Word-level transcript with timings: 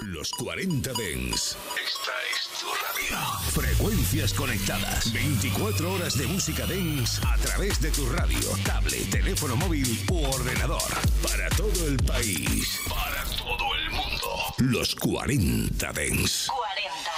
Los 0.00 0.30
40 0.32 0.92
Dens. 0.94 1.56
Esta 1.76 2.12
es 2.32 2.48
tu 2.58 2.66
radio. 2.66 3.16
Frecuencias 3.52 4.34
conectadas. 4.34 5.12
24 5.12 5.92
horas 5.92 6.18
de 6.18 6.26
música 6.26 6.66
Dens 6.66 7.20
a 7.24 7.36
través 7.38 7.80
de 7.80 7.92
tu 7.92 8.04
radio, 8.10 8.40
tablet, 8.64 9.08
teléfono 9.10 9.54
móvil 9.54 9.86
u 10.10 10.24
ordenador. 10.24 10.82
Para 11.22 11.48
todo 11.50 11.86
el 11.86 11.96
país. 11.98 12.80
Para 12.88 13.22
todo 13.36 13.74
el 13.76 13.90
mundo. 13.92 14.54
Los 14.58 14.96
40 14.96 15.92
Dens. 15.92 16.48
40. 16.48 17.10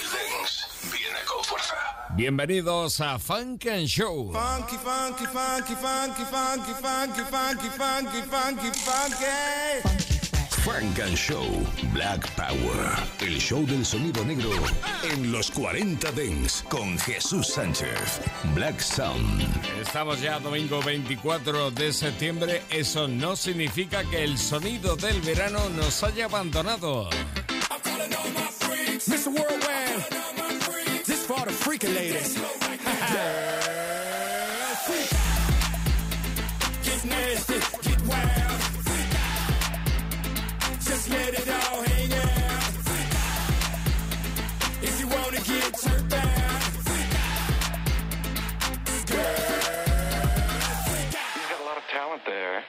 El 0.00 0.10
Dens 0.10 0.66
viene 0.90 1.18
con 1.26 1.44
fuerza. 1.44 1.74
Bienvenidos 2.16 3.00
a 3.02 3.18
Funk 3.18 3.66
and 3.66 3.86
Show. 3.86 4.32
Funky, 4.32 4.76
funky, 4.78 5.26
funky, 5.26 5.74
funky, 5.74 6.24
funky, 6.24 6.72
funky, 6.80 7.22
funky, 7.30 7.68
funky, 7.76 8.22
funky, 8.22 8.70
funky. 8.80 10.01
Funk 10.64 11.00
and 11.00 11.16
Show 11.16 11.44
Black 11.92 12.24
Power. 12.36 12.96
El 13.20 13.40
show 13.40 13.66
del 13.66 13.84
sonido 13.84 14.24
negro 14.24 14.50
en 15.02 15.32
los 15.32 15.50
40 15.50 16.12
Dens 16.12 16.64
con 16.68 16.96
Jesús 17.00 17.48
Sánchez. 17.48 18.20
Black 18.54 18.78
Sound. 18.78 19.42
Estamos 19.80 20.20
ya 20.20 20.38
domingo 20.38 20.80
24 20.80 21.72
de 21.72 21.92
septiembre. 21.92 22.62
Eso 22.70 23.08
no 23.08 23.34
significa 23.34 24.04
que 24.04 24.22
el 24.22 24.38
sonido 24.38 24.94
del 24.94 25.20
verano 25.22 25.68
nos 25.70 26.00
haya 26.04 26.26
abandonado. 26.26 27.10
Mr. 29.08 29.30
Worldwide, 29.30 31.04
this 31.04 31.26
for 31.26 31.44
the 31.44 31.50
freaking 31.50 31.92
ladies. 31.92 32.38
let 41.12 41.34
it 41.40 41.48
all 41.48 41.82
hang 41.82 42.12
out. 42.24 42.72
If 44.82 44.94
you 45.00 45.06
wanna 45.08 45.40
get 45.40 45.78
turned 45.84 46.14
out, 46.14 46.28
He's 51.34 51.48
got 51.50 51.60
a 51.60 51.64
lot 51.64 51.76
of 51.76 51.84
talent 51.90 52.22
there. 52.26 52.64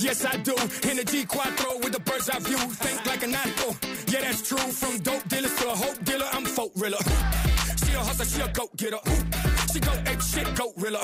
Yes, 0.00 0.24
I 0.24 0.36
do. 0.38 0.54
In 0.88 0.96
the 0.96 1.04
G4 1.04 1.82
with 1.82 1.92
the 1.92 2.00
bird's 2.00 2.30
eye 2.30 2.38
view. 2.38 2.56
Think 2.56 3.04
like 3.06 3.22
a 3.24 3.26
nautical. 3.26 3.76
Yeah, 4.06 4.20
that's 4.20 4.46
true. 4.48 4.58
From 4.58 4.98
dope 5.00 5.28
dealers 5.28 5.54
to 5.56 5.70
a 5.70 5.76
hope 5.76 6.04
dealer, 6.04 6.26
I'm 6.32 6.44
folk 6.44 6.72
riller. 6.76 7.02
She 7.84 7.92
a 7.94 7.98
hustler, 7.98 8.24
she 8.26 8.40
a 8.40 8.48
goat 8.52 8.76
getter. 8.76 8.98
She 9.72 9.80
go 9.80 9.92
ape 10.06 10.22
shit, 10.22 10.54
goat 10.54 10.74
riller. 10.76 11.00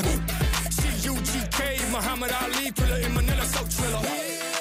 She 0.77 0.89
UGK, 1.11 1.91
Muhammad 1.91 2.33
Ali, 2.43 2.71
thriller 2.71 3.01
in 3.07 3.15
Manila, 3.15 3.45
so 3.45 3.65
thriller. 3.65 4.54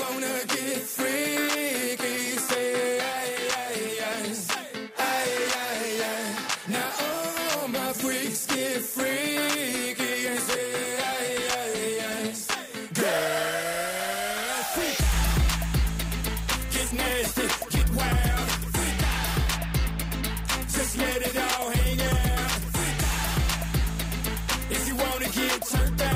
Wanna 0.00 0.36
get 0.46 0.80
freaky, 0.96 2.16
say 2.48 3.00
aye, 3.00 3.36
aye, 3.62 3.98
aye. 4.10 4.34
Aye, 4.98 5.36
aye, 5.66 6.02
aye. 6.10 6.32
Now 6.68 6.90
all 7.06 7.68
my 7.68 7.92
freaks 7.92 8.46
get 8.46 8.80
freaky 8.82 10.26
and 10.30 10.40
say 10.40 10.68
aye, 11.12 11.36
aye, 11.60 12.00
aye. 12.10 12.34
Girl, 13.00 14.62
freak. 14.74 15.00
Get 16.74 16.88
nasty, 17.00 17.46
get 17.76 17.88
wild. 17.98 18.48
Just 20.74 20.92
let 20.98 21.20
it 21.28 21.36
all 21.36 21.68
hang 21.70 22.00
out. 22.00 22.52
If 24.70 24.82
you 24.88 24.94
wanna 24.96 25.28
get 25.28 25.66
turned 25.66 26.02
out. 26.02 26.09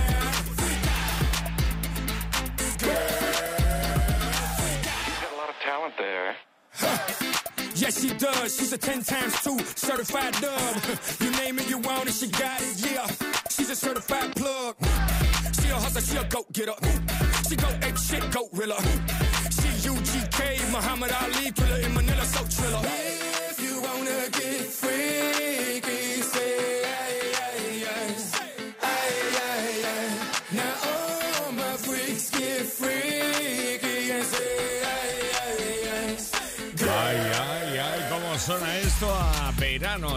Talent 5.85 5.95
there. 5.99 6.37
Yes, 7.77 8.01
she 8.01 8.15
does. 8.15 8.57
She's 8.57 8.73
a 8.73 8.79
10 8.79 9.03
times 9.03 9.43
2 9.43 9.59
certified 9.59 10.33
dub. 10.35 10.77
You 11.21 11.31
name 11.33 11.59
it, 11.59 11.69
you 11.69 11.79
want 11.79 12.09
it, 12.09 12.15
she 12.15 12.29
got 12.29 12.63
it, 12.63 12.77
yeah. 12.79 13.05
She's 13.50 13.69
a 13.69 13.75
certified 13.75 14.34
plug. 14.37 14.77
She 15.61 15.71
a 15.71 15.75
hustler, 15.75 16.00
she 16.00 16.17
a 16.17 16.25
goat 16.28 16.53
getter. 16.53 16.75
She 17.49 17.56
go 17.56 17.67
ape 17.83 17.99
shit, 17.99 18.31
goat 18.31 18.50
riller. 18.53 18.81
She 19.50 19.69
UGK, 19.91 20.71
Muhammad 20.71 21.11
Ali, 21.21 21.50
thriller 21.50 21.81
in 21.84 21.93
Manila, 21.94 22.25
so 22.25 22.44
thriller. 22.44 22.81
If 23.50 23.61
you 23.61 23.81
wanna 23.83 24.31
get 24.31 24.67
freaky, 24.81 26.03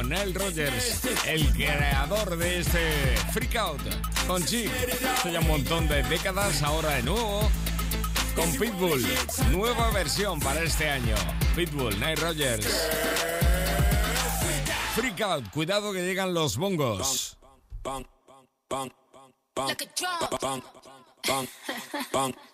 Nile 0.09 0.31
Rogers, 0.33 1.01
el 1.25 1.51
creador 1.51 2.37
de 2.37 2.59
este 2.59 3.17
Freak 3.33 3.55
Out 3.57 3.81
con 4.25 4.41
Chic. 4.45 4.71
Hace 5.17 5.33
ya 5.33 5.41
un 5.41 5.47
montón 5.47 5.87
de 5.89 6.01
décadas, 6.03 6.63
ahora 6.63 6.91
de 6.91 7.03
nuevo 7.03 7.49
con 8.33 8.49
Pitbull. 8.53 9.05
Nueva 9.51 9.91
versión 9.91 10.39
para 10.39 10.61
este 10.63 10.89
año. 10.89 11.15
Pitbull, 11.55 11.99
Nile 11.99 12.15
Rogers. 12.15 12.87
Freak 14.95 15.19
Out, 15.21 15.49
cuidado 15.51 15.91
que 15.91 16.03
llegan 16.03 16.33
los 16.33 16.55
bongos. 16.55 17.37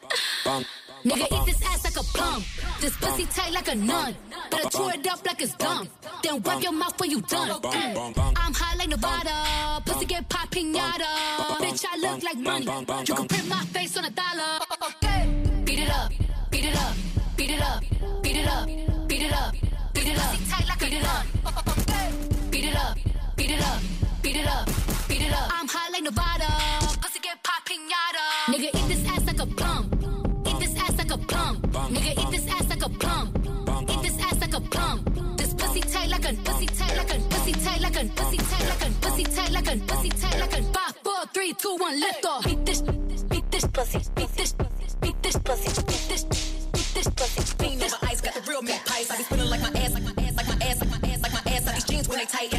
Nigga, 1.03 1.27
eat 1.35 1.45
this 1.45 1.61
ass 1.67 1.83
like 1.83 1.97
a 1.97 2.03
plum. 2.03 2.43
This 2.79 2.95
pussy 2.97 3.25
tight 3.25 3.51
like 3.51 3.67
a 3.67 3.75
nun. 3.75 4.15
Better 4.49 4.69
chew 4.69 4.89
it 4.89 5.07
up 5.07 5.25
like 5.25 5.41
it's 5.41 5.55
gum. 5.55 5.89
Then 6.23 6.41
wipe 6.43 6.63
your 6.63 6.71
mouth 6.71 6.97
when 6.99 7.11
you 7.11 7.21
done. 7.21 7.49
Mm. 7.61 8.33
I'm 8.37 8.53
high 8.53 8.75
like 8.77 8.87
Nevada. 8.87 9.81
Pussy 9.85 10.05
get 10.05 10.29
pop 10.29 10.49
pinata. 10.49 11.11
Bitch, 11.59 11.85
I 11.91 11.97
look 11.97 12.23
like 12.23 12.37
money. 12.37 12.65
You 13.05 13.15
can 13.15 13.27
print 13.27 13.49
my 13.49 13.65
face 13.65 13.97
on 13.97 14.05
a 14.05 14.09
dollar. 14.09 14.59
Okay. 15.03 15.63
Beat 15.65 15.79
it 15.79 15.89
up. 15.89 16.11
Beat 16.49 16.65
it 16.65 16.75
up. 16.77 16.95
Beat 17.35 17.49
it 17.51 17.61
up. 17.61 17.83
Beat 18.21 18.37
it 18.37 18.47
up. 18.47 18.65
Beat 19.07 19.21
it 19.23 19.33
up. 19.33 19.53
Beat 19.93 20.07
it 20.07 20.19
up. 20.19 20.35
Tight 20.49 20.67
like 20.69 20.79
Beat 20.79 20.93
it 20.93 21.05
up. 21.05 21.25
Beat 22.49 22.65
it 22.65 22.75
up. 22.75 22.97
Beat 23.35 23.51
it 23.51 23.61
up. 23.61 23.81
Beat 24.21 24.35
it 24.37 24.47
up. 24.47 24.69
Beat 25.09 25.21
it 25.21 25.33
up. 25.33 25.51
I'm 25.51 25.67
high 25.67 25.89
like 25.91 26.03
Nevada. 26.03 26.92
Get 27.33 27.43
pop 27.43 27.65
pinata. 27.65 28.25
Nigga, 28.53 28.69
eat 28.77 28.87
this 28.87 29.07
ass 29.09 29.25
like 29.25 29.39
a 29.39 29.45
plum. 29.45 29.89
Eat 30.45 30.59
this 30.59 30.75
ass 30.77 30.97
like 30.97 31.11
a 31.11 31.17
plum. 31.17 31.57
Nigga, 31.93 32.11
eat 32.21 32.31
this 32.31 32.47
ass 32.47 32.69
like 32.69 32.85
a 32.85 32.89
plum. 32.89 33.33
Eat 33.89 34.01
this 34.03 34.19
ass 34.19 34.39
like 34.39 34.53
a 34.53 34.61
plum. 34.61 35.35
This 35.37 35.53
pussy 35.55 35.81
tight 35.81 36.09
like 36.09 36.29
a 36.29 36.33
pussy 36.45 36.67
tight 36.67 36.95
like 36.95 37.11
a 37.15 37.19
pussy 37.31 37.53
tight 37.53 37.81
like 37.81 37.97
a 37.97 38.05
pussy 38.05 38.37
tight 38.37 38.65
like 38.69 38.85
a 38.85 38.89
pussy 39.01 39.23
tight 39.23 39.51
like 39.51 39.67
a 39.67 39.77
pussy 39.77 40.09
tight 40.09 40.39
like 40.39 40.53
a 40.59 40.63
five, 40.73 40.95
four, 41.03 41.25
three, 41.33 41.53
two, 41.53 41.75
one, 41.79 41.99
lift 41.99 42.25
off. 42.25 42.45
Beat 42.45 42.65
this, 42.65 42.81
beat 42.81 43.51
this 43.51 43.65
pussy, 43.65 43.99
beat 44.15 44.29
this, 44.35 44.53
beat 45.01 45.23
this 45.23 45.37
pussy, 45.37 45.81
beat 45.87 46.05
this, 46.09 46.23
beat 46.73 46.89
this 46.93 47.07
pussy. 47.17 47.63
Lean 47.63 47.81
over 47.81 47.97
ice, 48.03 48.21
got 48.21 48.33
the 48.35 48.41
real 48.47 48.61
meat 48.61 48.81
pies. 48.85 49.09
I 49.09 49.17
be 49.17 49.23
spinning 49.23 49.49
like 49.49 49.61
my 49.61 49.79
ass, 49.79 49.93
like 49.93 50.03
my 50.03 50.23
ass, 50.23 50.35
like 50.37 50.47
my 50.47 50.65
ass, 50.65 50.79
like 50.81 50.91
my 50.91 51.09
ass, 51.09 51.21
like 51.23 51.33
my 51.33 51.51
ass. 51.51 51.65
Like 51.65 51.75
these 51.75 51.85
jeans 51.85 52.07
when 52.07 52.19
they 52.19 52.25
tight, 52.25 52.51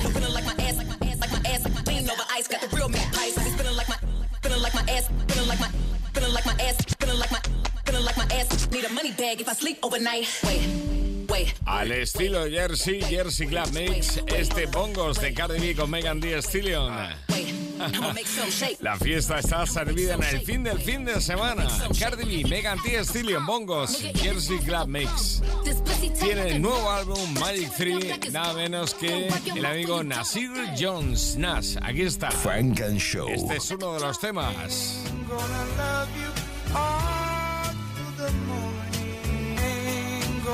Al 11.66 11.90
estilo 11.92 12.44
Jersey, 12.48 13.00
Jersey 13.02 13.46
Club 13.48 13.72
Mix, 13.72 14.20
este 14.26 14.66
bongos 14.66 15.20
de 15.20 15.34
Cardi 15.34 15.58
B 15.58 15.74
con 15.74 15.90
Megan 15.90 16.20
Thee 16.20 16.40
Stallion. 16.40 16.94
La 18.80 18.96
fiesta 18.96 19.40
está 19.40 19.66
servida 19.66 20.14
en 20.14 20.22
el 20.22 20.40
fin 20.42 20.62
del 20.62 20.78
fin 20.78 21.04
de 21.04 21.20
semana. 21.20 21.66
Cardi 21.98 22.42
B, 22.42 22.48
Megan 22.48 22.78
Thee 22.82 23.04
Stallion, 23.04 23.44
bongos, 23.44 24.00
Jersey 24.14 24.58
Club 24.58 24.86
Mix. 24.86 25.42
Tiene 26.20 26.50
el 26.50 26.62
nuevo 26.62 26.90
álbum 26.90 27.34
Magic 27.40 27.72
3, 27.76 28.32
nada 28.32 28.54
menos 28.54 28.94
que 28.94 29.28
el 29.56 29.64
amigo 29.64 30.04
Nasir 30.04 30.50
Jones. 30.78 31.37
Nas, 31.37 31.76
aquí 31.82 32.02
está. 32.02 32.30
Funk 32.30 32.80
and 32.82 32.98
Show. 32.98 33.28
Este 33.28 33.56
es 33.56 33.70
uno 33.70 33.94
de 33.94 34.00
los 34.00 34.20
temas. 34.20 34.98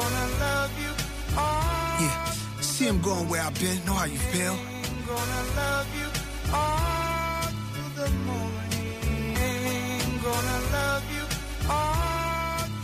Gonna 0.00 0.26
love 0.40 0.72
you 0.82 0.92
all. 1.36 2.00
Yeah, 2.00 2.24
see 2.62 2.86
him 2.86 3.00
going 3.02 3.28
where 3.28 3.42
I've 3.42 3.58
been, 3.60 3.84
know 3.84 3.92
how 3.92 4.06
you 4.06 4.18
feel. 4.32 4.56
Gonna 5.06 5.42
love 5.60 5.88
you 6.00 6.08
all 6.54 7.42
through 7.72 7.92
the 8.00 8.08
morning. 8.28 10.00
Gonna 10.24 10.58
love 10.72 11.04
you 11.14 11.19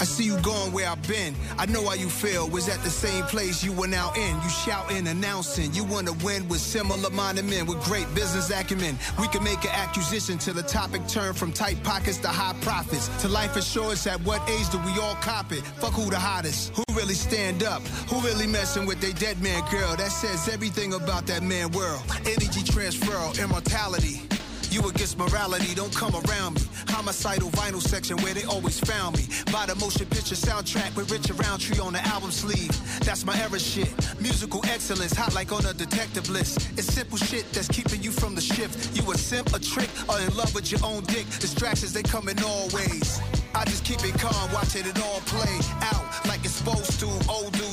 see 0.06 0.25
you 0.25 0.38
going 0.41 0.73
where 0.73 0.88
I've 0.88 1.06
been. 1.08 1.35
I 1.58 1.67
know 1.67 1.85
how 1.87 1.94
you 1.94 2.08
feel. 2.08 2.49
Was 2.49 2.69
at 2.69 2.82
the 2.82 2.91
same 2.91 3.25
place 3.25 3.62
you 3.62 3.73
were 3.73 3.87
now 3.87 4.12
in. 4.14 4.37
You 4.43 4.49
shouting, 4.49 5.06
announcing. 5.08 5.73
You 5.75 5.85
wanna 5.85 6.12
win 6.25 6.49
with 6.49 6.61
similar 6.61 7.11
minded 7.11 7.44
men 7.44 7.67
with 7.67 7.82
great 7.85 8.06
business 8.14 8.50
acumen. 8.50 8.99
We 9.20 9.29
can 9.29 9.43
make 9.43 9.64
an 9.64 9.70
acquisition 9.70 10.38
to 10.38 10.53
the 10.53 10.62
topic 10.62 11.06
turn 11.08 11.35
from 11.35 11.53
tight 11.53 11.82
pockets 11.82 12.19
to 12.19 12.29
high 12.29 12.55
profits. 12.61 13.08
To 13.23 13.29
life 13.29 13.56
assurance 13.56 14.06
at 14.06 14.20
what 14.23 14.41
age 14.49 14.69
do 14.70 14.79
we 14.79 14.93
all 15.00 15.17
cop 15.17 15.53
it? 15.53 15.62
Fuck 15.81 15.93
who 15.93 16.09
the 16.11 16.19
hottest. 16.19 16.75
Who 16.76 16.85
really 16.94 17.14
stand 17.14 17.62
up? 17.62 17.82
Who 18.09 18.20
really 18.20 18.47
messing 18.47 18.87
with 18.87 19.00
they 19.00 19.12
dead 19.12 19.43
man 19.43 19.62
girl? 19.70 19.97
That 19.97 20.12
says 20.12 20.49
everything 20.49 20.94
about 20.94 21.26
that 21.26 21.43
man 21.43 21.70
world. 21.73 22.02
Energy 22.25 22.62
transfer, 22.62 23.43
immortality. 23.43 24.23
You 24.70 24.86
against 24.88 25.18
morality, 25.18 25.74
don't 25.74 25.94
come 25.94 26.14
around 26.14 26.54
me. 26.54 26.62
Homicidal 26.88 27.50
vinyl 27.50 27.80
section 27.80 28.16
where 28.18 28.34
they 28.34 28.44
always 28.44 28.78
found 28.80 29.16
me. 29.16 29.24
By 29.52 29.66
the 29.66 29.74
motion 29.76 30.06
picture 30.06 30.34
soundtrack 30.34 30.96
with 30.96 31.10
Richard 31.10 31.38
Roundtree 31.38 31.78
on 31.78 31.92
the 31.92 32.04
album 32.06 32.30
sleeve. 32.30 32.72
That's 33.04 33.24
my 33.24 33.36
era 33.38 33.58
shit. 33.58 33.92
Musical 34.20 34.64
excellence, 34.66 35.14
hot 35.14 35.34
like 35.34 35.52
on 35.52 35.64
a 35.66 35.74
detective 35.74 36.28
list. 36.30 36.70
It's 36.78 36.92
simple 36.92 37.18
shit 37.18 37.50
that's 37.52 37.68
keeping 37.68 38.02
you 38.02 38.10
from 38.10 38.34
the 38.34 38.40
shift. 38.40 38.96
You 38.96 39.10
a 39.10 39.18
simp, 39.18 39.54
a 39.54 39.58
trick, 39.58 39.90
or 40.08 40.20
in 40.20 40.34
love 40.36 40.54
with 40.54 40.70
your 40.70 40.80
own 40.84 41.02
dick. 41.04 41.26
Distractions, 41.38 41.92
they 41.92 42.02
come 42.02 42.28
in 42.28 42.42
all 42.42 42.68
ways. 42.72 43.20
I 43.54 43.64
just 43.64 43.84
keep 43.84 44.04
it 44.04 44.18
calm, 44.20 44.52
watching 44.52 44.86
it 44.86 44.98
all 45.02 45.20
play 45.26 45.58
out 45.80 46.04
like 46.26 46.44
it's 46.44 46.54
supposed 46.54 47.00
to. 47.00 47.06
Old 47.28 47.52
playing 47.52 47.65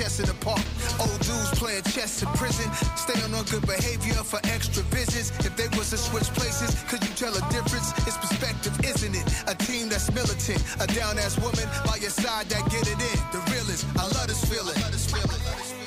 chess 0.00 0.18
in 0.18 0.26
the 0.26 0.34
park. 0.40 0.64
Old 0.96 1.20
dudes 1.20 1.52
playing 1.60 1.84
chess 1.92 2.22
in 2.22 2.28
prison. 2.40 2.64
Stay 2.96 3.20
on 3.20 3.36
good 3.52 3.66
behavior 3.68 4.16
for 4.24 4.40
extra 4.48 4.82
visits. 4.88 5.28
If 5.44 5.52
they 5.56 5.68
was 5.76 5.90
to 5.90 5.98
switch 5.98 6.28
places, 6.32 6.72
could 6.88 7.02
you 7.04 7.12
tell 7.20 7.36
a 7.36 7.44
difference? 7.52 7.92
It's 8.08 8.16
perspective, 8.16 8.72
isn't 8.80 9.14
it? 9.14 9.26
A 9.46 9.54
team 9.54 9.90
that's 9.92 10.08
militant. 10.12 10.64
A 10.80 10.86
down 10.86 11.18
ass 11.18 11.36
woman 11.36 11.68
by 11.84 11.96
your 12.00 12.08
side 12.08 12.48
that 12.48 12.64
get 12.72 12.88
it 12.88 12.96
in. 12.96 13.18
The 13.34 13.40
realest, 13.52 13.84
I 14.00 14.08
love 14.16 14.28
this 14.28 14.40
feeling. 14.48 14.76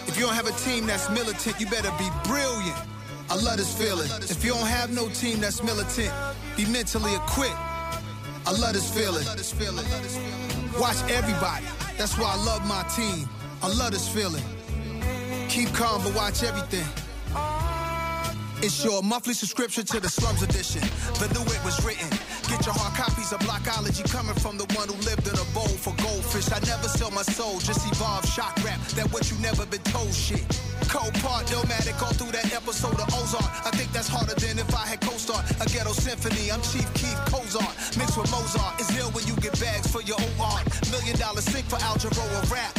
If 0.06 0.14
you 0.18 0.26
don't 0.30 0.36
have 0.36 0.48
a 0.48 0.58
team 0.62 0.86
that's 0.86 1.10
militant, 1.10 1.60
you 1.60 1.66
better 1.66 1.92
be 1.98 2.10
brilliant. 2.30 2.78
I 3.32 3.36
love 3.42 3.58
this 3.58 3.74
feeling. 3.74 4.10
If 4.30 4.46
you 4.46 4.54
don't 4.54 4.68
have 4.68 4.94
no 4.94 5.10
team 5.10 5.42
that's 5.42 5.64
militant, 5.64 6.14
be 6.56 6.66
mentally 6.66 7.16
equipped. 7.16 7.58
I 8.46 8.52
love 8.62 8.74
this 8.74 8.90
feeling. 8.94 9.26
Watch 10.78 11.02
everybody. 11.10 11.66
That's 11.98 12.18
why 12.18 12.30
I 12.30 12.40
love 12.44 12.62
my 12.68 12.84
team. 12.94 13.28
I 13.64 13.68
love 13.68 13.92
this 13.92 14.10
feeling. 14.10 14.44
Keep 15.48 15.72
calm, 15.72 16.04
but 16.04 16.14
watch 16.14 16.44
everything. 16.44 16.84
It's 18.60 18.84
your 18.84 19.02
monthly 19.02 19.34
subscription 19.34 19.86
to 19.88 20.02
the 20.02 20.10
Slums 20.10 20.44
Edition. 20.44 20.84
The 21.16 21.32
new 21.32 21.48
it 21.48 21.64
was 21.64 21.80
written. 21.80 22.12
Get 22.52 22.68
your 22.68 22.76
hard 22.76 22.92
copies 23.00 23.32
of 23.32 23.40
Blockology 23.40 24.04
coming 24.12 24.36
from 24.36 24.60
the 24.60 24.68
one 24.76 24.92
who 24.92 25.00
lived 25.08 25.32
in 25.32 25.36
a 25.40 25.48
bowl 25.56 25.72
for 25.80 25.96
goldfish. 26.04 26.52
I 26.52 26.60
never 26.68 26.92
sell 26.92 27.12
my 27.12 27.24
soul, 27.24 27.60
just 27.64 27.88
evolve 27.88 28.28
shock 28.28 28.52
rap. 28.68 28.84
That 29.00 29.08
what 29.16 29.32
you 29.32 29.40
never 29.40 29.66
been 29.66 29.84
told 29.96 30.12
shit. 30.12 30.44
Cold 30.92 31.16
part, 31.24 31.48
nomadic 31.48 31.96
all 32.04 32.12
through 32.20 32.36
that 32.36 32.52
episode 32.52 33.00
of 33.00 33.08
Ozark. 33.16 33.48
I 33.64 33.72
think 33.72 33.96
that's 33.96 34.12
harder 34.12 34.36
than 34.36 34.60
if 34.60 34.76
I 34.76 34.92
had 34.92 35.00
co-star 35.00 35.40
a 35.40 35.66
ghetto 35.72 35.96
symphony. 35.96 36.52
I'm 36.52 36.60
Chief 36.68 36.88
Keef 37.00 37.16
Cozart, 37.32 37.72
mixed 37.96 38.20
with 38.20 38.28
Mozart. 38.28 38.76
It's 38.84 38.92
ill 39.00 39.08
when 39.16 39.24
you 39.24 39.40
get 39.40 39.56
bags 39.56 39.88
for 39.88 40.04
your 40.04 40.20
own 40.20 40.36
art. 40.36 40.68
Million 40.92 41.16
dollar 41.16 41.40
sink 41.40 41.64
for 41.72 41.80
algebra 41.80 42.28
or 42.28 42.44
rap. 42.52 42.76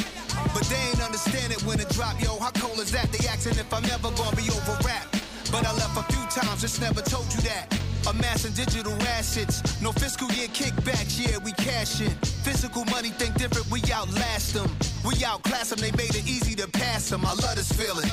But 0.52 0.64
they 0.68 0.76
ain't 0.90 1.02
understand 1.02 1.52
it 1.52 1.62
when 1.62 1.80
it 1.80 1.88
drop, 1.90 2.20
yo. 2.20 2.38
How 2.38 2.50
cold 2.50 2.78
is 2.78 2.90
that? 2.92 3.10
They 3.12 3.26
asking 3.28 3.58
if 3.58 3.72
I'm 3.72 3.84
ever 3.86 4.10
gonna 4.10 4.36
be 4.36 4.50
over 4.50 4.76
rap. 4.84 5.06
But 5.50 5.64
I 5.66 5.72
left 5.72 5.96
a 5.96 6.04
few 6.12 6.24
times, 6.42 6.60
just 6.60 6.80
never 6.80 7.00
told 7.00 7.32
you 7.32 7.40
that. 7.42 7.72
Amassing 8.06 8.52
digital 8.52 8.92
assets, 9.16 9.80
no 9.80 9.92
fiscal 9.92 10.30
year 10.32 10.48
kickbacks, 10.48 11.16
yeah, 11.16 11.38
we 11.38 11.52
cash 11.52 12.00
in. 12.00 12.10
Physical 12.44 12.84
money 12.86 13.10
think 13.10 13.34
different, 13.36 13.70
we 13.70 13.80
outlast 13.92 14.54
them. 14.54 14.68
We 15.04 15.22
outclass 15.24 15.70
them, 15.70 15.80
they 15.80 15.92
made 15.92 16.14
it 16.14 16.26
easy 16.26 16.54
to 16.56 16.68
pass 16.68 17.10
them. 17.10 17.24
I 17.26 17.34
love 17.34 17.56
this 17.56 17.70
feeling. 17.72 18.08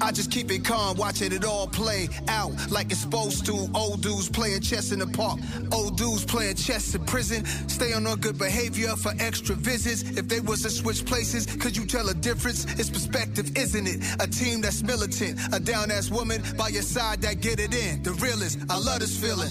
I 0.00 0.12
just 0.12 0.30
keep 0.30 0.50
it 0.50 0.64
calm, 0.64 0.96
watching 0.96 1.32
it 1.32 1.44
all 1.44 1.66
play 1.66 2.08
out 2.28 2.52
like 2.70 2.90
it's 2.90 3.00
supposed 3.00 3.46
to. 3.46 3.68
Old 3.74 4.02
dudes 4.02 4.28
playing 4.28 4.62
chess 4.62 4.92
in 4.92 4.98
the 4.98 5.06
park, 5.06 5.38
old 5.72 5.96
dudes 5.96 6.24
playing 6.24 6.56
chess 6.56 6.94
in 6.94 7.04
prison. 7.04 7.44
Stay 7.68 7.92
on 7.92 8.06
our 8.06 8.16
good 8.16 8.38
behavior 8.38 8.96
for 8.96 9.12
extra 9.18 9.54
visits. 9.54 10.02
If 10.02 10.28
they 10.28 10.40
was 10.40 10.62
to 10.62 10.70
switch 10.70 11.04
places, 11.04 11.46
could 11.46 11.76
you 11.76 11.86
tell 11.86 12.08
a 12.08 12.14
difference? 12.14 12.64
It's 12.78 12.90
perspective, 12.90 13.56
isn't 13.56 13.86
it? 13.86 14.00
A 14.20 14.26
team 14.26 14.60
that's 14.60 14.82
militant, 14.82 15.38
a 15.52 15.60
down 15.60 15.90
ass 15.90 16.10
woman 16.10 16.42
by 16.56 16.68
your 16.68 16.82
side 16.82 17.20
that 17.22 17.40
get 17.40 17.60
it 17.60 17.74
in. 17.74 18.02
The 18.02 18.12
realest, 18.12 18.58
I 18.70 18.78
love 18.78 19.00
this 19.00 19.16
feeling. 19.18 19.48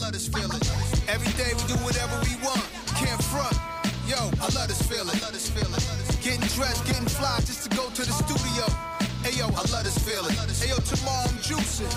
Every 1.07 1.33
day 1.33 1.53
we 1.53 1.63
do 1.68 1.75
whatever 1.86 2.15
we 2.25 2.36
want, 2.44 2.65
can't 2.97 3.24
front. 3.24 3.56
Yo, 4.07 4.18
I 4.18 4.50
love 4.53 4.68
this 4.68 4.81
feeling. 4.81 5.93
Getting 6.24 6.48
dressed, 6.56 6.86
getting 6.86 7.06
fly 7.06 7.36
just 7.44 7.70
to 7.70 7.75
go 7.75 7.90
to 7.90 8.02
the 8.02 8.16
studio. 8.24 8.64
Hey 9.28 9.36
yo, 9.36 9.44
I 9.48 9.64
love 9.75 9.84
this 9.84 10.00
feeling. 10.08 10.31
Hey 10.56 10.70
yo, 10.72 10.80
tomorrow 10.80 11.28
I'm 11.28 11.36
juicing. 11.44 11.92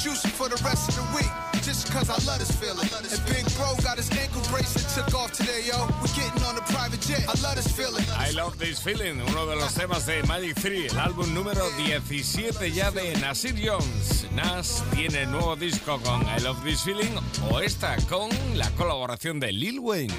Juicing 0.00 0.32
for 0.32 0.48
the 0.48 0.56
rest 0.64 0.88
of 0.88 0.96
the 0.96 1.04
week. 1.14 1.28
Just 1.60 1.92
cause 1.92 2.08
I 2.08 2.16
love 2.24 2.38
this 2.40 2.56
feeling. 2.56 2.88
And 2.88 3.20
Big 3.28 3.44
Bro 3.60 3.76
got 3.84 3.98
his 4.00 4.08
ankle 4.16 4.40
bracelet 4.48 4.88
took 4.96 5.12
off 5.12 5.32
today, 5.32 5.60
yo. 5.68 5.76
We're 6.00 6.08
getting 6.16 6.40
on 6.48 6.56
a 6.56 6.64
private 6.72 7.02
jet. 7.04 7.28
I 7.28 7.36
love 7.44 7.56
this 7.56 7.68
feeling. 7.68 8.04
I 8.16 8.30
Love 8.32 8.56
This 8.56 8.80
Feeling, 8.80 9.20
uno 9.20 9.44
de 9.44 9.56
los 9.56 9.74
temas 9.74 10.06
de 10.06 10.22
Magic 10.22 10.54
3, 10.58 10.92
el 10.92 10.98
álbum 10.98 11.34
número 11.34 11.68
17 11.76 12.72
ya 12.72 12.90
de 12.90 13.12
Nasir 13.20 13.54
Jones. 13.60 14.26
Nas 14.32 14.82
tiene 14.94 15.26
nuevo 15.26 15.54
disco 15.54 16.00
con 16.00 16.22
I 16.22 16.40
Love 16.40 16.64
This 16.64 16.80
Feeling 16.82 17.12
o 17.50 17.60
esta 17.60 17.96
con 18.08 18.30
la 18.54 18.70
colaboración 18.70 19.38
de 19.38 19.52
Lil 19.52 19.80
Wayne. 19.80 20.14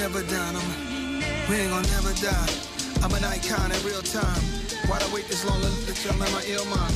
Never 0.00 0.22
die, 0.22 0.52
no. 0.52 0.60
We 1.46 1.56
ain't 1.56 1.70
gonna 1.70 1.86
never 1.88 2.14
die. 2.14 2.48
I'm 3.02 3.12
an 3.12 3.22
icon 3.22 3.70
in 3.70 3.84
real 3.84 4.00
time. 4.00 4.40
Why'd 4.88 5.02
I 5.02 5.12
wait 5.12 5.28
this 5.28 5.44
long 5.44 5.60
y'all 5.60 6.14
in 6.14 6.32
my 6.32 6.42
ill 6.46 6.64
mind? 6.64 6.94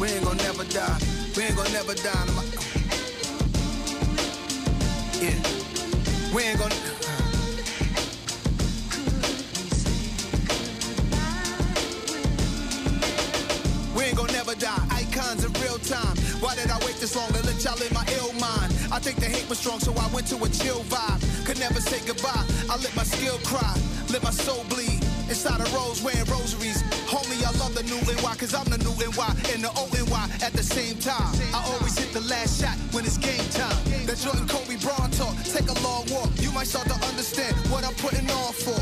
We 0.00 0.08
ain't 0.08 0.24
gonna 0.24 0.42
never 0.42 0.64
die. 0.64 0.98
We 1.36 1.42
ain't 1.42 1.56
gonna 1.56 1.68
never 1.68 1.94
die. 1.94 2.24
No. 2.24 2.32
Uh, 2.32 2.44
yeah. 5.20 5.36
We 6.34 6.44
ain't 6.44 6.58
gonna. 6.58 6.74
Uh. 6.74 7.20
We 13.94 14.04
ain't 14.04 14.16
gonna 14.16 14.32
never 14.32 14.54
die. 14.54 14.82
Icons 14.92 15.44
in 15.44 15.52
real 15.60 15.78
time. 15.80 16.16
Why 16.40 16.54
did 16.54 16.70
I 16.70 16.78
wait 16.86 16.96
this 17.00 17.14
long 17.14 17.28
to 17.32 17.44
let 17.44 17.62
y'all 17.62 17.82
in 17.82 17.92
my 17.92 18.06
ill 18.16 18.32
mind? 18.40 18.72
I 18.90 18.98
think 18.98 19.20
the 19.20 19.26
hate 19.26 19.46
was 19.50 19.58
strong, 19.58 19.78
so 19.78 19.92
I 19.92 20.08
went 20.14 20.26
to 20.28 20.36
a 20.36 20.48
chill 20.48 20.82
vibe. 20.84 21.29
Could 21.50 21.58
never 21.58 21.80
say 21.80 21.98
goodbye. 22.06 22.46
I 22.70 22.78
let 22.78 22.94
my 22.94 23.02
skill 23.02 23.34
cry, 23.42 23.74
let 24.14 24.22
my 24.22 24.30
soul 24.30 24.62
bleed. 24.70 25.02
Inside 25.26 25.58
a 25.58 25.66
rose 25.74 26.00
wearing 26.00 26.22
rosaries. 26.30 26.78
Homie, 27.10 27.42
I 27.42 27.50
love 27.58 27.74
the 27.74 27.82
new 27.90 27.98
NY, 28.06 28.38
cause 28.38 28.54
I'm 28.54 28.70
the 28.70 28.78
new 28.78 28.94
NY 28.94 29.34
and 29.50 29.58
the 29.66 29.70
old 29.74 29.90
NY 29.90 30.30
at 30.46 30.54
the 30.54 30.62
same 30.62 30.94
time. 31.02 31.34
I 31.50 31.58
always 31.74 31.98
hit 31.98 32.14
the 32.14 32.22
last 32.30 32.62
shot 32.62 32.78
when 32.94 33.02
it's 33.04 33.18
game 33.18 33.42
time. 33.50 33.74
That 34.06 34.22
Jordan 34.22 34.46
Kobe 34.46 34.78
Braun 34.78 35.10
talk, 35.10 35.34
take 35.42 35.66
a 35.66 35.74
long 35.82 36.06
walk. 36.14 36.30
You 36.38 36.54
might 36.54 36.70
start 36.70 36.86
to 36.86 36.98
understand 37.10 37.58
what 37.66 37.82
I'm 37.82 37.98
putting 37.98 38.30
on 38.30 38.54
for. 38.54 38.78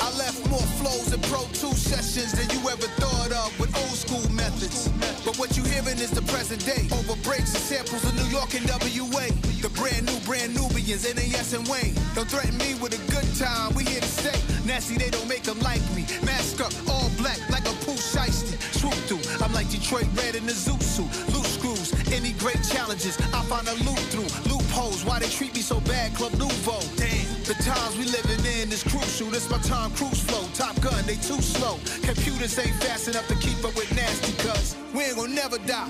I 0.00 0.08
left 0.16 0.48
more 0.48 0.64
flows 0.80 1.12
and 1.12 1.22
Pro 1.28 1.44
2 1.52 1.76
sessions 1.76 2.32
than 2.32 2.48
you 2.56 2.60
ever 2.72 2.88
thought 2.96 3.36
of 3.36 3.52
with 3.60 3.68
old 3.76 3.96
school 4.00 4.24
methods. 4.32 4.88
But 5.28 5.36
what 5.36 5.58
you 5.60 5.64
hearing 5.64 6.00
is 6.00 6.10
the 6.10 6.24
present 6.32 6.64
day. 6.64 6.88
Over 6.88 7.20
breaks 7.20 7.52
and 7.52 7.60
samples 7.60 8.00
of 8.08 8.16
New 8.16 8.32
York 8.32 8.56
and 8.56 8.64
WA. 8.64 9.28
The 9.62 9.70
brand 9.78 10.06
new, 10.06 10.18
brand 10.26 10.58
Nubians, 10.58 11.06
NAS 11.06 11.52
and 11.52 11.62
Wayne. 11.68 11.94
Don't 12.16 12.26
threaten 12.26 12.58
me 12.58 12.74
with 12.82 12.98
a 12.98 13.02
good 13.14 13.22
time, 13.38 13.72
we 13.78 13.84
here 13.84 14.00
to 14.00 14.10
stay. 14.10 14.34
Nasty, 14.66 14.98
they 14.98 15.08
don't 15.08 15.28
make 15.28 15.44
them 15.44 15.60
like 15.60 15.82
me. 15.94 16.02
Mask 16.26 16.58
up, 16.58 16.74
all 16.90 17.08
black, 17.16 17.38
like 17.48 17.62
a 17.70 17.74
Pooh 17.86 17.94
Shiesty. 17.94 18.58
Swoop 18.74 18.98
through, 19.06 19.22
I'm 19.38 19.54
like 19.54 19.70
Detroit 19.70 20.08
Red 20.18 20.34
in 20.34 20.46
the 20.46 20.52
zoot 20.52 20.82
suit. 20.82 21.06
Loose 21.30 21.54
screws, 21.54 21.94
any 22.10 22.32
great 22.42 22.58
challenges, 22.74 23.14
I 23.30 23.38
find 23.46 23.68
a 23.68 23.78
loop 23.86 24.02
through. 24.10 24.26
Loopholes, 24.50 25.04
why 25.04 25.20
they 25.20 25.28
treat 25.30 25.54
me 25.54 25.62
so 25.62 25.78
bad, 25.86 26.12
Club 26.16 26.32
Nouveau. 26.34 26.82
Damn, 26.98 27.22
the 27.46 27.54
times 27.62 27.94
we 27.96 28.10
living 28.10 28.42
in 28.58 28.66
is 28.74 28.82
crucial. 28.82 29.30
This 29.30 29.48
my 29.48 29.58
Tom 29.58 29.94
Cruise 29.94 30.26
flow. 30.26 30.42
Top 30.58 30.74
gun, 30.82 31.06
they 31.06 31.22
too 31.22 31.38
slow. 31.38 31.78
Computers 32.02 32.58
ain't 32.58 32.74
fast 32.82 33.06
enough 33.06 33.28
to 33.28 33.36
keep 33.36 33.62
up 33.62 33.76
with 33.78 33.94
nasty, 33.94 34.34
cuz 34.42 34.74
we 34.92 35.04
ain't 35.04 35.14
gonna 35.14 35.30
never 35.30 35.58
die. 35.58 35.86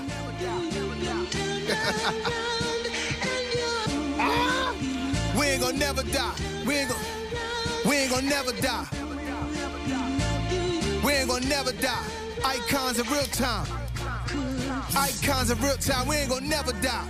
Ah, 4.25 4.73
we 5.37 5.45
ain't 5.47 5.61
gonna 5.61 5.77
never 5.77 6.03
die. 6.03 6.35
We 6.65 6.75
ain't 6.75 6.89
gonna, 6.89 7.03
we 7.87 7.95
ain't 7.97 8.11
gonna 8.11 8.27
never 8.29 8.51
die. 8.53 8.87
We 11.03 11.11
ain't 11.13 11.29
gonna 11.29 11.45
never 11.47 11.71
die. 11.73 12.05
Icons 12.45 12.99
in 12.99 13.05
real 13.11 13.25
time. 13.25 13.67
Icons 14.95 15.51
in 15.51 15.59
real 15.61 15.77
time. 15.77 16.07
We 16.07 16.15
ain't 16.17 16.29
gonna 16.29 16.47
never 16.47 16.73
die. 16.73 17.07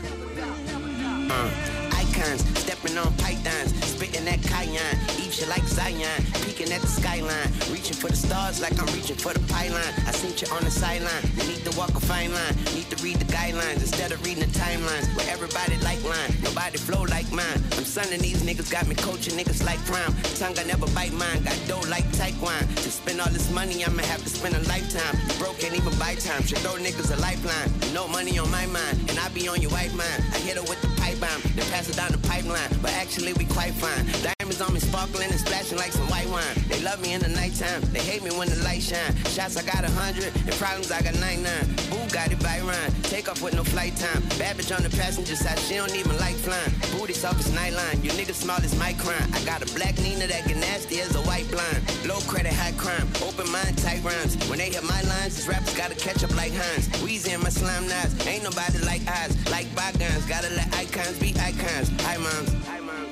Uh, 1.29 1.82
icons, 2.13 2.41
stepping 2.59 2.97
on 2.97 3.13
pythons, 3.17 3.73
spitting 3.85 4.25
that 4.25 4.41
cayenne. 4.43 4.97
Eat 5.19 5.33
shit 5.33 5.49
like 5.49 5.63
Zion, 5.63 6.23
peeking 6.45 6.71
at 6.71 6.81
the 6.81 6.87
skyline, 6.87 7.49
reaching 7.71 7.95
for 7.95 8.09
the 8.09 8.15
stars 8.15 8.61
like 8.61 8.77
I'm 8.79 8.87
reaching 8.93 9.15
for 9.15 9.33
the 9.33 9.39
pylon. 9.51 9.93
I 10.07 10.11
seen 10.11 10.33
you 10.37 10.47
on 10.55 10.63
the 10.63 10.71
sideline, 10.71 11.23
you 11.37 11.47
need 11.47 11.63
to 11.65 11.77
walk 11.77 11.89
a 11.89 11.99
fine 11.99 12.33
line, 12.33 12.55
need 12.75 12.89
to 12.91 12.97
read 13.03 13.17
the 13.17 13.25
guidelines 13.25 13.81
instead 13.81 14.11
of 14.11 14.23
reading 14.25 14.45
the 14.45 14.59
timelines. 14.59 15.07
Where 15.15 15.29
everybody 15.29 15.77
like 15.81 16.03
line, 16.03 16.31
nobody 16.43 16.77
flow 16.77 17.03
like 17.03 17.29
mine. 17.31 17.59
I'm 17.77 17.85
sonning 17.85 18.21
these 18.21 18.43
niggas, 18.43 18.71
got 18.71 18.87
me 18.87 18.95
coaching 18.95 19.33
niggas 19.33 19.63
like 19.63 19.79
crime. 19.85 20.13
Tongue 20.37 20.57
I 20.59 20.63
never 20.63 20.87
bite 20.93 21.13
mine, 21.13 21.43
got 21.43 21.57
dough 21.67 21.87
like 21.89 22.05
Taekwon. 22.13 22.61
To 22.83 22.89
spend 22.91 23.21
all 23.21 23.29
this 23.29 23.49
money, 23.51 23.83
I'ma 23.85 24.03
have 24.03 24.21
to 24.23 24.29
spend 24.29 24.55
a 24.55 24.63
lifetime. 24.67 25.15
You 25.29 25.35
Broke 25.39 25.59
can't 25.59 25.75
even 25.75 25.97
buy 25.97 26.15
time, 26.15 26.43
should 26.43 26.59
throw 26.59 26.77
niggas 26.77 27.15
a 27.15 27.19
lifeline. 27.19 27.69
No 27.93 28.07
money 28.07 28.37
on 28.37 28.49
my 28.51 28.65
mind, 28.67 28.97
and 29.09 29.17
I 29.19 29.29
be 29.29 29.47
on 29.47 29.61
your 29.61 29.71
white 29.71 29.93
mind. 29.95 30.19
I 30.33 30.39
hit 30.39 30.57
her 30.57 30.63
with 30.63 30.81
the 30.81 30.89
pipe 30.99 31.19
bomb, 31.19 31.41
then 31.55 31.65
pass 31.71 31.89
it 31.89 31.95
down 31.95 32.02
the 32.11 32.27
pipeline. 32.27 32.69
But 32.81 32.91
actually, 32.91 33.33
we 33.33 33.45
quite 33.45 33.73
fine. 33.73 34.42
Diamonds 34.53 34.69
on 34.69 34.73
me 34.73 34.79
sparkling 34.81 35.31
and 35.31 35.39
splashing 35.39 35.77
like 35.79 35.91
some 35.91 36.07
white 36.09 36.29
wine. 36.29 36.53
They 36.67 36.79
love 36.83 37.01
me 37.01 37.13
in 37.13 37.21
the 37.21 37.29
nighttime, 37.29 37.81
they 37.91 37.99
hate 37.99 38.21
me 38.23 38.29
when 38.37 38.49
the 38.49 38.61
light 38.61 38.83
shine. 38.83 39.15
Shots 39.33 39.57
I 39.57 39.63
got 39.63 39.83
a 39.83 39.89
hundred, 39.89 40.29
and 40.29 40.53
problems 40.61 40.91
I 40.91 41.01
got 41.01 41.15
99. 41.17 41.41
Boo 41.89 41.97
got 42.13 42.31
it 42.31 42.37
by 42.37 42.61
Ryan, 42.61 42.93
take 43.09 43.29
off 43.29 43.41
with 43.41 43.55
no 43.55 43.63
flight 43.63 43.95
time. 43.97 44.21
Bitch 44.37 44.69
on 44.69 44.83
the 44.83 44.93
passenger 44.95 45.35
side, 45.35 45.57
she 45.57 45.73
don't 45.75 45.95
even 45.95 46.15
like 46.19 46.35
flying. 46.35 46.69
Booty 46.93 47.13
soft 47.13 47.39
as 47.39 47.49
nightline, 47.49 48.03
you 48.03 48.11
niggas 48.11 48.45
small 48.45 48.61
as 48.61 48.77
my 48.77 48.93
crime. 48.93 49.27
I 49.33 49.43
got 49.43 49.63
a 49.65 49.73
black 49.73 49.97
Nina 49.97 50.27
that 50.27 50.45
get 50.47 50.57
nasty 50.57 51.01
as 51.01 51.15
a 51.15 51.21
white 51.25 51.49
blind. 51.49 51.81
Low 52.05 52.19
credit, 52.29 52.53
high 52.53 52.77
crime, 52.77 53.07
open 53.25 53.49
mind, 53.51 53.77
tight 53.79 54.03
rhymes. 54.03 54.37
When 54.49 54.59
they 54.59 54.69
hit 54.69 54.83
my 54.83 55.01
lines, 55.09 55.33
these 55.35 55.47
rappers 55.47 55.73
gotta 55.75 55.95
catch 55.95 56.23
up 56.23 56.35
like 56.35 56.53
Hines. 56.53 56.87
Weezy 57.01 57.33
in 57.33 57.41
my 57.41 57.49
slime 57.49 57.87
knives, 57.87 58.13
ain't 58.27 58.43
nobody 58.43 58.77
like 58.85 59.01
eyes, 59.07 59.33
like 59.49 59.65
bygones. 59.73 60.25
Gotta 60.27 60.49
let 60.53 60.69
icons 60.75 61.17
be 61.17 61.33
icons. 61.39 61.89
Hi 62.05 62.17
moms. 62.17 62.53
Hi 62.67 62.79
moms. 62.79 63.02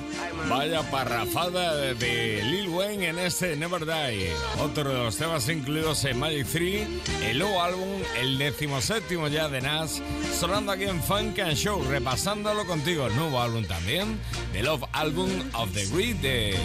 Vaya 0.50 0.82
parrafada 0.92 1.94
de 1.94 2.42
Lil 2.44 2.70
Wayne 2.70 3.08
en 3.10 3.20
este 3.20 3.56
Never 3.56 3.86
Die. 3.86 4.32
Otro 4.60 4.90
de 4.90 4.98
los 5.04 5.18
temas 5.18 5.48
incluidos 5.50 6.04
en 6.06 6.20
Magic 6.20 6.48
3, 6.48 6.88
el 7.24 7.40
nuevo 7.40 7.62
álbum, 7.62 8.02
el 8.18 8.38
decimoséptimo 8.38 9.28
ya 9.28 9.48
de 9.48 9.62
Nas, 9.62 10.02
sonando 10.40 10.72
aquí 10.72 10.84
en 10.84 11.02
Funk 11.02 11.40
and 11.40 11.56
Show, 11.56 11.84
repasándolo 11.84 12.66
contigo. 12.66 13.10
Nuevo 13.10 13.40
álbum 13.42 13.64
también, 13.66 14.20
The 14.54 14.64
Love 14.64 14.84
Album 14.94 15.30
of 15.54 15.72
the 15.74 15.86
Grid 15.88 16.18
de 16.18 16.56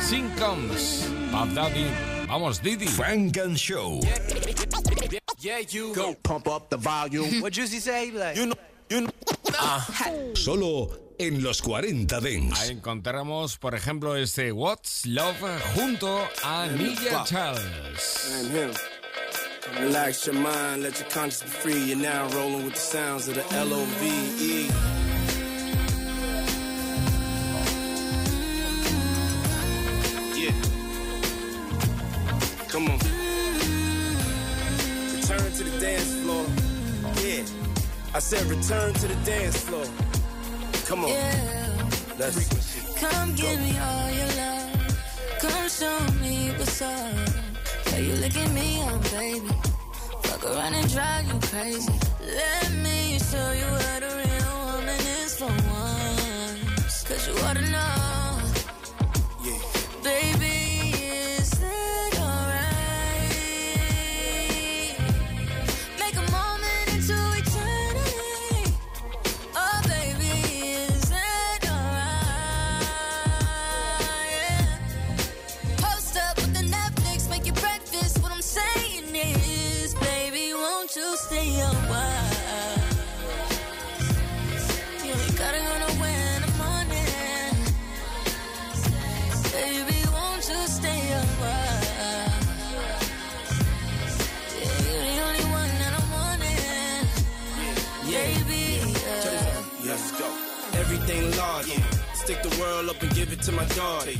Sin 0.00 0.28
Comes, 0.30 1.08
Puff 1.30 1.54
Daddy. 1.54 1.86
Vamos, 2.26 2.60
Didi. 2.60 2.86
Funk 2.86 3.38
and 3.38 3.56
Show. 3.56 4.00
Yeah, 5.38 5.60
you 5.68 5.94
go 5.94 6.14
pump 6.24 6.48
up 6.48 6.70
the 6.70 6.76
volume. 6.76 7.40
What 7.40 7.52
Juicy 7.52 7.78
say? 7.78 8.10
Like, 8.10 8.36
You 8.36 8.46
know, 8.46 8.54
you 8.90 9.00
know. 9.02 9.10
Solo 10.34 10.90
en 11.18 11.42
los 11.42 11.62
40 11.62 12.20
Dents. 12.20 12.60
Ahí 12.60 12.70
encontramos, 12.70 13.58
por 13.58 13.74
ejemplo, 13.74 14.16
este 14.16 14.52
What's 14.52 15.06
Love 15.06 15.34
junto 15.74 16.26
a 16.42 16.66
Nia 16.66 17.24
Charles. 17.24 18.32
And 18.40 18.50
him. 18.50 18.70
Relax 19.80 20.26
your 20.26 20.36
mind, 20.36 20.82
let 20.82 20.98
your 20.98 21.08
conscience 21.10 21.42
be 21.42 21.50
free. 21.50 21.84
You're 21.86 21.98
now 21.98 22.28
rolling 22.34 22.64
with 22.64 22.74
the 22.74 22.80
sounds 22.80 23.28
of 23.28 23.34
the 23.34 23.44
L 23.56 23.72
O 23.72 23.84
V 23.84 24.06
E. 24.38 24.68
Yeah. 30.34 30.52
Come 32.68 32.88
on. 32.88 32.98
Return 35.14 35.52
to 35.52 35.64
the 35.64 35.80
dance 35.80 36.14
floor. 36.22 36.46
Yeah. 37.22 37.44
I 38.14 38.18
said 38.20 38.46
return 38.46 38.94
to 38.94 39.08
the 39.08 39.16
dance 39.24 39.60
floor. 39.60 39.84
Come 40.86 41.04
on. 41.04 41.10
Let's 42.16 42.48
Come 43.00 43.34
give 43.34 43.60
me 43.60 43.76
all 43.76 44.10
your 44.12 44.32
love. 44.36 44.96
Come 45.40 45.68
show 45.68 45.98
me 46.22 46.52
what's 46.56 46.80
up. 46.80 47.12
Yeah, 47.86 47.98
you 47.98 48.14
look 48.14 48.36
at 48.36 48.52
me, 48.52 48.78
oh 48.82 48.98
baby. 49.10 49.48
Fuck 50.22 50.44
around 50.44 50.74
and 50.74 50.88
drive 50.88 51.26
you 51.26 51.40
crazy. 51.50 51.92
Let 52.20 52.70
me 52.84 53.18
show 53.18 53.50
you 53.50 53.66
what 53.66 54.02
a 54.04 54.12
real 54.22 54.54
woman 54.66 55.00
is 55.24 55.36
for 55.36 55.46
once. 55.46 57.02
Cause 57.02 57.26
you 57.26 57.34
ought 57.44 57.56
to 57.56 57.68
know. 57.68 57.95
Stick 102.76 102.86
the 102.86 102.92
world 102.92 102.96
up 102.96 103.02
and 103.02 103.14
give 103.14 103.32
it 103.32 103.42
to 103.42 103.52
my 103.52 103.64
daughter. 103.74 104.12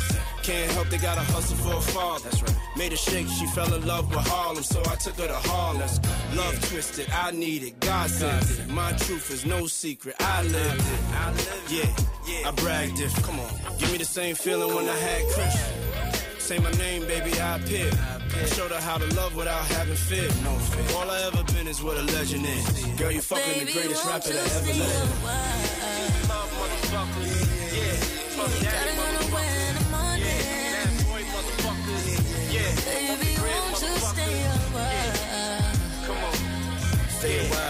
Can't 0.42 0.72
help 0.72 0.88
they 0.88 0.98
gotta 0.98 1.20
hustle 1.20 1.56
for 1.56 1.76
a 1.76 1.80
father. 1.80 2.24
That's 2.24 2.42
right. 2.42 2.56
Made 2.76 2.92
a 2.92 2.96
shake, 2.96 3.28
she 3.28 3.46
fell 3.48 3.72
in 3.74 3.86
love 3.86 4.08
with 4.08 4.26
Harlem, 4.26 4.62
so 4.62 4.80
I 4.80 4.94
took 4.96 5.16
her 5.16 5.26
to 5.26 5.40
Harlem. 5.48 5.88
Love 6.34 6.68
twisted, 6.68 7.08
I 7.10 7.30
need 7.32 7.62
it, 7.62 7.80
God 7.80 8.08
sent 8.10 8.50
it. 8.50 8.68
My 8.68 8.92
truth 8.92 9.30
is 9.30 9.44
no 9.44 9.66
secret, 9.66 10.16
I 10.20 10.42
lived 10.42 10.80
it. 10.80 11.70
Yeah, 11.70 11.90
yeah, 12.26 12.48
I 12.48 12.52
bragged 12.52 13.00
it. 13.00 13.12
Come 13.22 13.40
on, 13.40 13.50
give 13.78 13.90
me 13.92 13.98
the 13.98 14.04
same 14.04 14.34
feeling 14.34 14.74
when 14.74 14.88
I 14.88 14.96
had 14.96 15.22
Chris. 15.32 15.56
Say 16.38 16.58
my 16.58 16.70
name, 16.72 17.02
baby, 17.06 17.38
I 17.40 17.56
appear. 17.56 17.90
Showed 18.54 18.70
her 18.70 18.80
how 18.80 18.98
to 18.98 19.06
love 19.16 19.34
without 19.34 19.64
having 19.66 19.96
fear. 19.96 20.28
No 20.44 20.52
fear. 20.58 20.96
All 20.96 21.10
I 21.10 21.22
ever 21.28 21.42
been 21.52 21.66
is 21.66 21.82
what 21.82 21.96
a 21.96 22.02
legend 22.02 22.46
is. 22.46 22.84
Girl, 23.00 23.10
you 23.10 23.20
fucking 23.20 23.66
the 23.66 23.72
greatest 23.72 24.04
rapper 24.06 24.28
you 24.28 24.34
that 24.34 24.56
ever 24.56 24.72
stay 24.72 24.78
lived. 24.78 25.85
Gotta 28.64 28.94
go 28.94 29.04
nowhere 29.12 29.42
motherfuckers. 29.42 29.68
in 29.68 29.74
the 29.76 29.84
morning. 29.90 30.42
Bad 30.74 30.92
boy 31.06 31.22
motherfuckers. 31.34 32.04
Yeah. 32.54 32.70
Baby, 32.86 33.30
won't 33.42 33.82
you 33.82 33.94
stay 34.12 34.34
a 34.42 34.56
while? 34.74 36.06
Come 36.06 36.20
on. 36.24 36.34
Stay 37.18 37.36
a 37.38 37.50
while. 37.50 37.65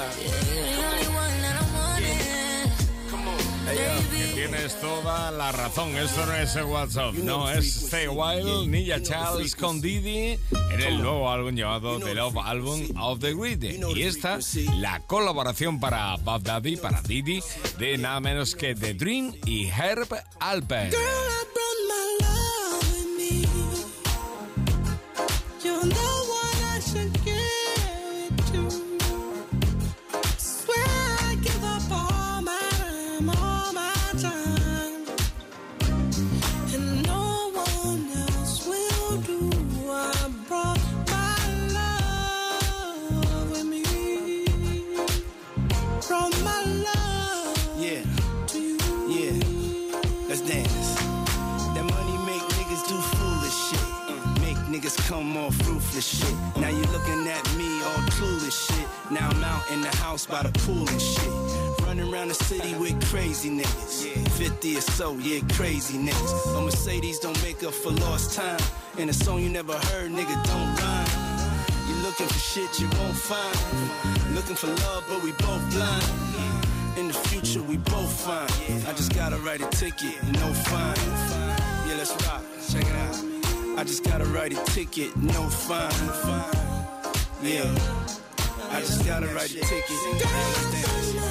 Tienes 4.66 4.80
toda 4.80 5.30
la 5.30 5.52
razón, 5.52 5.96
esto 5.96 6.26
no 6.26 6.34
es 6.34 6.56
el 6.56 6.64
WhatsApp, 6.64 7.14
no, 7.14 7.48
es 7.48 7.84
Stay 7.84 8.08
Wild, 8.08 8.68
Nia 8.68 9.00
Charles 9.00 9.54
con 9.54 9.80
Didi 9.80 10.40
en 10.72 10.80
el 10.80 11.00
nuevo 11.00 11.30
álbum 11.30 11.54
llamado 11.54 12.00
The 12.00 12.16
Love 12.16 12.38
Album 12.38 13.00
of 13.00 13.20
the 13.20 13.32
Grid. 13.32 13.62
Y 13.62 14.02
esta, 14.02 14.40
la 14.80 14.98
colaboración 15.06 15.78
para 15.78 16.16
Bob 16.16 16.42
Daddy, 16.42 16.78
para 16.78 17.00
Didi, 17.00 17.40
de 17.78 17.96
nada 17.96 18.18
menos 18.18 18.56
que 18.56 18.74
The 18.74 18.94
Dream 18.94 19.36
y 19.44 19.68
Herb 19.68 20.08
Alpert. 20.40 20.96
Ruthless 55.96 56.20
shit. 56.20 56.60
Now 56.60 56.68
you're 56.68 56.92
looking 56.92 57.26
at 57.28 57.56
me 57.56 57.82
all 57.82 58.02
clueless 58.16 58.66
shit. 58.66 58.86
Now 59.10 59.28
I'm 59.28 59.44
out 59.44 59.70
in 59.70 59.80
the 59.80 59.94
house 59.96 60.26
by 60.26 60.42
the 60.42 60.52
pool 60.60 60.88
and 60.88 61.00
shit. 61.00 61.30
Running 61.86 62.12
around 62.12 62.28
the 62.28 62.34
city 62.34 62.74
with 62.74 63.00
crazy 63.06 63.50
niggas. 63.50 64.28
50 64.32 64.76
or 64.76 64.80
so, 64.80 65.16
yeah, 65.18 65.40
crazy 65.52 65.98
niggas. 65.98 66.58
A 66.58 66.60
Mercedes 66.60 67.18
don't 67.18 67.40
make 67.42 67.62
up 67.62 67.72
for 67.72 67.90
lost 67.92 68.36
time. 68.36 68.60
And 68.98 69.10
a 69.10 69.12
song 69.12 69.42
you 69.42 69.48
never 69.48 69.72
heard, 69.72 70.10
nigga, 70.10 70.34
don't 70.44 70.70
rhyme. 70.80 71.08
You 71.88 71.94
looking 72.02 72.26
for 72.26 72.38
shit 72.38 72.80
you 72.80 72.88
won't 72.98 73.16
find. 73.16 74.34
Looking 74.34 74.56
for 74.56 74.68
love, 74.68 75.04
but 75.08 75.22
we 75.22 75.32
both 75.32 75.64
blind. 75.72 76.98
In 76.98 77.08
the 77.08 77.14
future, 77.28 77.62
we 77.62 77.76
both 77.76 78.12
fine. 78.24 78.48
I 78.88 78.92
just 78.94 79.14
gotta 79.14 79.36
write 79.38 79.60
a 79.60 79.68
ticket, 79.68 80.16
no 80.32 80.52
fine. 80.68 80.96
Yeah, 81.88 81.96
let's 81.98 82.12
rock. 82.26 82.42
Check 82.68 82.84
it 82.84 82.96
out. 82.96 83.35
Just 83.84 84.04
gotta 84.04 84.24
write 84.24 84.52
a 84.52 84.64
ticket, 84.72 85.14
no 85.16 85.48
fine. 85.48 85.92
Yeah, 87.42 87.70
I 88.70 88.80
just 88.80 89.04
gotta 89.04 89.26
write 89.34 89.50
a 89.50 89.60
ticket. 89.60 91.25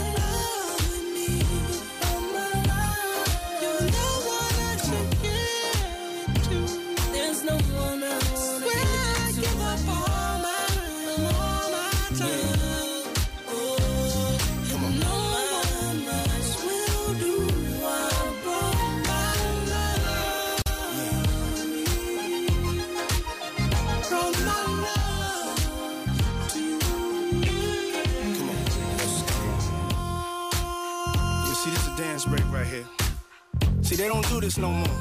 Do 34.35 34.41
this 34.41 34.57
no 34.57 34.69
more. 34.69 34.97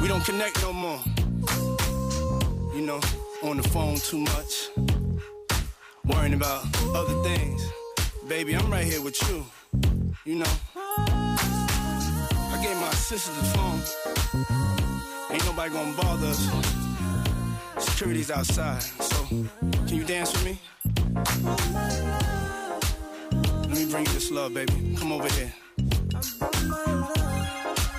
We 0.00 0.08
don't 0.08 0.24
connect 0.24 0.62
no 0.62 0.72
more. 0.72 1.00
You 2.74 2.82
know, 2.86 3.00
on 3.42 3.58
the 3.58 3.68
phone 3.68 3.96
too 3.96 4.18
much. 4.18 4.70
Worrying 6.06 6.34
about 6.34 6.64
other 6.94 7.22
things. 7.22 7.70
Baby, 8.28 8.56
I'm 8.56 8.70
right 8.70 8.84
here 8.84 9.02
with 9.02 9.20
you. 9.28 9.44
You 10.24 10.36
know. 10.36 10.54
I 10.96 12.58
gave 12.64 12.76
my 12.80 12.94
sister 12.94 13.32
the 13.40 13.46
phone. 13.56 13.80
Ain't 15.30 15.44
nobody 15.44 15.70
gonna 15.74 15.96
bother 15.96 16.28
us. 16.28 16.48
Security's 17.78 18.30
outside, 18.30 18.82
so 18.82 19.16
can 19.86 19.96
you 20.00 20.04
dance 20.04 20.32
with 20.32 20.44
me? 20.46 20.58
Let 23.68 23.78
me 23.78 23.84
bring 23.90 24.06
you 24.06 24.12
this 24.12 24.30
love, 24.30 24.54
baby. 24.54 24.96
Come 24.98 25.12
over 25.12 25.28
here. 25.34 25.52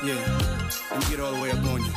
Yeah, 0.04 0.14
me 1.00 1.06
get 1.10 1.20
all 1.20 1.32
the 1.34 1.42
way 1.42 1.50
up 1.52 1.66
on 1.66 1.84
you. 1.84 1.92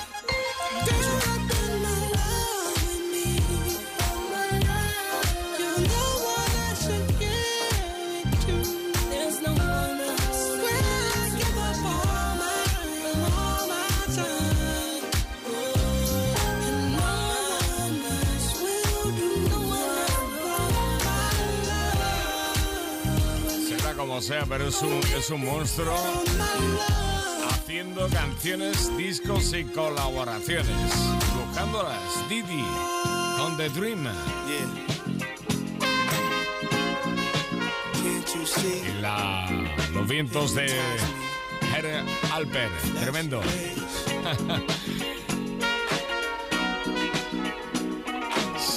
Como 23.97 24.23
sea, 24.23 24.47
pero 24.49 24.67
es 24.69 24.81
un, 24.81 24.99
es 25.15 25.29
un 25.29 25.45
monstruo 25.45 25.95
haciendo 27.71 28.09
canciones, 28.09 28.97
discos 28.97 29.55
y 29.55 29.63
colaboraciones. 29.63 30.67
Buscándolas, 31.37 32.29
Didi, 32.29 32.65
on 33.41 33.57
the 33.57 33.69
Dream. 33.69 34.09
Y 38.65 39.01
la, 39.01 39.49
los 39.95 40.09
vientos 40.09 40.53
de 40.57 40.67
Herr 41.73 42.05
Alper, 42.33 42.71
tremendo. 42.99 43.41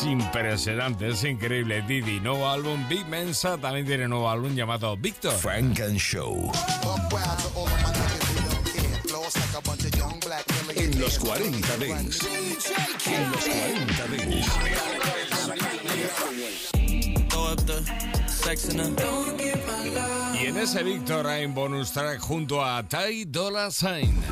impresionante, 0.06 1.08
es 1.08 1.24
increíble. 1.24 1.82
Didi, 1.88 2.20
nuevo 2.20 2.48
álbum. 2.48 2.88
Big 2.88 3.08
Mensa 3.08 3.58
también 3.58 3.88
tiene 3.88 4.08
nuevo 4.08 4.30
álbum 4.30 4.54
llamado 4.54 4.96
Victor. 4.98 5.34
Frank 5.34 5.80
and 5.80 5.98
Show. 5.98 6.52
Los 11.04 11.20
40 11.20 11.78
Dents. 11.80 12.20
En 13.06 13.32
los 13.32 13.46
40 13.46 14.08
Dents. 14.08 14.48
Y 20.42 20.46
en 20.46 20.58
ese 20.58 20.84
Victor 20.84 21.28
hay 21.28 21.44
un 21.44 21.54
bonus 21.54 21.92
track 21.92 22.22
junto 22.22 22.64
a 22.64 22.84
Ty 22.84 23.26
Dolla 23.26 23.70
Sign. 23.70 24.24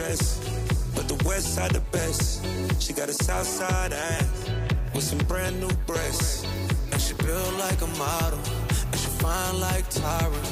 Dress, 0.00 0.40
but 0.94 1.06
the 1.08 1.18
west 1.28 1.54
side 1.54 1.72
the 1.72 1.84
best. 1.92 2.44
She 2.82 2.92
got 2.92 3.08
a 3.08 3.12
south 3.12 3.46
side 3.46 3.92
ass 3.92 4.50
with 4.94 5.04
some 5.04 5.22
brand 5.30 5.60
new 5.60 5.72
breasts. 5.86 6.46
And 6.92 7.00
she 7.00 7.14
built 7.14 7.54
like 7.64 7.80
a 7.88 7.90
model, 8.04 8.40
and 8.90 8.98
she 9.02 9.10
fine 9.22 9.60
like 9.60 9.86
Tyra. 9.90 10.42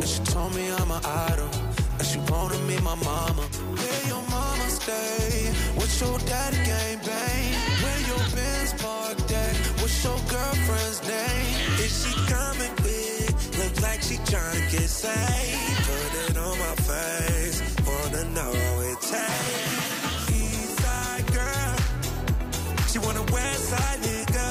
And 0.00 0.08
she 0.12 0.20
told 0.34 0.54
me 0.54 0.64
I'm 0.80 0.90
an 0.90 1.02
idol, 1.04 1.50
and 1.98 2.06
she 2.10 2.18
wanna 2.30 2.58
meet 2.68 2.82
my 2.82 2.96
mama. 3.10 3.44
Where 3.80 4.02
your 4.12 4.24
mama 4.36 4.66
stay? 4.68 5.52
What's 5.78 5.96
your 6.02 6.18
daddy 6.30 6.60
game 6.70 7.00
bang? 7.08 7.48
Where 7.82 8.02
your 8.10 8.24
Benz 8.36 8.72
parked 8.82 9.32
at? 9.42 9.54
What's 9.80 9.98
your 10.04 10.20
girlfriend's 10.34 11.00
name? 11.14 11.54
Is 11.84 11.92
she 12.00 12.12
coming 12.34 12.74
with? 12.84 13.32
Look 13.60 13.74
like 13.86 14.00
she 14.02 14.16
trying 14.30 14.58
to 14.60 14.64
get 14.74 14.88
saved. 15.02 15.78
Put 15.88 16.10
it 16.24 16.36
on 16.46 16.54
my 16.64 16.74
face, 16.90 17.58
wanna 17.86 18.24
know 18.36 18.87
Eastside 20.28 21.32
girl, 21.32 21.76
she 22.88 22.98
want 22.98 23.16
a 23.16 23.22
Westside 23.32 24.00
nigga. 24.02 24.47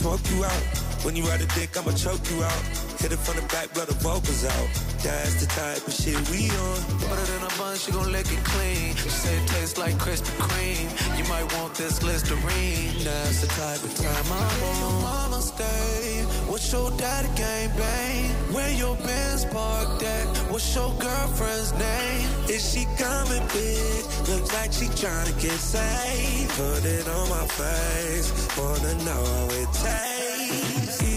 Smoke 0.00 0.30
you 0.30 0.42
out. 0.42 0.62
When 1.04 1.14
you 1.14 1.24
ride 1.24 1.42
a 1.42 1.46
dick, 1.48 1.76
I'ma 1.76 1.92
choke 1.92 2.24
you 2.30 2.42
out. 2.42 2.89
Hit 3.00 3.12
it 3.12 3.18
from 3.18 3.36
the 3.36 3.46
back, 3.48 3.72
blow 3.72 3.86
the 3.86 3.94
vocals 4.04 4.44
out. 4.44 4.68
That's 5.02 5.40
the 5.40 5.46
type 5.46 5.80
of 5.88 5.94
shit 5.94 6.20
we 6.28 6.52
on. 6.52 6.78
It 7.00 7.30
in 7.32 7.42
a 7.42 7.52
bun, 7.56 7.74
she 7.78 7.92
gon' 7.92 8.12
lick 8.12 8.28
it 8.30 8.44
clean. 8.44 8.94
She 8.94 9.08
say 9.08 9.34
it 9.40 9.48
tastes 9.48 9.78
like 9.78 9.94
Krispy 9.94 10.36
Kreme. 10.36 10.90
You 11.16 11.24
might 11.24 11.48
want 11.56 11.74
this 11.74 12.02
Listerine. 12.02 13.02
That's 13.02 13.40
the 13.40 13.46
type 13.56 13.82
of 13.82 13.92
time 13.96 14.26
I'm 14.28 14.62
on. 14.68 14.80
Your 14.84 15.00
mama 15.00 15.40
stay? 15.40 16.24
What's 16.46 16.70
your 16.70 16.90
daddy 16.92 17.28
game 17.36 17.70
bang? 17.78 18.30
Where 18.52 18.72
your 18.72 18.96
Benz 18.96 19.46
parked 19.46 20.02
at? 20.02 20.26
What's 20.52 20.74
your 20.74 20.92
girlfriend's 21.00 21.72
name? 21.72 22.28
Is 22.50 22.60
she 22.70 22.84
coming 23.00 23.44
big? 23.48 24.04
Looks 24.28 24.52
like 24.52 24.72
she 24.72 24.88
trying 25.00 25.26
to 25.26 25.32
get 25.40 25.56
saved. 25.56 26.50
Put 26.52 26.84
it 26.84 27.08
on 27.08 27.28
my 27.30 27.46
face. 27.46 28.28
Wanna 28.58 28.94
know 29.04 29.24
how 29.24 29.48
it 29.56 29.72
tastes. 29.72 31.09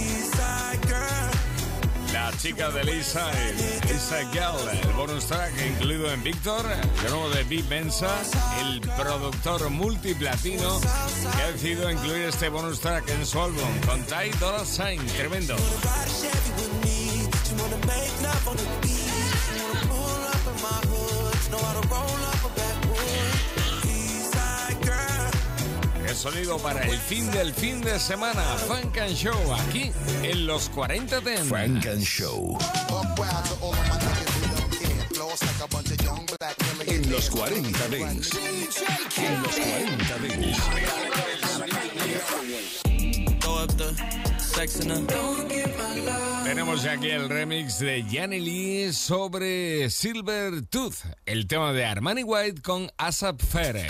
Chica 2.44 2.70
de 2.72 2.84
Lisa, 2.84 3.32
Lisa 3.88 4.20
Girl, 4.34 4.70
el 4.70 4.94
bonus 4.98 5.28
track 5.28 5.54
incluido 5.66 6.12
en 6.12 6.22
Víctor, 6.24 6.62
de 6.68 7.10
nuevo 7.10 7.30
de 7.30 7.42
Big 7.46 7.66
Benza, 7.70 8.10
el 8.60 8.82
productor 8.82 9.70
multiplatino 9.70 10.82
que 10.82 11.42
ha 11.42 11.52
decidido 11.54 11.90
incluir 11.90 12.24
este 12.24 12.50
bonus 12.50 12.82
track 12.82 13.08
en 13.12 13.26
su 13.26 13.40
álbum 13.40 13.80
con 13.86 14.04
Ty 14.04 14.38
Dolla 14.42 14.66
Sign, 14.66 15.06
tremendo. 15.16 15.56
El 26.14 26.20
sonido 26.20 26.60
para 26.60 26.80
el 26.84 27.00
fin 27.00 27.32
del 27.32 27.52
fin 27.52 27.82
de 27.82 28.00
semana. 28.00 28.44
Funk 28.68 29.00
and 29.00 29.16
Show 29.16 29.34
aquí 29.52 29.92
en 30.22 30.46
los 30.46 30.70
40 30.70 31.22
de 31.22 31.38
Funk 31.38 31.88
and 31.88 32.04
Show. 32.04 32.56
En 36.86 37.12
los 37.12 37.30
40 37.32 37.88
Dents. 37.88 38.30
En 39.26 39.42
los 39.42 39.60
40 39.60 40.18
Dents. 40.20 40.70
Tenemos 46.44 46.86
aquí 46.86 47.10
el 47.10 47.28
remix 47.28 47.80
de 47.80 48.04
Yanni 48.04 48.40
Lee 48.40 48.94
sobre 48.94 49.90
Silver 49.90 50.62
Tooth, 50.68 50.98
el 51.26 51.48
tema 51.48 51.74
de 51.74 51.86
Armani 51.86 52.22
White 52.22 52.62
con 52.62 52.92
Asap 53.00 53.42
Fere. 53.42 53.88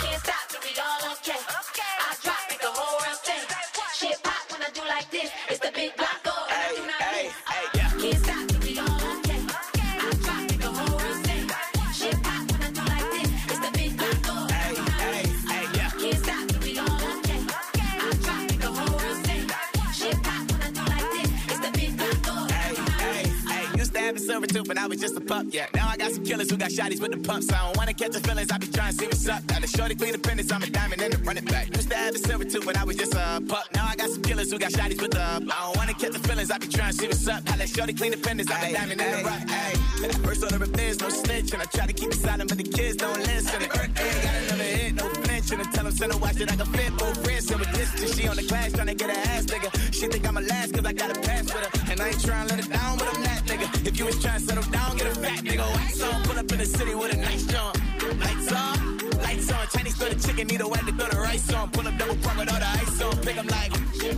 Silver 24.24 24.46
tooth, 24.46 24.66
but 24.66 24.78
I 24.78 24.86
was 24.86 25.00
just 25.00 25.16
a 25.16 25.20
pup, 25.20 25.46
yeah. 25.50 25.66
Now 25.74 25.88
I 25.88 25.96
got 25.96 26.12
some 26.12 26.24
killers 26.24 26.50
who 26.50 26.56
got 26.56 26.70
shotties 26.70 27.00
with 27.00 27.12
the 27.12 27.18
pumps. 27.18 27.52
I 27.52 27.58
don't 27.64 27.76
wanna 27.76 27.94
catch 27.94 28.12
the 28.12 28.20
feelings, 28.20 28.50
I 28.50 28.58
be 28.58 28.66
trying 28.66 28.92
to 28.92 28.98
see 28.98 29.06
what's 29.06 29.28
up. 29.28 29.42
Now 29.50 29.60
the 29.60 29.66
shorty 29.66 29.94
clean 29.94 30.12
the 30.12 30.54
I'm 30.54 30.62
a 30.62 30.66
diamond 30.66 31.02
and 31.02 31.14
a 31.14 31.18
running 31.18 31.44
back. 31.44 31.74
Used 31.74 31.90
to 31.90 31.96
have 31.96 32.14
a 32.14 32.18
silver 32.18 32.44
tooth, 32.44 32.64
but 32.64 32.76
I 32.76 32.84
was 32.84 32.96
just 32.96 33.14
a 33.14 33.42
pup. 33.46 33.66
Now 33.74 33.86
I 33.88 33.96
got 33.96 34.08
some 34.10 34.22
killers 34.22 34.50
who 34.50 34.58
got 34.58 34.72
shotties 34.72 35.00
with 35.00 35.12
the 35.12 35.22
I 35.22 35.38
don't 35.38 35.76
wanna 35.76 35.94
catch 35.94 36.12
the 36.12 36.18
feelings, 36.26 36.50
I 36.50 36.58
be 36.58 36.68
trying 36.68 36.92
to 36.92 36.96
see 36.98 37.06
what's 37.06 37.28
up. 37.28 37.44
Now 37.44 37.56
let 37.56 37.68
shorty 37.68 37.92
clean 37.92 38.12
the 38.12 38.20
I'm 38.30 38.40
a 38.40 38.44
diamond 38.44 39.00
and 39.00 39.20
a 39.20 39.24
rock. 39.24 39.42
Ay. 39.48 39.74
First 40.24 40.42
order 40.44 40.62
of 40.62 40.72
biz, 40.72 41.00
no 41.00 41.08
snitch, 41.08 41.52
and 41.52 41.62
I 41.62 41.66
try 41.66 41.86
to 41.86 41.92
keep 41.92 42.10
it 42.10 42.16
silent, 42.16 42.48
but 42.48 42.58
the 42.58 42.64
kids 42.64 42.96
don't 42.96 43.18
listen. 43.18 43.60
Birthday, 43.60 44.22
got 44.22 44.34
another 44.34 44.64
hit, 44.64 44.94
no 44.94 45.13
flinch, 45.46 45.66
and 45.66 45.74
tell 45.74 45.84
them 45.84 45.92
send 45.92 46.12
a 46.12 46.16
watch 46.16 46.36
that 46.36 46.52
I 46.52 46.56
can 46.56 46.66
fit 46.66 46.96
both 46.96 47.26
wrists. 47.26 47.50
And 47.50 47.60
with 47.60 47.72
this, 47.72 48.14
she 48.14 48.28
on 48.28 48.36
the 48.36 48.42
class 48.42 48.72
trying 48.72 48.86
to 48.86 48.94
get 48.94 49.10
her 49.10 49.20
ass 49.30 49.44
nigga. 49.46 49.70
She 49.92 50.06
think 50.06 50.26
I'm 50.26 50.36
a 50.36 50.40
last 50.40 50.74
cause 50.74 50.84
I 50.84 50.92
got 50.92 51.16
a 51.16 51.20
pass 51.20 51.44
with 51.44 51.64
her. 51.64 51.92
And 51.92 52.00
I 52.00 52.08
ain't 52.08 52.24
trying 52.24 52.48
to 52.48 52.54
let 52.54 52.64
it 52.64 52.72
down, 52.72 52.98
but 52.98 53.14
I'm 53.14 53.22
that 53.22 53.42
nigga. 53.44 53.86
If 53.86 53.98
you 53.98 54.06
was 54.06 54.20
trying 54.22 54.40
to 54.40 54.46
settle 54.46 54.70
down, 54.70 54.96
get 54.96 55.06
a 55.06 55.14
fat 55.14 55.44
nigga. 55.44 55.66
Wax 55.74 56.02
on, 56.02 56.22
pull 56.24 56.38
up 56.38 56.52
in 56.52 56.58
the 56.58 56.66
city 56.66 56.94
with 56.94 57.14
a 57.14 57.16
nice 57.16 57.46
jump. 57.46 57.76
Lights 58.20 58.52
on, 58.52 58.98
lights 59.22 59.52
on. 59.52 59.66
Chinese 59.72 59.96
throw 59.96 60.08
the 60.08 60.18
chicken, 60.26 60.46
need 60.46 60.60
a 60.60 60.68
way 60.68 60.78
to 60.78 60.92
throw 60.92 61.08
the 61.08 61.20
rice 61.20 61.52
on. 61.52 61.70
Pull 61.70 61.86
up 61.86 61.98
double 61.98 62.16
park 62.16 62.38
with 62.38 62.52
all 62.52 62.58
the 62.58 62.68
ice 62.68 63.02
on. 63.02 63.16
Pick 63.18 63.36
'em 63.36 63.46
like 63.48 63.72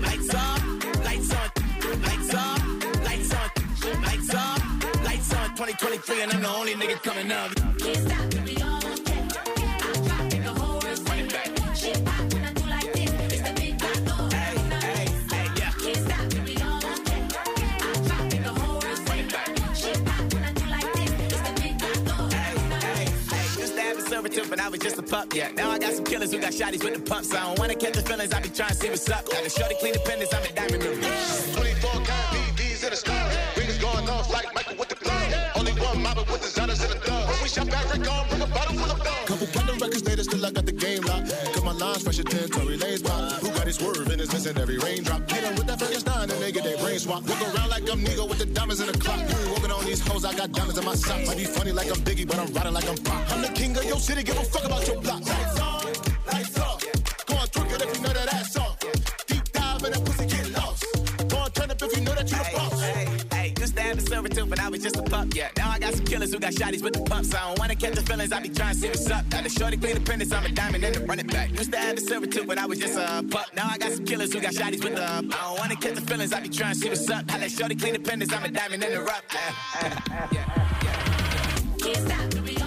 lights 0.06 0.34
on, 0.34 0.80
lights 1.06 1.34
on, 1.34 1.58
lights 2.06 2.34
on, 2.34 2.58
lights 3.04 3.34
on, 3.34 4.02
lights 4.02 4.34
on, 4.34 4.58
lights 5.04 5.32
on. 5.34 5.48
2023, 5.56 6.22
and 6.22 6.32
I'm 6.32 6.42
the 6.42 6.48
only 6.48 6.74
nigga 6.74 7.02
coming 7.02 7.30
up. 7.32 7.50
Can't 7.78 7.96
stop 7.96 8.45
Used 24.26 24.34
to 24.34 24.42
have 24.42 24.50
a 24.50 24.50
silver 24.50 24.50
tooth, 24.50 24.50
but 24.50 24.60
I 24.60 24.68
was 24.68 24.80
just 24.80 24.98
a 24.98 25.02
pup, 25.02 25.34
yeah. 25.34 25.50
Now 25.52 25.70
I 25.70 25.78
got 25.78 25.92
some 25.92 26.04
killers 26.04 26.32
who 26.32 26.40
got 26.40 26.52
shotties 26.52 26.82
with 26.82 26.94
the 26.94 27.00
pumps. 27.00 27.32
I 27.32 27.46
don't 27.46 27.58
wanna 27.58 27.74
catch 27.74 27.94
the 27.94 28.02
feelings, 28.02 28.32
I 28.32 28.40
be 28.40 28.48
trying 28.48 28.70
to 28.70 28.74
see 28.74 28.90
what's 28.90 29.08
up. 29.08 29.24
Now 29.32 29.42
the 29.42 29.50
shorty 29.50 29.76
clean 29.78 29.92
the 29.92 30.00
pendants, 30.00 30.34
I'm 30.34 30.42
a 30.42 30.52
diamond 30.52 30.82
in 30.82 31.00
the 31.00 31.06
24 31.54 31.90
karat 32.02 32.34
BDs 32.34 32.84
in 32.84 32.90
the 32.90 32.96
sky. 32.96 33.52
Rings 33.56 33.78
going 33.78 34.08
off 34.08 34.32
like 34.32 34.52
Michael 34.54 34.76
with 34.78 34.88
the 34.88 34.96
glove. 34.96 35.34
Only 35.54 35.72
one 35.72 36.02
mobbing 36.02 36.26
with 36.26 36.42
designers 36.42 36.82
in 36.82 36.90
the 36.90 36.96
thug. 36.96 37.28
When 37.28 37.42
we 37.42 37.48
shop 37.48 37.70
Africa, 37.70 38.26
bring 38.28 38.42
a 38.42 38.46
bottle 38.46 38.74
full 38.74 38.90
of 38.90 38.98
thug. 38.98 39.26
Couple 39.26 39.46
platinum 39.46 39.78
records 39.78 40.04
later, 40.04 40.24
still 40.24 40.46
I 40.46 40.50
got 40.50 40.66
the 40.66 40.72
game 40.72 41.02
locked. 41.02 41.55
My 41.66 41.72
lines 41.72 42.04
fresh 42.04 42.20
as 42.20 42.24
10 42.26 42.48
Tory 42.50 42.78
Lanez 42.78 43.02
pop. 43.02 43.42
Who 43.42 43.48
got 43.50 43.66
his 43.66 43.74
swerve 43.74 44.06
and 44.06 44.20
is 44.20 44.32
missing 44.32 44.56
every 44.56 44.78
raindrop. 44.78 45.28
Hit 45.28 45.42
'em 45.42 45.56
with 45.56 45.66
that 45.66 45.80
Frankenstein 45.80 46.30
and 46.30 46.40
they 46.40 46.52
get 46.52 46.62
their 46.62 46.76
brain 46.78 46.96
swap. 47.00 47.26
Look 47.26 47.42
around 47.42 47.70
like 47.70 47.90
I'm 47.90 48.04
Nigo 48.04 48.28
with 48.28 48.38
the 48.38 48.46
diamonds 48.46 48.80
in 48.80 48.86
the 48.86 48.96
clock. 48.96 49.18
You 49.18 49.36
ain't 49.36 49.50
walking 49.50 49.72
on 49.72 49.84
these 49.84 50.00
hoes, 50.06 50.24
I 50.24 50.32
got 50.32 50.52
diamonds 50.52 50.78
in 50.78 50.84
my 50.84 50.94
socks. 50.94 51.26
Might 51.26 51.38
be 51.38 51.44
funny 51.44 51.72
like 51.72 51.90
I'm 51.90 52.00
Biggie, 52.04 52.24
but 52.24 52.38
I'm 52.38 52.52
riding 52.54 52.72
like 52.72 52.88
I'm 52.88 52.96
Pop. 52.98 53.32
I'm 53.32 53.42
the 53.42 53.48
king 53.48 53.76
of 53.76 53.84
your 53.84 53.98
city, 53.98 54.22
give 54.22 54.38
a 54.38 54.44
fuck 54.44 54.64
about 54.64 54.86
your 54.86 55.00
block. 55.00 55.26
Lights 55.26 55.60
on, 55.60 55.86
lights 56.32 56.58
off. 56.60 56.84
Go 57.26 57.34
on, 57.34 57.48
twerk 57.48 57.72
it 57.74 57.82
if 57.82 57.96
you 57.96 58.02
know 58.04 58.12
that 58.12 58.32
ass 58.32 58.56
off. 58.56 58.78
Deep 59.26 59.44
dive 59.50 59.82
and 59.82 59.94
that 59.94 60.04
pussy, 60.04 60.26
get 60.26 60.48
lost. 60.52 60.84
Go 61.26 61.36
on, 61.36 61.50
turn 61.50 61.70
up 61.72 61.82
if 61.82 61.96
you 61.96 62.02
know 62.04 62.14
that 62.14 62.30
you 62.30 62.38
the 62.38 62.48
boss. 62.54 63.15
A 64.06 64.08
silver 64.08 64.28
tooth, 64.28 64.48
but 64.48 64.60
I 64.60 64.68
was 64.68 64.82
just 64.82 64.96
a 64.96 65.02
pup, 65.02 65.28
yeah. 65.34 65.48
Now 65.56 65.70
I 65.70 65.78
got 65.80 65.94
some 65.94 66.04
killers 66.04 66.32
who 66.32 66.38
got 66.38 66.52
shotties 66.52 66.82
with 66.82 66.92
the 66.92 67.02
pumps. 67.02 67.34
I 67.34 67.40
don't 67.48 67.58
wanna 67.58 67.74
catch 67.74 67.94
the 67.94 68.02
feelings, 68.02 68.30
I 68.30 68.40
be 68.40 68.48
trying 68.48 68.74
to 68.74 68.80
see 68.80 68.88
what's 68.88 69.10
up. 69.10 69.24
Now 69.32 69.42
the 69.42 69.48
shorty 69.48 69.76
clean 69.76 69.94
the 69.94 70.00
pendants, 70.00 70.32
I'm 70.32 70.44
a 70.44 70.48
diamond 70.48 70.84
and 70.84 70.96
a 70.96 71.00
running 71.00 71.26
back. 71.26 71.50
Used 71.50 71.72
to 71.72 71.78
have 71.78 71.96
a 71.96 72.00
silver 72.00 72.26
tooth, 72.26 72.46
but 72.46 72.56
I 72.56 72.66
was 72.66 72.78
just 72.78 72.96
a 72.96 73.24
pup. 73.28 73.46
Now 73.56 73.68
I 73.68 73.78
got 73.78 73.92
some 73.92 74.04
killers 74.04 74.32
who 74.32 74.40
got 74.40 74.52
shotties 74.52 74.84
with 74.84 74.94
the 74.94 75.04
I 75.04 75.20
don't 75.22 75.58
wanna 75.58 75.76
catch 75.76 75.94
the 75.94 76.02
feelings, 76.02 76.32
I 76.32 76.40
be 76.40 76.48
trying 76.48 76.74
to 76.74 76.80
see 76.80 76.88
what's 76.88 77.10
up. 77.10 77.26
Now 77.26 77.38
let 77.38 77.50
shorty 77.50 77.74
clean 77.74 77.94
the 77.94 77.98
pendants, 77.98 78.32
I'm 78.32 78.44
a 78.44 78.48
diamond 78.48 78.84
in 78.84 78.92
the 78.92 79.00
rough. 79.00 79.24
Yeah, 79.82 80.28
yeah, 80.32 80.78
yeah. 80.82 81.76
Can't 81.78 81.96
stop 81.96 82.65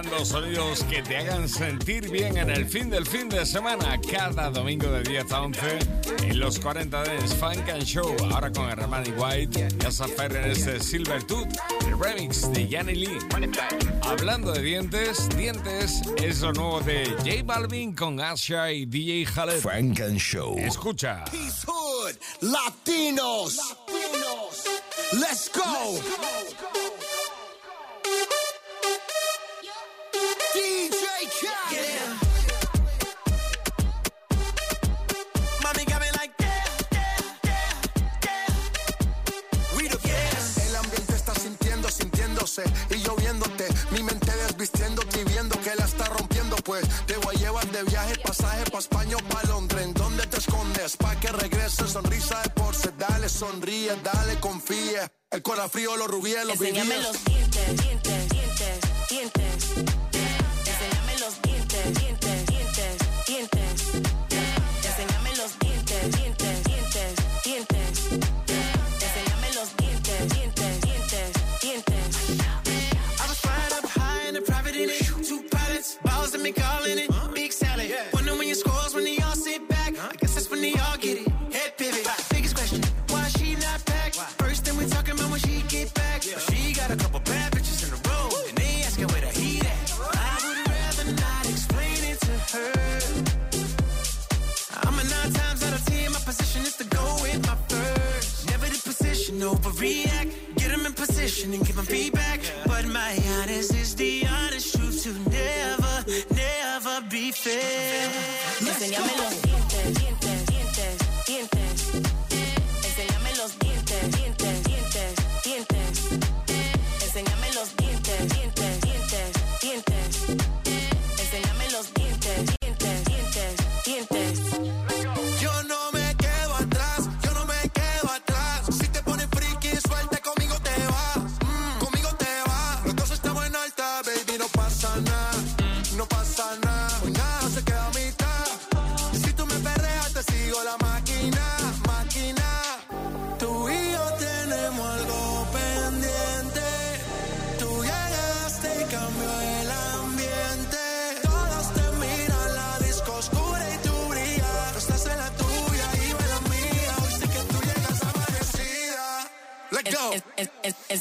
Buscando 0.00 0.24
sonidos 0.24 0.82
que 0.84 1.02
te 1.02 1.18
hagan 1.18 1.46
sentir 1.46 2.10
bien 2.10 2.38
en 2.38 2.48
el 2.48 2.64
fin 2.64 2.88
del 2.88 3.04
fin 3.04 3.28
de 3.28 3.44
semana, 3.44 4.00
cada 4.10 4.48
domingo 4.48 4.90
de 4.90 5.02
10 5.02 5.30
a 5.30 5.42
11 5.42 5.78
en 6.22 6.40
los 6.40 6.58
40 6.58 7.04
Dance 7.04 7.36
Funk 7.36 7.68
and 7.68 7.82
Show. 7.82 8.16
Ahora 8.32 8.50
con 8.50 8.64
Armani 8.64 9.10
White, 9.10 9.68
ya 9.78 9.90
Fer 9.90 10.34
en 10.36 10.52
este 10.52 10.80
Silver 10.80 11.22
Tooth, 11.24 11.54
el 11.86 11.98
remix 11.98 12.50
de 12.50 12.66
Yanni 12.66 12.94
Lee. 12.94 13.18
Hablando 14.00 14.52
de 14.52 14.62
dientes, 14.62 15.28
dientes 15.36 16.00
es 16.16 16.40
lo 16.40 16.54
nuevo 16.54 16.80
de 16.80 17.04
J 17.18 17.42
Balvin 17.44 17.94
con 17.94 18.20
Asha 18.20 18.72
y 18.72 18.86
DJ 18.86 19.26
Khaled. 19.30 19.60
Funk 19.60 20.00
and 20.00 20.18
Show. 20.18 20.56
Escucha. 20.56 21.26
Peace 21.30 21.66
Hood, 21.66 22.16
Latinos. 22.40 23.58
Let's 25.12 25.50
go. 25.52 25.60
DJ 25.60 26.56
Khaled. 26.56 27.19
El 40.56 40.76
ambiente 40.76 41.14
está 41.14 41.34
sintiendo, 41.34 41.88
sintiéndose 41.88 42.62
y 42.90 43.00
yo 43.02 43.16
viéndote. 43.16 43.68
Mi 43.90 44.02
mente 44.02 44.30
desvistiéndote 44.36 45.20
y 45.20 45.24
viendo 45.24 45.58
que 45.60 45.74
la 45.74 45.84
está 45.84 46.04
rompiendo. 46.06 46.56
Pues 46.56 46.86
te 47.06 47.16
voy 47.16 47.36
a 47.36 47.38
llevar 47.38 47.66
de 47.70 47.82
viaje, 47.84 48.16
pasaje 48.18 48.64
pa' 48.70 48.78
España 48.78 49.16
o 49.16 49.20
pa' 49.28 49.42
Londres. 49.48 49.84
¿En 49.84 49.94
dónde 49.94 50.26
te 50.26 50.38
escondes? 50.38 50.96
Pa' 50.96 51.16
que 51.16 51.28
regreses, 51.28 51.90
sonrisa 51.90 52.40
de 52.42 52.50
porce. 52.50 52.90
Dale, 52.98 53.28
sonríe, 53.28 53.96
dale, 54.02 54.38
confía. 54.40 55.10
El 55.30 55.42
corazón 55.42 55.70
frío, 55.70 55.96
los 55.96 56.08
rubíes, 56.08 56.44
los 56.44 56.60
Enséñame 56.60 56.96
vivíes. 56.96 57.06
los 57.08 57.24
dientes, 57.24 57.76
dientes, 57.82 58.28
dientes, 58.28 58.80
dientes. 59.08 59.99
and 101.54 101.66
giving 101.66 101.84
feedback. 101.84 102.19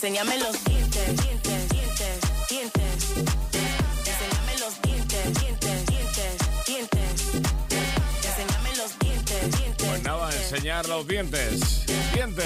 Enséñame 0.10 0.39
los 0.39 0.63
dientes, 0.63 1.22
dientes, 1.22 1.69
dientes, 1.69 2.19
dientes. 2.50 3.04
Enséñame 4.08 4.58
los 4.60 4.82
dientes, 4.82 5.39
dientes, 5.39 5.86
dientes, 5.86 6.38
dientes. 6.65 7.26
Enséñame 8.26 8.76
los 8.76 8.98
dientes, 8.98 9.52
dientes. 9.56 9.88
Pues 9.88 10.02
nada, 10.02 10.36
enseñar 10.36 10.88
los 10.88 11.08
dientes, 11.08 11.86
dientes. 12.12 12.45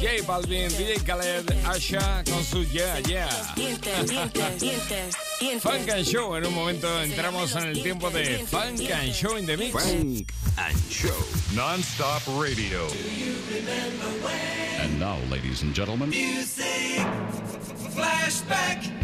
J 0.00 0.24
Balvin, 0.24 0.68
DJ 0.68 1.02
Khaled, 1.04 1.50
Asha 1.66 2.22
con 2.22 2.44
su 2.44 2.62
Yeah 2.62 3.00
Yeah. 3.00 3.28
Dientes, 3.56 4.08
dientes, 4.08 4.60
dientes. 4.60 5.16
Funk 5.60 5.88
and 5.90 6.04
Show, 6.04 6.36
en 6.36 6.46
un 6.46 6.54
momento 6.54 7.02
entramos 7.02 7.56
en 7.56 7.64
el 7.64 7.82
tiempo 7.82 8.08
de 8.08 8.46
Funk 8.46 8.88
and 8.88 9.12
Show 9.12 9.36
in 9.36 9.46
the 9.46 9.56
Mix. 9.56 9.72
Funk 9.72 10.32
and 10.58 10.78
Show, 10.88 11.10
non-stop 11.56 12.22
radio. 12.40 12.86
Do 12.88 12.94
you 13.18 13.34
remember 13.50 14.06
when 14.24 14.69
now, 15.10 15.18
ladies 15.30 15.62
and 15.62 15.74
gentlemen. 15.74 16.10
Music 16.10 17.04
flashback. 17.94 18.99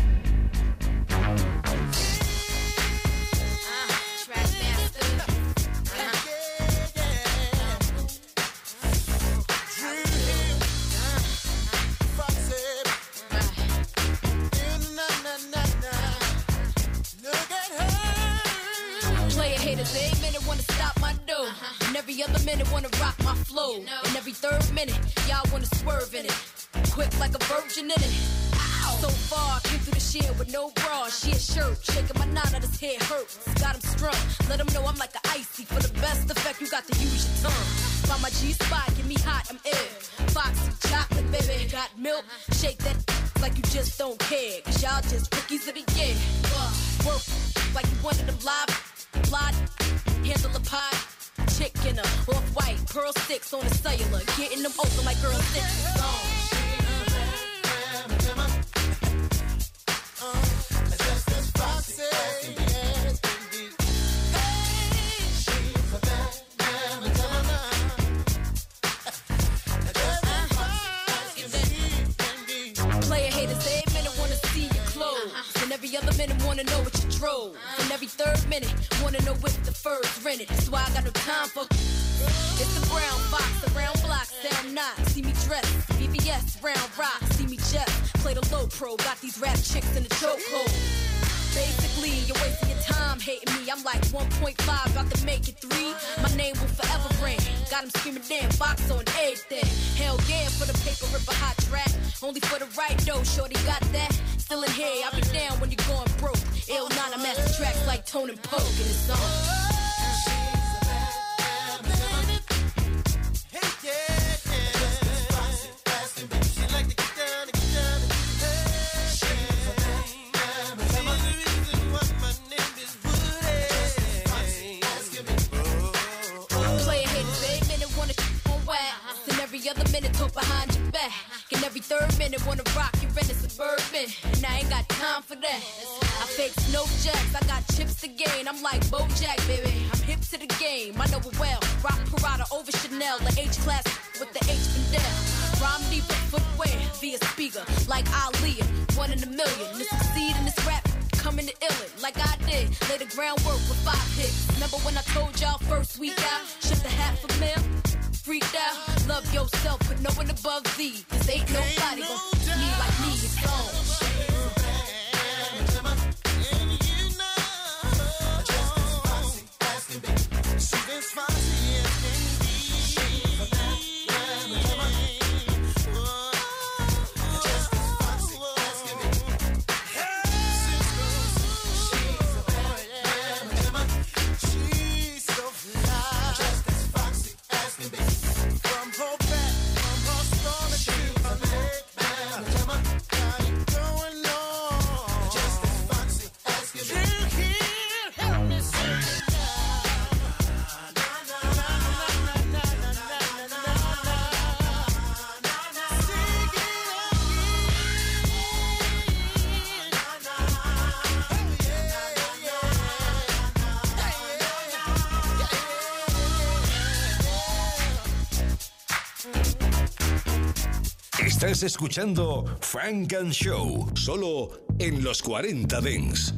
Estás 221.56 221.70
escuchando 221.70 222.44
Funk 222.60 223.14
and 223.14 223.32
Show, 223.32 223.90
solo 223.94 224.50
en 224.78 225.02
los 225.02 225.22
40 225.22 225.80
Dance. 225.80 226.34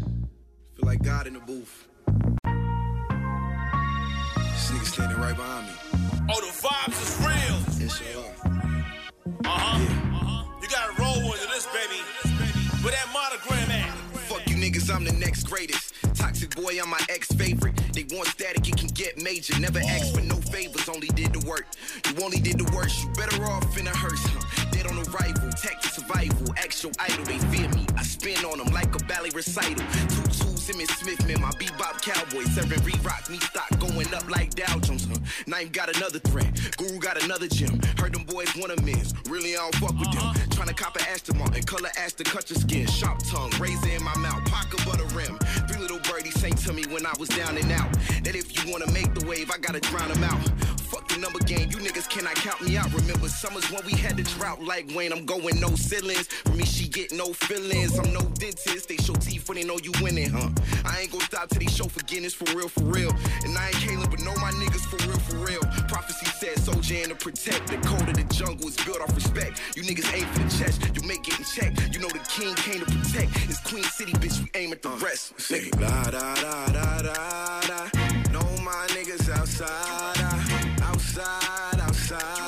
Feel 0.76 0.88
like 0.88 1.02
God 1.02 1.26
in 1.26 1.32
the 1.32 1.40
booth. 1.40 1.88
This 4.36 4.70
nigga 4.70 4.86
standing 4.86 5.18
right 5.18 5.34
behind 5.34 5.66
me. 5.66 5.72
Oh, 6.30 6.40
the 6.40 6.52
vibes 6.62 7.02
is 7.02 7.18
real. 7.18 7.58
Yes, 7.80 7.98
sir. 7.98 8.04
Uh 9.44 9.48
huh. 9.48 9.78
Uh-huh. 9.78 10.44
You 10.62 10.68
gotta 10.68 11.02
roll 11.02 11.32
into 11.32 11.48
this, 11.48 11.66
baby. 11.66 12.00
With 12.84 12.94
that 12.94 13.08
monogram 13.12 13.72
at. 13.72 13.98
Fuck 14.28 14.46
you 14.46 14.54
niggas, 14.54 14.94
I'm 14.94 15.02
the 15.02 15.12
next 15.14 15.44
greatest. 15.44 15.94
Toxic 16.14 16.54
boy, 16.54 16.78
I'm 16.80 16.90
my 16.90 17.00
ex 17.08 17.26
favorite. 17.28 17.74
They 17.92 18.04
want 18.14 18.28
static, 18.28 18.68
it 18.68 18.76
can 18.76 18.88
get 18.88 19.20
major. 19.20 19.58
Never 19.58 19.80
asked 19.80 20.14
for 20.14 20.20
no 20.20 20.36
favors, 20.36 20.88
only 20.88 21.08
did 21.08 21.32
the 21.32 21.44
work. 21.44 21.66
You 22.06 22.22
only 22.22 22.38
did 22.38 22.58
the 22.58 22.70
worst, 22.72 23.02
you 23.02 23.10
better 23.14 23.42
off 23.46 23.76
in 23.76 23.88
a 23.88 23.96
hearse, 23.96 24.22
huh? 24.22 24.67
Dead 24.78 24.86
on 24.86 24.98
arrival, 24.98 25.50
tactic 25.50 25.90
survival. 25.90 26.54
Actual 26.56 26.92
idol, 27.00 27.24
they 27.24 27.38
fear 27.50 27.68
me. 27.70 27.84
I 27.96 28.02
spin 28.04 28.44
on 28.44 28.58
them 28.58 28.72
like 28.72 28.94
a 28.94 29.04
ballet 29.06 29.30
recital. 29.34 29.74
Two 29.74 30.22
tools, 30.22 30.70
Emmitt 30.70 30.90
Smith, 30.98 31.26
man, 31.26 31.40
my 31.40 31.50
bebop 31.58 32.00
cowboy. 32.00 32.44
Serving 32.44 32.84
re-rock, 32.84 33.28
me 33.28 33.38
stock 33.38 33.68
going 33.80 34.14
up 34.14 34.30
like 34.30 34.54
Dow 34.54 34.78
Jones, 34.78 35.08
huh? 35.08 35.18
Knife 35.48 35.72
got 35.72 35.94
another 35.96 36.20
threat, 36.20 36.52
Guru 36.76 37.00
got 37.00 37.20
another 37.24 37.48
gem. 37.48 37.80
Heard 37.98 38.14
them 38.14 38.22
boys 38.22 38.54
want 38.54 38.70
a 38.70 38.80
miss, 38.82 39.14
really 39.28 39.56
I 39.56 39.58
don't 39.58 39.74
fuck 39.76 39.98
with 39.98 40.12
them. 40.12 40.22
Uh-huh. 40.22 40.46
Tryna 40.50 40.76
cop 40.76 40.94
a 40.96 41.10
Aston 41.10 41.38
Martin, 41.38 41.64
color 41.64 41.90
ash 41.98 42.12
to 42.12 42.24
cut 42.24 42.48
your 42.48 42.60
skin. 42.60 42.86
Sharp 42.86 43.18
tongue, 43.26 43.50
razor 43.58 43.88
in 43.88 44.04
my 44.04 44.16
mouth, 44.18 44.44
pocket 44.44 44.84
butter 44.86 45.06
rim. 45.16 45.38
Little 45.78 46.00
birdie 46.00 46.32
sang 46.32 46.54
to 46.54 46.72
me 46.72 46.84
when 46.90 47.06
I 47.06 47.12
was 47.18 47.28
down 47.28 47.56
and 47.56 47.70
out. 47.72 47.92
That 48.24 48.34
if 48.34 48.52
you 48.56 48.70
wanna 48.70 48.90
make 48.90 49.14
the 49.14 49.24
wave, 49.26 49.50
I 49.50 49.58
gotta 49.58 49.80
drown 49.80 50.08
them 50.08 50.24
out. 50.24 50.40
Fuck 50.90 51.06
the 51.08 51.18
number 51.18 51.38
game, 51.40 51.70
you 51.70 51.76
niggas 51.76 52.08
cannot 52.08 52.34
count 52.36 52.60
me 52.62 52.76
out. 52.76 52.92
Remember 52.92 53.28
summers 53.28 53.70
when 53.70 53.84
we 53.86 53.92
had 53.92 54.16
the 54.16 54.22
drought 54.22 54.62
like 54.62 54.90
Wayne, 54.94 55.12
I'm 55.12 55.24
going 55.24 55.60
no 55.60 55.68
ceilings. 55.76 56.26
For 56.26 56.52
me, 56.52 56.64
she 56.64 56.88
get 56.88 57.12
no 57.12 57.32
feelings. 57.32 57.98
I'm 57.98 58.12
no 58.12 58.22
dentist, 58.22 58.88
they 58.88 58.96
show 58.96 59.14
teeth 59.14 59.48
when 59.48 59.58
they 59.58 59.64
know 59.64 59.78
you 59.78 59.92
winning, 60.00 60.30
huh? 60.30 60.48
I 60.84 61.00
ain't 61.00 61.12
gonna 61.12 61.24
stop 61.24 61.48
till 61.50 61.60
they 61.60 61.70
show 61.70 61.84
forgiveness 61.84 62.34
for 62.34 62.50
real, 62.56 62.68
for 62.68 62.84
real. 62.84 63.12
And 63.44 63.56
I 63.56 63.68
ain't 63.68 63.76
Caleb, 63.76 64.10
but 64.10 64.20
know 64.20 64.34
my 64.36 64.50
niggas 64.52 64.84
for 64.88 64.96
real, 65.06 65.18
for 65.20 65.36
real. 65.36 65.60
Prophecy 65.88 66.26
said 66.38 66.58
soldier 66.60 66.94
and 67.02 67.08
to 67.08 67.16
protect. 67.16 67.66
The 67.66 67.76
code 67.78 68.08
of 68.08 68.14
the 68.14 68.24
jungle 68.32 68.68
is 68.68 68.76
built 68.76 69.00
off 69.00 69.14
respect. 69.14 69.60
You 69.74 69.82
niggas 69.82 70.08
aim 70.14 70.26
for 70.28 70.38
the 70.38 70.50
chest, 70.58 70.78
you 70.94 71.02
make 71.06 71.26
it 71.26 71.38
in 71.38 71.44
check. 71.44 71.70
You 71.92 71.98
know 72.00 72.08
the 72.08 72.22
king 72.28 72.54
came 72.54 72.80
to 72.80 72.86
protect. 72.86 73.30
It's 73.50 73.60
Queen 73.60 73.82
City, 73.82 74.12
bitch, 74.12 74.38
we 74.40 74.48
aim 74.54 74.72
at 74.72 74.82
the 74.82 74.90
rest. 75.04 75.36
Nigga. 75.36 75.80
La 75.80 76.10
da 76.10 76.34
da 76.36 76.66
da 76.66 77.02
da 77.02 77.60
da. 77.66 77.80
Know 78.32 78.46
my 78.62 78.86
niggas 78.94 79.28
outside, 79.30 79.68
ah. 79.68 80.90
outside, 80.90 81.80
outside, 81.80 82.47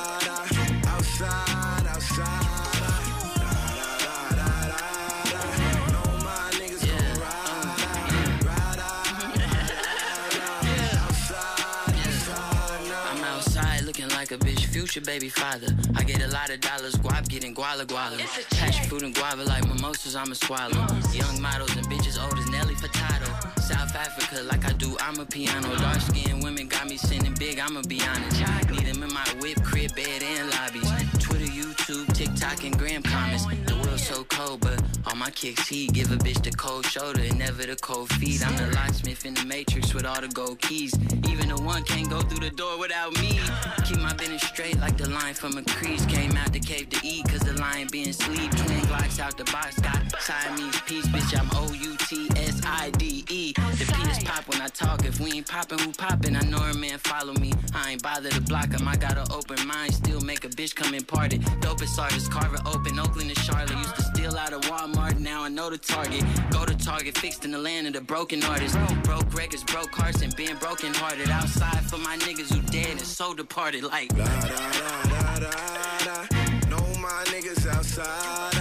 future 14.91 15.05
baby 15.05 15.29
father. 15.29 15.67
I 15.95 16.03
get 16.03 16.21
a 16.21 16.27
lot 16.27 16.49
of 16.49 16.59
dollars, 16.59 16.95
guap 16.95 17.25
getting 17.29 17.55
guala 17.55 17.85
guala. 17.85 18.17
Passion 18.57 18.89
fruit 18.89 19.03
and 19.03 19.15
guava 19.15 19.43
like 19.43 19.65
mimosas, 19.65 20.17
I'ma 20.17 20.33
swallow. 20.33 20.85
Young 21.13 21.41
models 21.41 21.73
and 21.77 21.85
bitches 21.87 22.21
old 22.21 22.37
as 22.37 22.49
Nelly 22.49 22.75
Furtado. 22.75 23.29
South 23.59 23.95
Africa, 23.95 24.43
like 24.43 24.65
I 24.65 24.73
do, 24.73 24.97
I'm 24.99 25.17
a 25.19 25.25
piano. 25.25 25.73
Dark 25.77 26.01
skinned 26.01 26.43
women 26.43 26.67
got 26.67 26.89
me 26.89 26.97
sending 26.97 27.33
big, 27.35 27.57
I'ma 27.59 27.83
be 27.87 28.01
honest. 28.01 28.41
Need 28.69 28.85
them 28.87 29.03
in 29.03 29.13
my 29.13 29.25
whip, 29.39 29.63
crib, 29.63 29.95
bed, 29.95 30.23
and 30.23 30.49
lobbies. 30.49 30.91
Twitter, 31.23 31.45
YouTube, 31.45 32.13
TikTok, 32.13 32.65
and 32.65 32.77
gram 32.77 33.01
comments. 33.01 33.45
The 33.67 33.75
world's 33.75 34.05
so 34.05 34.25
cold, 34.25 34.59
but 34.59 34.80
all 35.11 35.17
my 35.17 35.29
kicks 35.31 35.67
heat. 35.67 35.93
Give 35.93 36.11
a 36.11 36.15
bitch 36.15 36.41
the 36.41 36.51
cold 36.51 36.85
shoulder 36.85 37.21
and 37.21 37.37
never 37.37 37.63
the 37.63 37.75
cold 37.75 38.09
feet. 38.13 38.45
I'm 38.45 38.55
the 38.55 38.73
locksmith 38.75 39.25
in 39.25 39.33
the 39.33 39.45
matrix 39.45 39.93
with 39.93 40.05
all 40.05 40.21
the 40.21 40.29
gold 40.29 40.59
keys. 40.61 40.93
Even 41.27 41.49
the 41.49 41.61
one 41.61 41.83
can't 41.83 42.09
go 42.09 42.21
through 42.21 42.47
the 42.47 42.55
door 42.55 42.79
without 42.79 43.11
me. 43.19 43.39
Keep 43.85 43.99
my 43.99 44.13
business 44.13 44.41
straight 44.41 44.79
like 44.79 44.97
the 44.97 45.09
line 45.09 45.33
from 45.33 45.57
a 45.57 45.63
crease. 45.63 46.05
Came 46.05 46.35
out 46.37 46.53
the 46.53 46.59
cave 46.59 46.89
to 46.89 46.99
eat, 47.05 47.27
cause 47.27 47.41
the 47.41 47.53
lion 47.59 47.87
being 47.91 48.13
sleep. 48.13 48.51
Twin 48.51 48.81
Glocks 48.89 49.19
out 49.19 49.37
the 49.37 49.43
box, 49.45 49.79
got 49.79 49.99
Siamese 50.21 50.79
peace. 50.81 51.07
Bitch, 51.07 51.37
I'm 51.37 51.49
O 51.53 51.73
U 51.73 51.97
T 52.07 52.29
S 52.37 52.50
I 52.65 52.91
D 52.91 53.25
E. 53.29 53.53
The 53.53 53.93
P 53.93 54.09
is 54.09 54.23
pop 54.23 54.47
when 54.47 54.61
I 54.61 54.67
talk. 54.67 55.05
If 55.05 55.19
we 55.19 55.33
ain't 55.33 55.47
poppin', 55.47 55.79
who 55.79 55.91
poppin'? 55.93 56.35
I 56.35 56.41
know 56.41 56.57
a 56.57 56.73
man 56.73 56.97
follow 56.99 57.33
me. 57.33 57.53
I 57.73 57.91
ain't 57.91 58.03
bother 58.03 58.29
to 58.29 58.41
block 58.41 58.71
him. 58.71 58.87
I 58.87 58.95
got 58.95 59.17
an 59.17 59.27
open 59.31 59.65
mind, 59.67 59.93
still 59.93 60.21
make 60.21 60.43
a 60.45 60.49
bitch 60.49 60.75
come 60.75 60.93
and 60.93 61.07
party. 61.07 61.39
Dopest 61.61 61.97
artist, 61.99 62.31
Carver 62.31 62.61
open, 62.65 62.99
Oakland 62.99 63.29
and 63.29 63.39
Charlotte. 63.39 63.77
Used 63.77 63.95
to 63.95 64.03
steal 64.03 64.35
out 64.35 64.53
of 64.53 64.61
Walmart, 64.61 65.19
now 65.19 65.43
I 65.43 65.49
know 65.49 65.69
the 65.69 65.77
target. 65.77 66.23
Go 66.51 66.65
to 66.65 66.75
Target, 66.77 67.17
fixed 67.17 67.45
in 67.45 67.51
the 67.51 67.57
land 67.57 67.87
of 67.87 67.93
the 67.93 68.01
broken 68.01 68.43
artists. 68.43 68.77
Broke 69.03 69.33
records, 69.33 69.63
broke 69.63 69.93
hearts, 69.93 70.21
and 70.21 70.35
being 70.35 70.55
broken 70.57 70.93
hearted. 70.93 71.29
Outside 71.29 71.81
for 71.89 71.97
my 71.97 72.17
niggas 72.17 72.53
who 72.53 72.61
dead 72.71 72.91
and 72.91 73.01
so 73.01 73.33
departed. 73.33 73.83
Like, 73.83 74.09
Da 74.09 74.25
da 74.25 74.71
da 74.71 75.39
da 75.39 75.39
da 75.39 76.05
da. 76.05 76.69
Know 76.69 76.85
my 76.99 77.23
niggas 77.27 77.67
outside, 77.67 78.57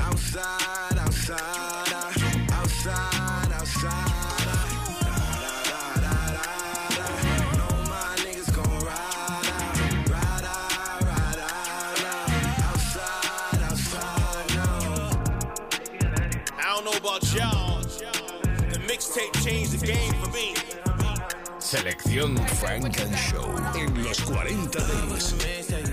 outside, 0.00 0.98
outside, 0.98 1.71
Selección 21.60 22.36
Frank 22.58 23.00
and 23.00 23.16
Show 23.16 23.48
en 23.74 24.04
los 24.04 24.20
40 24.20 24.78
Dents. 24.78 25.32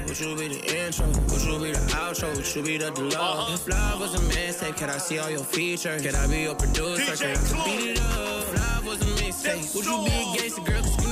Would 0.08 0.20
you 0.20 0.36
be 0.36 0.48
the 0.48 0.86
intro? 0.86 1.06
Would 1.06 1.42
you 1.44 1.60
be 1.60 1.72
the 1.72 1.80
outro? 1.96 2.36
Would 2.36 2.56
you 2.56 2.64
be 2.64 2.78
the 2.78 2.92
deluxe? 2.92 3.54
If 3.54 3.68
love 3.68 4.00
was 4.02 4.16
a 4.16 4.20
mixtape, 4.34 4.78
can 4.78 4.90
I 4.90 4.98
see 4.98 5.20
all 5.20 5.30
your 5.30 5.44
features? 5.44 6.02
Can 6.02 6.16
I 6.16 6.28
be 6.28 6.42
your 6.42 6.56
producer? 6.56 7.16
Can 7.16 7.38
I 7.38 7.66
beat 7.66 7.92
it 7.92 8.02
up? 8.02 8.44
If 8.44 8.54
love 8.56 8.86
was 8.88 9.02
a 9.02 9.06
mixtape, 9.24 9.76
would 9.76 9.86
you 9.86 10.04
be 10.06 10.12
a 10.12 10.36
gangster 10.36 10.62
girl? 10.62 11.09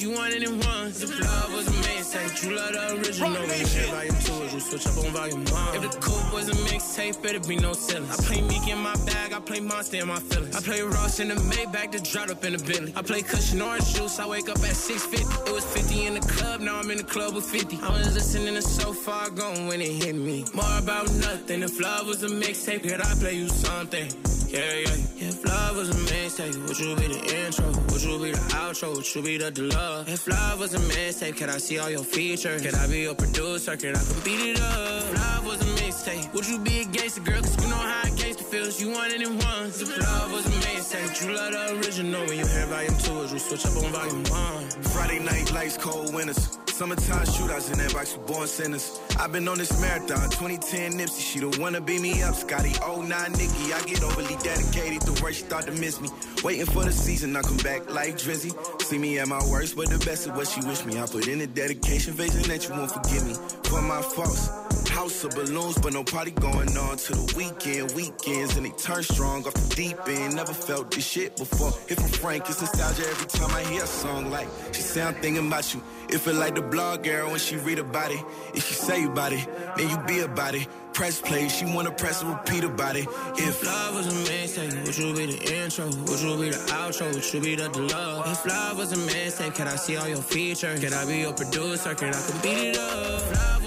You 0.00 0.12
want 0.12 0.32
it 0.32 0.42
in 0.42 0.58
ones. 0.60 1.02
If 1.02 1.20
love 1.20 1.52
was 1.52 1.68
a 1.68 1.72
mixtape, 1.72 2.42
you 2.42 2.56
love 2.56 2.72
the 2.72 2.96
original. 2.96 3.34
Hear 3.34 3.86
volume 3.88 4.16
two, 4.24 4.54
you 4.54 4.60
switch 4.60 4.86
up 4.86 4.96
on 4.96 5.12
volume 5.12 5.44
one. 5.44 5.74
If 5.74 5.92
the 5.92 5.98
coupe 6.00 6.32
was 6.32 6.48
a 6.48 6.54
mixtape, 6.72 7.22
better 7.22 7.40
be 7.40 7.56
no 7.56 7.74
ceilings. 7.74 8.18
I 8.18 8.22
play 8.22 8.40
Meek 8.40 8.66
in 8.66 8.78
my 8.78 8.94
bag, 9.04 9.34
I 9.34 9.40
play 9.40 9.60
Monster 9.60 9.98
in 9.98 10.08
my 10.08 10.18
feelings. 10.18 10.56
I 10.56 10.60
play 10.62 10.80
Ross 10.80 11.20
in 11.20 11.28
the 11.28 11.34
Maybach 11.34 11.92
the 11.92 11.98
dropped 11.98 12.30
up 12.30 12.42
in 12.46 12.54
the 12.54 12.64
Bentley. 12.64 12.94
I 12.96 13.02
play 13.02 13.20
cushion 13.20 13.60
orange 13.60 13.92
juice, 13.92 14.18
I 14.18 14.26
wake 14.26 14.48
up 14.48 14.56
at 14.60 14.74
6.50. 14.74 15.48
It 15.48 15.52
was 15.52 15.66
50 15.66 16.06
in 16.06 16.14
the 16.14 16.20
club, 16.20 16.62
now 16.62 16.78
I'm 16.78 16.90
in 16.90 16.96
the 16.96 17.04
club 17.04 17.34
with 17.34 17.44
50. 17.44 17.78
I 17.82 17.90
was 17.90 18.14
listening 18.14 18.54
to 18.54 18.62
So 18.62 18.94
Far 18.94 19.28
Gone 19.28 19.66
when 19.66 19.82
it 19.82 20.02
hit 20.02 20.14
me. 20.14 20.46
More 20.54 20.78
about 20.78 21.12
nothing, 21.12 21.62
if 21.62 21.78
love 21.78 22.06
was 22.06 22.22
a 22.22 22.28
mixtape, 22.28 22.84
could 22.84 23.02
I 23.02 23.14
play 23.16 23.34
you 23.34 23.50
something? 23.50 24.08
Yeah, 24.48 24.60
yeah. 24.60 25.28
If 25.28 25.44
love 25.44 25.76
was 25.76 25.90
a 25.90 25.92
mixtape, 25.92 26.56
would 26.66 26.78
you 26.78 26.96
be 26.96 27.08
the 27.08 27.44
intro? 27.44 27.89
Would 28.00 28.08
you 28.08 28.18
be 28.18 28.32
the 28.32 28.38
outro? 28.38 28.96
Would 28.96 29.14
you 29.14 29.22
be 29.22 29.36
the 29.36 29.50
deluxe? 29.50 30.10
If 30.10 30.26
love 30.26 30.60
was 30.60 30.72
a 30.72 30.78
mixtape, 30.78 31.36
could 31.36 31.50
I 31.50 31.58
see 31.58 31.78
all 31.78 31.90
your 31.90 32.02
features? 32.02 32.62
Could 32.62 32.74
I 32.74 32.86
be 32.86 33.00
your 33.00 33.14
producer? 33.14 33.76
Could 33.76 33.94
I 33.94 34.02
come 34.02 34.20
beat 34.24 34.40
it 34.40 34.60
up? 34.60 35.02
If 35.02 35.18
love 35.18 35.46
was 35.46 35.60
a 35.60 35.64
mixtape, 35.82 36.32
would 36.32 36.48
you 36.48 36.58
be 36.58 36.80
a 36.80 36.84
gangster 36.86 37.20
girl? 37.20 37.42
Cause 37.42 37.62
you 37.62 37.68
know 37.68 37.76
how 37.76 38.08
a 38.08 38.10
gangster 38.16 38.39
You 38.78 38.90
want 38.92 39.12
it 39.12 39.28
ones. 39.28 39.82
If 39.82 39.98
love 39.98 40.32
was 40.32 40.46
a 40.46 40.50
mixtape, 40.50 41.26
you 41.26 41.34
love 41.34 41.52
the 41.52 41.76
original. 41.76 42.20
When 42.24 42.38
you 42.38 42.46
hear 42.46 42.66
volume 42.66 42.96
two, 42.98 43.34
you 43.34 43.38
switch 43.40 43.66
up 43.66 43.76
on 43.76 43.90
volume 43.90 44.22
one. 44.30 44.70
Friday 44.92 45.18
night 45.18 45.52
lights, 45.52 45.76
cold 45.76 46.14
winters. 46.14 46.56
Summertime 46.66 47.26
shootouts 47.26 47.72
in 47.72 47.78
that 47.78 47.92
box, 47.92 48.16
we 48.16 48.32
born 48.32 48.46
sinners. 48.46 49.00
I've 49.18 49.32
been 49.32 49.48
on 49.48 49.58
this 49.58 49.78
marathon, 49.80 50.30
2010 50.30 50.92
Nipsey. 50.92 51.20
She 51.20 51.40
don't 51.40 51.58
wanna 51.58 51.80
beat 51.80 52.00
me 52.00 52.22
up, 52.22 52.36
Scotty. 52.36 52.72
Oh, 52.82 53.02
09 53.02 53.32
Nikki. 53.32 53.72
I 53.74 53.82
get 53.86 54.04
overly 54.04 54.36
dedicated. 54.36 55.02
The 55.02 55.20
worst 55.20 55.38
she 55.38 55.44
thought 55.46 55.66
to 55.66 55.72
miss 55.72 56.00
me. 56.00 56.08
Waiting 56.44 56.66
for 56.66 56.84
the 56.84 56.92
season, 56.92 57.36
I 57.36 57.42
come 57.42 57.56
back 57.58 57.92
like 57.92 58.18
Drizzy. 58.18 58.52
See 58.82 58.98
me 58.98 59.18
at 59.18 59.26
my 59.26 59.44
worst, 59.50 59.74
but 59.74 59.90
the 59.90 59.98
best 60.06 60.28
of 60.28 60.36
what 60.36 60.46
she 60.46 60.60
wish 60.60 60.84
me. 60.86 61.00
I 61.00 61.06
put 61.06 61.26
in 61.26 61.40
the 61.40 61.48
dedication, 61.48 62.14
vision 62.14 62.42
that 62.44 62.68
you 62.68 62.74
won't 62.74 62.92
forgive 62.92 63.26
me 63.26 63.34
for 63.64 63.82
my 63.82 64.00
faults. 64.00 64.69
House 65.00 65.24
of 65.24 65.30
balloons, 65.30 65.78
but 65.78 65.94
no 65.94 66.04
party 66.04 66.30
going 66.30 66.76
on 66.76 66.94
to 66.98 67.12
the 67.14 67.34
weekend. 67.34 67.90
Weekends, 67.92 68.58
and 68.58 68.66
they 68.66 68.70
turn 68.72 69.02
strong 69.02 69.46
off 69.46 69.54
the 69.54 69.74
deep 69.74 69.96
end. 70.06 70.36
Never 70.36 70.52
felt 70.52 70.90
this 70.90 71.06
shit 71.06 71.38
before. 71.38 71.72
If 71.88 71.98
I'm 72.00 72.08
frank, 72.08 72.50
it's 72.50 72.60
nostalgia 72.60 73.08
every 73.08 73.26
time 73.28 73.50
I 73.50 73.62
hear 73.62 73.82
a 73.82 73.86
song 73.86 74.30
like 74.30 74.46
she 74.72 74.82
say 74.82 75.02
I'm 75.02 75.14
thinking 75.14 75.46
about 75.46 75.72
you. 75.72 75.82
It 76.10 76.18
feel 76.18 76.34
like 76.34 76.54
the 76.54 76.60
blog 76.60 77.02
girl 77.02 77.30
when 77.30 77.38
she 77.38 77.56
read 77.56 77.78
about 77.78 78.10
it. 78.10 78.22
If 78.52 78.68
she 78.68 78.74
say 78.74 79.06
about 79.06 79.32
it, 79.32 79.48
then 79.78 79.88
you 79.88 79.96
be 80.06 80.20
about 80.20 80.54
it. 80.54 80.68
Press 80.92 81.18
play, 81.18 81.48
she 81.48 81.64
wanna 81.64 81.92
press 81.92 82.20
and 82.20 82.32
repeat 82.32 82.64
about 82.64 82.96
it. 82.96 83.06
If 83.38 83.64
love 83.64 83.94
was 83.94 84.06
a 84.06 84.30
mixtape, 84.30 84.84
would 84.84 84.98
you 84.98 85.14
be 85.14 85.34
the 85.34 85.64
intro? 85.64 85.86
Would 85.86 86.20
you 86.20 86.36
be 86.36 86.50
the 86.50 86.60
outro? 86.76 87.14
Would 87.14 87.32
you 87.32 87.40
be 87.40 87.54
the 87.54 87.70
deluxe? 87.70 88.32
If 88.32 88.46
love 88.52 88.76
was 88.76 88.92
a 88.92 88.96
mixtape, 88.96 89.54
can 89.54 89.66
I 89.66 89.76
see 89.76 89.96
all 89.96 90.08
your 90.08 90.20
features? 90.20 90.78
Can 90.78 90.92
I 90.92 91.06
be 91.06 91.20
your 91.20 91.32
producer? 91.32 91.94
Can 91.94 92.08
I 92.08 92.20
come 92.20 92.42
beat 92.42 92.76
it 92.76 92.78
up? 92.78 93.60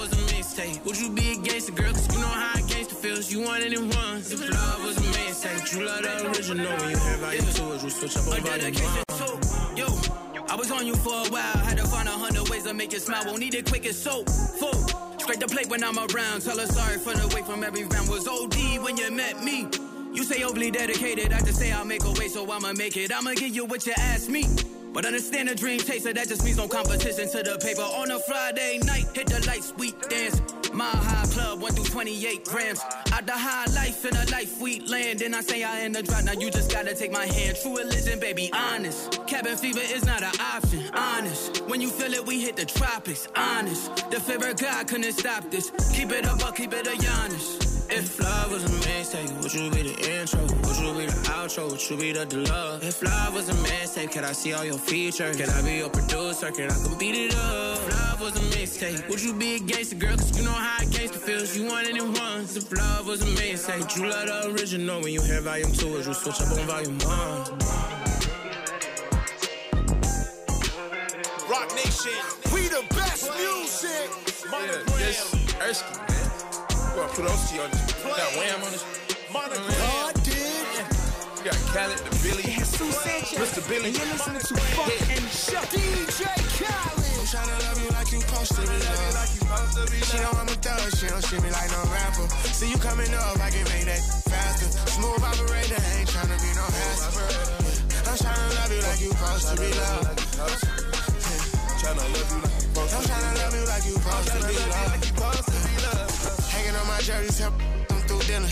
gangster 1.64 1.84
girl, 1.84 1.94
cause 1.94 2.16
you 2.16 2.22
know 2.22 2.28
how 2.28 2.52
I 2.56 2.60
a 2.60 2.64
gangster 2.64 2.96
feels. 2.96 3.32
You 3.32 3.42
want 3.42 3.64
it 3.64 3.74
in 3.74 3.90
ones. 3.90 4.32
If 4.32 4.40
love 4.42 4.86
was 4.86 4.98
a 4.98 5.02
man, 5.02 5.34
say 5.34 5.58
true 5.66 5.86
love 5.86 6.02
the 6.02 6.28
original. 6.28 6.78
When 6.78 6.90
you 6.90 6.98
have 6.98 7.20
about 7.20 7.36
your 7.36 7.54
tours, 7.54 7.84
you 7.84 7.90
switch 7.90 8.18
up 8.18 8.28
on 8.28 8.44
body. 8.44 8.72
Yo, 9.76 9.88
I 10.50 10.56
was 10.56 10.72
on 10.72 10.86
you 10.86 10.96
for 10.96 11.14
a 11.14 11.30
while. 11.30 11.58
Had 11.64 11.78
to 11.78 11.86
find 11.86 12.08
a 12.08 12.12
hundred 12.12 12.50
ways 12.50 12.64
to 12.64 12.74
make 12.74 12.92
you 12.92 13.00
smile. 13.00 13.26
Won't 13.26 13.40
need 13.40 13.56
it 13.56 13.66
quick 13.66 13.86
as 13.86 14.02
soap. 14.02 14.30
Full. 14.30 14.74
Straight 15.20 15.40
the 15.40 15.48
plate 15.48 15.70
when 15.70 15.84
I'm 15.84 15.98
around. 15.98 16.42
Tell 16.42 16.58
her 16.58 16.68
sorry 16.68 16.98
for 17.00 17.14
the 17.14 17.34
wait 17.34 17.46
from 17.46 17.64
every 17.64 17.86
round. 17.86 18.10
Was 18.10 18.28
OD 18.28 18.84
when 18.84 18.98
you 18.98 19.12
met 19.12 19.44
me. 19.44 19.68
You 20.14 20.24
say 20.24 20.44
overly 20.44 20.70
dedicated. 20.70 21.34
I 21.34 21.40
just 21.40 21.58
say 21.60 21.72
I'll 21.72 21.86
make 21.86 22.04
a 22.04 22.12
way, 22.12 22.28
so 22.28 22.50
I'ma 22.52 22.74
make 22.74 22.96
it. 22.98 23.12
I'ma 23.12 23.34
give 23.34 23.56
you 23.56 23.66
what 23.66 23.86
you 23.88 23.94
ask 23.98 24.30
me. 24.30 24.46
But 24.94 25.08
understand 25.08 25.50
the 25.50 25.56
dream 25.56 25.80
chaser, 25.80 26.14
that 26.14 26.28
just 26.28 26.44
means 26.46 26.58
no 26.58 26.68
competition 26.68 27.28
to 27.28 27.42
the 27.42 27.58
paper. 27.58 27.82
On 27.82 28.12
a 28.12 28.20
Friday 28.20 28.78
night, 28.84 29.06
hit 29.16 29.26
the 29.26 29.44
light, 29.48 29.64
sweet 29.64 30.00
dance. 30.08 30.40
My 30.72 30.86
high 30.86 31.26
club, 31.34 31.62
1 31.62 31.74
through 31.74 31.86
28 31.86 32.46
grams. 32.46 32.80
Out 33.12 33.26
the 33.26 33.32
high 33.32 33.66
life 33.74 34.06
in 34.06 34.16
a 34.16 34.26
life 34.32 34.62
we 34.62 34.82
land. 34.82 35.24
And 35.24 35.36
I 35.36 35.42
say 35.42 35.64
I 35.64 35.80
in 35.80 35.94
the 35.94 36.04
drop, 36.04 36.24
now 36.26 36.34
you 36.34 36.52
just 36.52 36.72
gotta 36.72 36.94
take 36.94 37.12
my 37.12 37.26
hand. 37.26 37.58
True 37.60 37.78
religion, 37.78 38.20
baby, 38.20 38.52
honest. 38.54 39.26
Cabin 39.26 39.58
fever 39.58 39.82
is 39.82 40.06
not 40.06 40.22
an 40.22 40.40
option, 40.40 40.84
honest. 40.94 41.64
When 41.66 41.82
you 41.82 41.90
feel 41.90 42.14
it, 42.14 42.24
we 42.28 42.40
hit 42.40 42.56
the 42.56 42.66
tropics, 42.66 43.28
honest. 43.36 44.12
The 44.12 44.20
favorite 44.20 44.60
God 44.60 44.88
couldn't 44.88 45.14
stop 45.14 45.50
this. 45.50 45.72
Keep 45.92 46.12
it 46.12 46.28
up, 46.28 46.44
I'll 46.46 46.52
keep 46.52 46.72
it 46.72 46.86
a 46.86 46.92
Giannis. 46.92 47.74
If 47.90 48.20
love 48.20 48.52
was 48.52 48.64
a 48.64 48.70
mistake, 48.70 49.30
would 49.42 49.54
you 49.54 49.70
be 49.70 49.84
the 49.84 50.03
intro? 50.10 50.42
Would 50.42 50.78
you 50.78 50.94
be 50.94 51.06
the 51.06 51.20
outro? 51.32 51.70
Would 51.72 51.90
you 51.90 51.98
be 51.98 52.12
the, 52.14 52.26
the 52.26 52.38
love? 52.50 52.84
If 52.84 53.02
love 53.04 53.34
was 53.34 53.50
a 53.50 53.56
mistake, 53.64 54.12
can 54.12 54.24
I 54.24 54.32
see 54.34 54.54
all 54.54 54.66
your 54.66 54.78
features? 54.78 55.38
Can 55.38 55.50
I 55.50 55.62
be 55.62 55.78
your 55.78 55.90
producer? 55.90 56.52
Can 56.52 56.72
I 56.72 56.76
come 56.76 56.98
beat 56.98 57.16
it 57.16 57.36
up? 57.36 57.78
If 57.78 57.92
love 57.92 58.22
was 58.22 58.36
a 58.36 58.58
mistake, 58.58 59.08
would 59.10 59.22
you 59.22 59.34
be 59.34 59.56
a 59.56 59.60
gangster 59.60 59.96
girl? 59.96 60.18
Cause 60.18 60.38
you 60.38 60.44
know 60.44 60.52
how 60.52 60.84
a 60.84 60.86
gangster 60.86 61.20
feels. 61.20 61.58
You 61.58 61.68
want 61.68 61.88
it 61.88 61.96
in 61.96 62.14
ones. 62.14 62.56
If 62.58 62.72
love 62.72 63.08
was 63.08 63.22
a 63.22 63.26
mistake, 63.26 63.96
you 63.96 64.10
love 64.10 64.28
the 64.28 64.52
original. 64.52 65.02
When 65.02 65.14
you 65.14 65.22
hear 65.22 65.42
volume 65.42 65.72
two, 65.74 65.92
would 65.94 66.06
you 66.06 66.14
switch 66.14 66.42
up 66.42 66.52
on 66.52 66.66
volume 66.68 66.98
one? 67.00 67.94
Roc 71.50 71.70
Nation. 71.76 72.14
We 72.54 72.68
the 72.68 72.84
best 72.90 73.30
music. 73.38 74.10
Yeah, 74.52 75.00
yes, 75.00 75.34
Erskine, 75.62 75.98
man. 75.98 76.96
Well, 76.96 77.08
put 77.10 77.26
those 77.26 77.50
to 77.50 77.56
you 77.56 77.62
on 77.62 77.72
this. 77.72 77.94
Got 78.04 78.36
Wham 78.38 78.64
on 78.64 78.72
this. 78.72 79.03
God 79.34 80.14
did. 80.22 80.78
You 81.42 81.50
got 81.50 81.58
Khaled, 81.74 81.98
the 81.98 82.14
Billy, 82.22 82.54
Mr. 82.54 83.66
Billy. 83.68 83.90
And 83.90 83.98
you're 83.98 84.06
listening 84.14 84.46
to 84.46 84.54
Funk 84.78 84.94
and 85.10 85.26
Show. 85.34 85.58
DJ 85.74 86.22
Khaled. 86.62 87.02
I'm 87.18 87.26
tryna 87.26 87.58
love 87.66 87.82
you 87.82 87.90
like 87.98 88.12
you 88.14 88.22
supposed 88.22 88.54
to 88.54 88.62
be 88.62 88.78
loved. 88.78 89.34
She 90.06 90.18
know 90.22 90.38
I'm 90.38 90.46
a 90.46 90.56
thug, 90.62 90.86
she 90.94 91.08
don't 91.10 91.24
treat 91.26 91.42
me 91.42 91.50
like 91.50 91.66
no 91.74 91.82
rapper. 91.90 92.30
See 92.54 92.70
you 92.70 92.78
coming 92.78 93.10
up, 93.10 93.42
I 93.42 93.50
can 93.50 93.66
make 93.74 93.90
that 93.90 94.06
faster. 94.30 94.70
Smooth 95.02 95.26
operator, 95.26 95.82
ain't 95.82 96.14
tryna 96.14 96.38
be 96.38 96.54
no 96.54 96.70
hassle. 96.70 97.18
I'm 98.06 98.14
tryna 98.14 98.54
love 98.54 98.70
you 98.70 98.86
like 98.86 99.02
you 99.02 99.10
supposed 99.18 99.50
to 99.50 99.56
be 99.58 99.74
loved. 99.74 100.14
Tryna 101.82 102.06
love 102.06 102.30
you 102.30 102.38
like 102.38 102.54
you 102.54 102.70
supposed 102.70 102.94
I'm 102.94 103.02
tryna 103.02 103.34
love 103.42 103.56
you 103.58 103.66
like 103.66 103.86
you 103.90 103.98
supposed 103.98 104.30
to 104.30 104.46
be 104.46 104.62
loved. 104.70 105.10
Hanging 106.54 106.76
on 106.78 106.86
my 106.86 107.02
jersey, 107.02 107.50
through 108.24 108.36
dinner. 108.36 108.50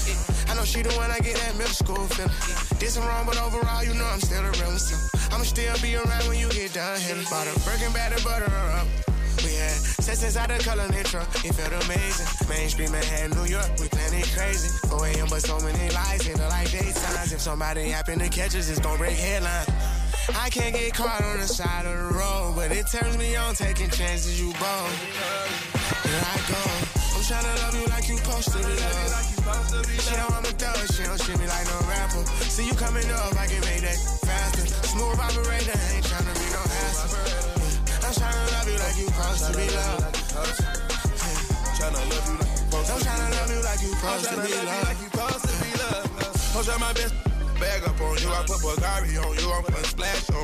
I 0.50 0.56
know 0.56 0.66
she 0.66 0.82
the 0.82 0.92
one 0.96 1.12
I 1.12 1.20
get 1.20 1.36
that 1.38 1.56
middle 1.56 1.74
school 1.74 2.06
feeling. 2.12 2.32
Did 2.80 2.90
some 2.90 3.06
wrong, 3.06 3.26
but 3.26 3.38
overall, 3.38 3.84
you 3.84 3.94
know 3.94 4.06
I'm 4.06 4.20
still 4.20 4.44
a 4.44 4.52
real 4.52 4.76
one. 4.76 5.00
I'ma 5.32 5.44
still 5.44 5.76
be 5.82 5.96
around 5.96 6.28
when 6.28 6.40
you 6.40 6.50
get 6.50 6.74
done 6.74 7.00
hitting. 7.00 7.24
Bought 7.30 7.48
a 7.48 7.54
Birkin 7.64 7.92
bag 7.94 8.16
to 8.16 8.24
butter 8.24 8.50
her 8.50 8.68
up. 8.80 8.88
We 9.44 9.56
had 9.56 9.72
sex 10.04 10.24
inside 10.24 10.50
the 10.50 10.60
color 10.64 10.88
truck. 11.04 11.28
It 11.46 11.56
felt 11.56 11.74
amazing. 11.86 12.28
Main 12.50 12.70
Street, 12.70 12.92
Manhattan, 12.92 13.32
New 13.32 13.48
York. 13.48 13.70
We 13.80 13.88
planning 13.88 14.28
crazy. 14.36 14.70
4 14.88 15.08
a.m. 15.08 15.28
but 15.30 15.42
so 15.42 15.58
many 15.60 15.90
lights 15.96 16.28
in 16.28 16.38
the 16.38 16.48
like 16.50 16.68
daytimes. 16.68 17.34
If 17.34 17.42
somebody 17.42 17.90
happen 17.90 18.20
to 18.20 18.30
catch 18.30 18.56
us, 18.56 18.70
it's 18.70 18.80
gon' 18.80 18.98
break 18.98 19.16
headlines. 19.16 19.70
I 20.36 20.50
can't 20.50 20.76
get 20.76 20.94
caught 20.94 21.24
on 21.24 21.40
the 21.40 21.48
side 21.48 21.86
of 21.86 21.98
the 21.98 22.14
road, 22.14 22.54
but 22.56 22.72
it 22.72 22.86
turns 22.92 23.18
me 23.18 23.36
on 23.36 23.56
taking 23.56 23.90
chances. 23.90 24.40
You 24.40 24.52
bold. 24.54 24.92
Here 26.04 26.22
I 26.22 26.38
go. 26.50 27.01
I'm 27.32 27.40
tryna 27.40 27.64
love 27.64 27.76
you 27.80 27.88
like 27.88 28.10
you 28.10 28.18
supposed 28.20 28.52
to 28.52 28.58
be 28.60 28.76
loved. 28.76 30.04
She 30.04 30.12
know 30.20 30.28
I'm 30.36 30.44
a 30.44 30.52
thug, 30.52 30.84
she 30.92 31.04
don't 31.08 31.16
treat 31.16 31.40
me 31.40 31.48
like 31.48 31.64
no 31.64 31.80
rapper. 31.88 32.28
See 32.52 32.68
you 32.68 32.76
coming 32.76 33.08
up, 33.08 33.32
I 33.40 33.48
can 33.48 33.64
make 33.64 33.88
that 33.88 33.96
faster. 34.28 34.68
Smooth 34.68 35.16
operator, 35.16 35.80
ain't 35.96 36.04
tryna 36.12 36.36
be 36.36 36.48
no 36.52 36.60
hassle. 36.60 37.08
I'm 38.04 38.12
tryna 38.12 38.52
love 38.52 38.68
you 38.68 38.76
like 38.84 38.98
you 39.00 39.08
supposed 39.16 39.48
to 39.48 39.52
be 39.56 39.64
loved. 39.72 40.12
Tryna 41.80 42.04
love 42.04 42.28
you 42.28 42.36
like 42.36 42.52
you 42.52 42.68
supposed 42.68 42.84
to 42.84 42.92
I'm 42.92 43.00
tryna 43.00 43.32
love 43.32 43.48
you 43.48 43.64
like 43.64 43.80
you 43.80 43.92
supposed 43.96 44.28
to 44.28 44.36
be 44.36 44.36
love 44.36 44.52
you 44.52 44.68
loved. 44.68 44.92
like 44.92 45.00
you 45.00 45.08
supposed 45.08 45.48
to 45.48 45.56
be 45.64 45.72
loved. 45.80 46.12
I'm 46.52 46.64
trying 46.68 46.84
my 46.84 46.92
best 47.00 47.16
bag 47.64 47.80
up 47.88 48.02
on 48.02 48.20
you. 48.20 48.28
I 48.28 48.44
put 48.44 48.60
Bulgari 48.60 49.16
on 49.24 49.32
you. 49.40 49.48
I'm 49.56 49.64
putting 49.64 49.88
splash 49.88 50.28
on 50.36 50.36
you. 50.36 50.41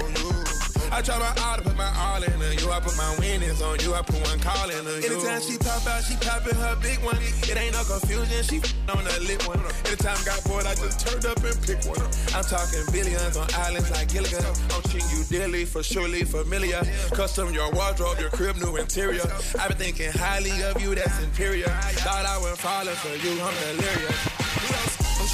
I 0.98 1.02
try 1.04 1.20
my 1.20 1.30
all 1.46 1.58
to 1.58 1.62
put 1.62 1.78
my 1.78 1.94
all 1.96 2.24
in 2.24 2.34
you. 2.58 2.72
I 2.72 2.80
put 2.80 2.98
my 2.98 3.16
winnings 3.20 3.62
on 3.62 3.80
you. 3.82 3.94
I 3.94 4.02
put 4.02 4.18
one 4.28 4.40
call 4.40 4.68
in 4.72 4.84
you. 4.84 5.14
Anytime 5.14 5.42
she 5.42 5.56
pop 5.60 5.86
out, 5.86 6.02
she 6.04 6.16
popping 6.16 6.56
her 6.56 6.76
big 6.82 6.98
one. 7.06 7.18
It 7.46 7.56
ain't 7.56 7.74
no 7.74 7.84
confusion. 7.84 8.42
She 8.42 8.58
on 8.90 9.04
the 9.04 9.14
lip 9.22 9.48
one. 9.48 9.62
Anytime 9.86 10.18
got 10.26 10.44
bored, 10.46 10.66
I 10.66 10.74
just 10.74 11.06
turned 11.06 11.24
up 11.26 11.38
and 11.38 11.54
picked 11.62 11.86
one. 11.86 12.02
I'm 12.34 12.42
talking 12.42 12.82
billions 12.92 13.38
on 13.38 13.46
islands 13.54 13.92
like 13.92 14.10
Gilligan. 14.10 14.42
I'm 14.74 14.82
treating 14.90 15.12
you 15.14 15.24
dearly, 15.30 15.66
for 15.66 15.84
surely 15.84 16.24
familiar. 16.24 16.82
Custom 17.14 17.54
your 17.54 17.70
wardrobe, 17.74 18.18
your 18.20 18.32
crib, 18.32 18.58
new 18.58 18.76
interior. 18.78 19.22
I've 19.60 19.70
been 19.70 19.78
thinking 19.78 20.12
highly 20.14 20.64
of 20.64 20.82
you, 20.82 20.96
that's 20.96 21.22
inferior. 21.22 21.70
Thought 22.02 22.26
I 22.26 22.42
went 22.42 22.58
falling 22.58 22.96
for 22.96 23.14
you, 23.22 23.40
I'm 23.40 23.54
delirious. 23.78 24.37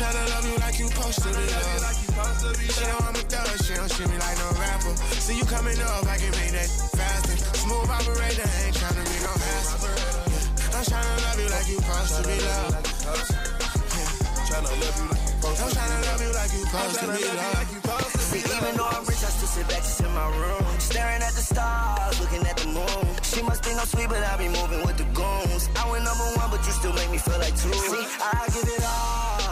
I'm 0.03 0.11
tryna 0.11 0.35
love 0.35 0.45
you 0.51 0.57
like 0.59 0.79
you 0.79 0.87
supposed 0.91 1.19
to 1.23 1.29
be 1.31 1.47
loved. 1.47 2.59
She 2.59 2.83
know 2.83 2.99
I'm 3.07 3.15
a 3.15 3.23
thug, 3.23 3.47
she 3.63 3.71
don't 3.71 3.87
treat 3.87 4.09
me 4.11 4.19
like 4.19 4.35
no 4.35 4.51
rapper. 4.59 4.93
See 5.23 5.37
you 5.39 5.45
coming 5.47 5.79
up, 5.79 6.03
I 6.03 6.19
can 6.19 6.31
make 6.35 6.51
that 6.51 6.67
faster. 6.91 7.39
Smooth 7.55 7.87
operator, 7.87 8.43
ain't 8.43 8.75
tryna 8.75 8.99
be 8.99 9.17
no 9.23 9.31
hassle. 9.31 9.95
I'm 10.75 10.83
tryna 10.83 11.15
love 11.23 11.39
you 11.39 11.47
like 11.47 11.67
you 11.71 11.79
supposed 11.79 12.19
to 12.19 12.21
be 12.27 12.35
loved. 12.35 12.83
Tryna 14.43 14.75
love 14.75 14.99
you 14.99 15.07
like 15.07 15.23
you 15.23 15.31
supposed 15.39 15.63
I'm 15.63 15.71
tryna 15.71 15.99
love 16.03 16.19
you 16.19 16.31
like 16.35 16.51
you 16.51 16.63
supposed 16.67 16.99
to 16.99 17.07
be 17.07 17.23
loved. 17.23 18.19
See, 18.27 18.43
even 18.43 18.75
though 18.75 18.91
I'm 18.91 19.05
rich, 19.07 19.23
I 19.23 19.31
still 19.31 19.51
sit 19.55 19.67
back, 19.71 19.87
just 19.87 20.03
in 20.03 20.11
my 20.11 20.27
room. 20.35 20.67
Staring 20.83 21.23
at 21.23 21.31
the 21.31 21.45
stars, 21.47 22.19
looking 22.19 22.43
at 22.43 22.57
the 22.59 22.67
moon. 22.75 23.07
She 23.23 23.39
must 23.39 23.63
think 23.63 23.79
I'm 23.79 23.87
sweet, 23.87 24.09
but 24.11 24.19
I 24.19 24.35
be 24.35 24.51
moving 24.51 24.83
with 24.83 24.99
the 24.99 25.07
goons. 25.15 25.71
I 25.79 25.87
went 25.87 26.03
number 26.03 26.27
one, 26.35 26.51
but 26.51 26.59
you 26.67 26.75
still 26.75 26.91
make 26.91 27.07
me 27.07 27.23
feel 27.23 27.39
like 27.39 27.55
two. 27.55 27.71
See, 27.71 28.03
I 28.19 28.51
give 28.51 28.67
it 28.67 28.83
all. 28.83 29.42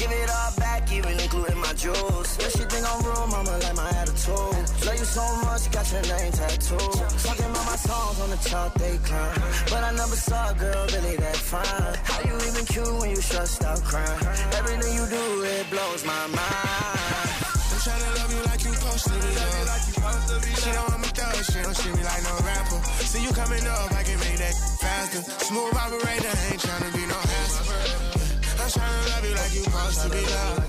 Give 0.00 0.12
it 0.12 0.30
all 0.32 0.52
back, 0.56 0.90
even 0.90 1.12
including 1.20 1.60
my 1.60 1.74
jewels. 1.74 2.38
Yeah, 2.40 2.48
she 2.48 2.64
think 2.64 2.88
I'm 2.88 3.04
real, 3.04 3.26
mama, 3.28 3.52
like 3.60 3.76
my 3.76 3.90
attitude. 4.00 4.64
Love 4.88 4.96
you 4.96 5.04
so 5.04 5.20
much, 5.44 5.70
got 5.70 5.84
your 5.92 6.00
name 6.08 6.32
tattooed. 6.32 7.04
Talking 7.20 7.50
about 7.52 7.66
my 7.68 7.76
songs 7.76 8.16
on 8.24 8.30
the 8.30 8.40
chart, 8.48 8.72
they 8.80 8.96
climb. 9.04 9.36
But 9.68 9.84
I 9.84 9.92
never 9.92 10.16
saw 10.16 10.52
a 10.52 10.54
girl 10.54 10.88
really 10.88 11.16
that 11.20 11.36
fine. 11.36 11.92
How 12.08 12.18
you 12.24 12.32
even 12.48 12.64
cute 12.64 12.94
when 12.96 13.10
you 13.10 13.20
stressed 13.20 13.62
out 13.62 13.84
crying? 13.84 14.24
Everything 14.56 14.94
you 14.96 15.04
do, 15.04 15.24
it 15.44 15.68
blows 15.68 16.02
my 16.08 16.24
mind. 16.32 17.36
I'm 17.68 17.80
tryna 17.84 18.10
love 18.24 18.32
you 18.32 18.42
like 18.48 18.64
you 18.64 18.72
supposed 18.72 19.04
to 19.04 19.12
be 19.20 19.30
loved. 19.36 20.64
She 20.64 20.70
know 20.72 20.86
I'm 20.96 21.04
a 21.04 21.10
thug, 21.12 21.44
she 21.44 21.60
don't 21.60 21.76
treat 21.76 21.92
me 21.92 22.04
like 22.08 22.24
no 22.24 22.40
rapper. 22.48 22.80
See 23.04 23.20
you 23.20 23.32
coming 23.36 23.66
up, 23.68 23.92
I 23.92 24.02
can 24.08 24.16
make 24.16 24.40
that 24.40 24.56
faster. 24.80 25.20
Smooth 25.44 25.76
operator, 25.76 26.32
ain't 26.48 26.60
tryna 26.64 26.88
be 26.96 27.04
no 27.04 27.20
hassle. 27.20 28.19
I'm 28.60 28.68
tryna 28.68 29.08
love 29.08 29.24
you 29.24 29.34
like 29.34 29.54
you 29.54 29.62
supposed 29.64 30.00
to 30.02 30.08
be 30.10 30.20
loved. 30.20 30.68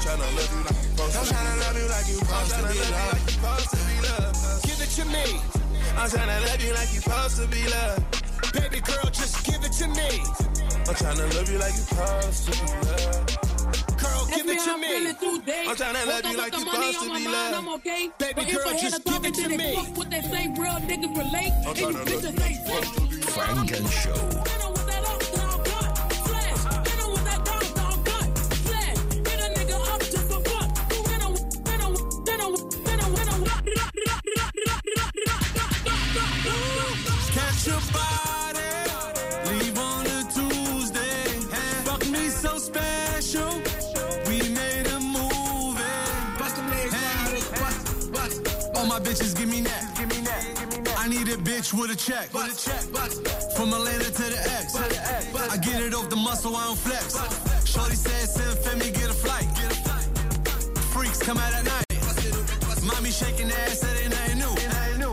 Tryna 0.00 0.28
love 0.38 0.52
you 0.54 0.62
like 0.62 0.78
you 0.78 0.94
supposed 0.94 1.16
I'm 1.16 1.26
tryna 1.26 1.54
love 1.58 1.76
you 1.76 1.88
like 1.90 2.06
you 2.06 2.18
supposed 2.22 2.54
to 2.54 2.62
be 2.70 2.78
loved. 4.06 4.62
Give 4.62 4.80
it 4.80 4.90
to 4.94 5.04
me. 5.10 5.26
I'm 5.98 6.08
tryna 6.08 6.38
love 6.46 6.62
you 6.62 6.72
like 6.72 6.92
you 6.94 7.00
supposed 7.00 7.36
to 7.40 7.46
be 7.48 7.62
loved. 7.66 8.52
Baby 8.54 8.80
girl, 8.80 9.10
just 9.10 9.44
give 9.44 9.62
it 9.64 9.72
to 9.72 9.88
me. 9.88 10.22
I'm 10.86 10.94
tryna 10.94 11.34
love 11.34 11.50
you 11.50 11.58
like 11.58 11.74
you 11.74 11.84
supposed 11.90 12.46
to 12.46 12.52
be 12.54 12.66
loved. 12.86 13.98
Girl, 13.98 14.26
give 14.30 14.48
it 14.48 14.60
to 14.60 14.78
me. 14.78 15.10
I'm 15.66 15.76
tryna 15.76 16.06
love 16.06 16.24
you 16.30 16.36
like 16.38 16.52
you 16.54 16.60
supposed 16.60 17.00
to 17.00 17.14
be 17.14 17.26
loved. 17.26 17.56
I'm 17.58 17.68
okay. 17.74 18.10
Baby 18.18 18.44
girl, 18.52 18.70
just 18.78 19.04
give 19.04 19.24
it 19.24 19.34
to 19.34 19.48
me. 19.48 19.74
What 19.98 20.10
they 20.10 20.22
say, 20.22 20.46
real 20.56 20.78
niggas 20.78 21.10
relate. 21.10 21.52
I'm 21.66 21.74
you 21.74 21.86
tryna 21.90 22.06
love 22.06 22.22
you 22.22 22.30
like 22.38 22.50
you 22.50 22.64
supposed 22.64 22.94
to 22.94 23.00
be 23.00 23.16
loved. 23.16 23.30
Funk 23.34 23.72
and 23.72 23.90
Show. 23.90 24.79
Need 51.60 51.60
a 51.60 51.62
bitch 51.62 51.72
with 51.80 51.90
a 51.90 51.96
check. 51.96 52.28
From 53.56 53.72
Atlanta 53.72 54.04
to 54.04 54.22
the 54.22 54.38
X. 54.58 54.76
I 54.76 55.56
get 55.58 55.82
it 55.82 55.94
off 55.94 56.08
the 56.08 56.16
muscle, 56.16 56.56
I 56.56 56.64
don't 56.66 56.78
flex. 56.78 57.14
Shorty 57.64 57.94
said, 57.94 58.28
send 58.28 58.58
Femi, 58.58 58.92
get 58.92 59.10
a 59.10 59.14
flight. 59.14 59.46
Freaks 60.92 61.22
come 61.22 61.38
out 61.38 61.52
at 61.52 61.64
night. 61.64 61.84
Mommy 62.84 63.10
shaking 63.10 63.50
ass, 63.50 63.80
that 63.80 64.00
ain't 64.02 64.10
nothing 64.10 64.38
new. 64.38 64.54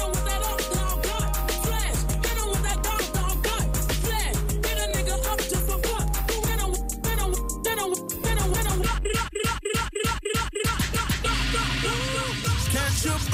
'em 0.00 0.10
with 0.10 0.24
that 0.28 0.42
uptown 0.50 1.02
cut. 1.02 1.26
Flash. 1.64 2.00
Hit 2.24 2.38
'em 2.40 2.48
with 2.52 2.62
that 2.66 2.78
downtown 2.86 3.36
cut. 3.42 3.64
Flash. 4.04 4.36
Hit 4.66 4.78
a 4.82 4.86
nigga 4.94 5.14
up 5.32 5.38
just 5.50 5.64
for 5.68 5.78
what? 5.88 6.04
Hit 6.30 6.60
'em, 6.62 6.72
hit 7.06 7.20
'em, 7.22 7.32
hit 7.66 7.78
'em, 7.82 8.52
hit 8.54 8.66
'em, 8.70 8.82
hit 8.82 8.92
'em. 13.16 13.31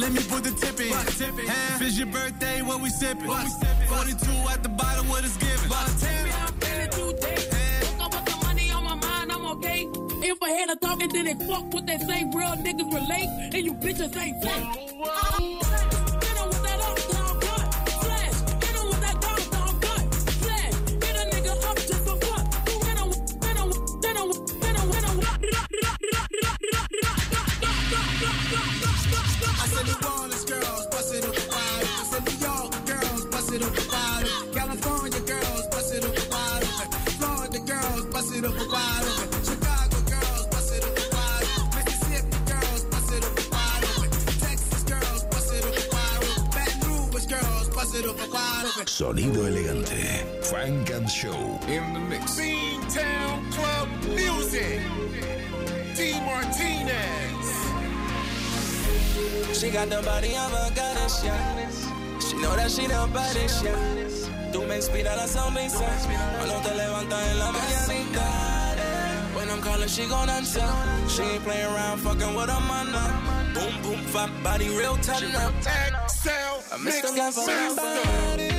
Let 0.00 0.12
me 0.12 0.22
put 0.22 0.42
the 0.42 0.50
tip 0.52 0.80
in. 0.80 0.92
Huh? 0.92 1.78
It's 1.84 1.98
your 1.98 2.06
birthday, 2.06 2.62
what 2.62 2.80
we 2.80 2.88
sipping? 2.88 3.26
42 3.26 3.36
at 4.48 4.62
the 4.62 4.70
bottom, 4.70 5.08
what 5.08 5.24
it's 5.24 5.36
giving. 5.36 5.68
money 8.42 8.70
on 8.70 8.84
my 8.84 8.94
mind, 8.94 9.32
I'm 9.32 9.44
okay. 9.56 9.88
If 10.22 10.42
I 10.42 10.50
had 10.50 10.70
a 10.70 10.76
talking, 10.76 11.08
then 11.10 11.24
they 11.26 11.34
fuck 11.46 11.72
what 11.72 11.86
they 11.86 11.98
say. 11.98 12.24
Real 12.34 12.56
niggas 12.64 12.92
relate, 12.92 13.28
and 13.54 13.64
you 13.64 13.74
bitches 13.74 14.16
ain't 14.16 14.42
fake. 14.42 14.90
Hit 15.60 15.69
Sonido 48.86 49.46
elegante. 49.46 50.24
Frank 50.42 50.90
and 50.90 51.08
Show. 51.08 51.60
In 51.68 51.92
the 51.92 52.00
mix. 52.00 52.38
Beantown 52.38 53.50
Club 53.52 53.88
Music. 54.14 54.80
D. 55.96 56.12
Martinez. 56.24 57.46
She 59.58 59.70
got 59.70 59.90
the 59.90 60.00
body 60.02 60.34
of 60.36 60.52
a 60.52 60.72
goddess, 60.74 61.22
yeah. 61.24 61.68
She 62.20 62.36
know 62.36 62.56
that 62.56 62.70
she 62.70 62.86
the 62.86 63.08
baddest, 63.12 63.64
yeah. 63.64 64.52
Tú 64.52 64.66
me 64.66 64.76
inspiras 64.76 65.16
la 65.16 65.26
sonrisa 65.26 65.84
cuando 66.38 66.60
te 66.62 66.74
levantas 66.74 67.30
en 67.30 67.38
la 67.38 67.52
mañanita. 67.52 68.50
When 69.34 69.50
I'm 69.50 69.60
calling, 69.60 69.88
she 69.88 70.06
gon' 70.06 70.30
answer. 70.30 70.66
She 71.08 71.22
ain't 71.22 71.44
playing 71.44 71.66
around, 71.66 71.98
fucking 71.98 72.34
with 72.34 72.48
her 72.48 72.60
man. 72.60 73.54
Boom, 73.54 73.82
boom, 73.82 74.00
fat 74.06 74.30
body, 74.42 74.68
real 74.70 74.96
tight 74.96 75.22
now. 75.32 75.50
Excel, 76.04 76.62
I 76.72 76.76
miss 76.78 77.00
the 77.00 78.49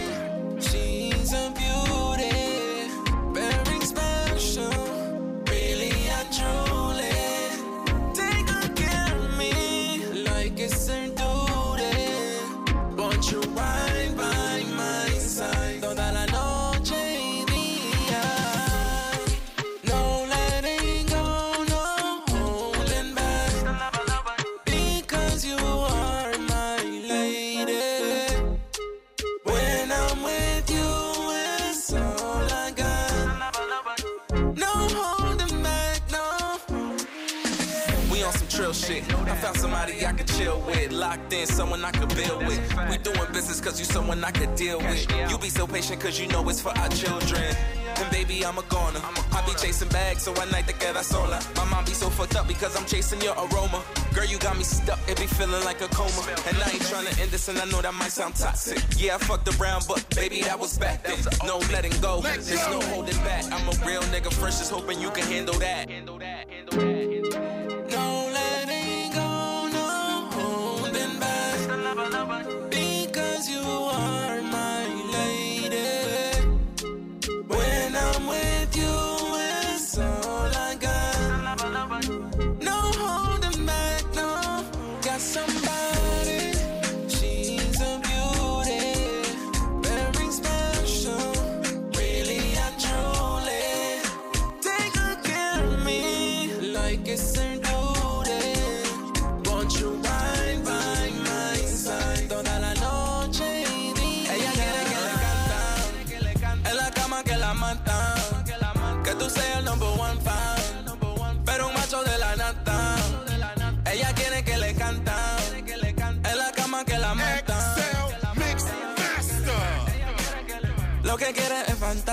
doing 43.04 43.32
business 43.34 43.60
cause 43.62 43.80
you 43.80 43.86
someone 43.86 44.24
I 44.24 44.32
could 44.32 44.56
deal 44.56 44.80
with. 44.80 45.06
You 45.30 45.38
be 45.38 45.50
so 45.50 45.68
patient 45.68 46.02
cause 46.02 46.20
you 46.20 46.28
know 46.28 46.48
it's 46.50 46.62
for 46.62 46.78
our 46.78 46.90
children. 46.90 47.56
And 47.98 48.12
baby, 48.12 48.46
I'm 48.46 48.58
a 48.58 48.64
goner. 48.64 49.00
I 49.32 49.44
be 49.46 49.54
chasing 49.54 49.90
bags, 49.90 50.24
so 50.24 50.32
at 50.34 50.52
night 50.52 50.68
te 50.68 50.74
queda 50.74 51.04
sola. 51.04 51.40
My 51.56 51.66
mom 51.66 51.86
be 51.86 51.92
so 51.92 52.10
fucked 52.10 52.36
up 52.36 52.48
because 52.48 52.76
I'm 52.76 52.86
chasing 52.86 53.22
your 53.22 53.36
aroma. 53.36 53.84
Girl, 54.14 54.26
you 54.26 54.40
got 54.40 54.58
me 54.58 54.64
stuck, 54.64 55.00
it 55.08 55.18
be 55.20 55.28
feeling 55.28 55.64
like 55.66 55.82
a 55.82 55.88
coma. 55.90 56.22
And 56.48 56.58
I 56.58 56.70
ain't 56.72 56.88
trying 56.88 57.06
to 57.06 57.22
end 57.22 57.32
this, 57.32 57.48
and 57.48 57.58
I 57.60 57.66
know 57.66 57.82
that 57.82 57.94
might 57.94 58.12
sound 58.12 58.36
toxic. 58.36 58.82
Yeah, 58.98 59.16
I 59.16 59.18
fucked 59.20 59.48
around, 59.60 59.86
but 59.88 60.04
baby, 60.16 60.42
that 60.42 60.60
was 60.60 60.78
back 60.78 61.04
then. 61.04 61.18
No 61.46 61.60
letting 61.72 61.94
go, 62.02 62.22
there's 62.22 62.68
no 62.70 62.82
holding 62.82 63.18
back. 63.18 63.46
I'm 63.52 63.68
a 63.68 63.86
real 63.86 64.02
nigga 64.14 64.34
first, 64.34 64.60
just 64.60 64.72
hoping 64.72 65.00
you 65.00 65.12
can 65.12 65.26
handle 65.28 65.60
that. 65.60 65.90
No 66.06 67.21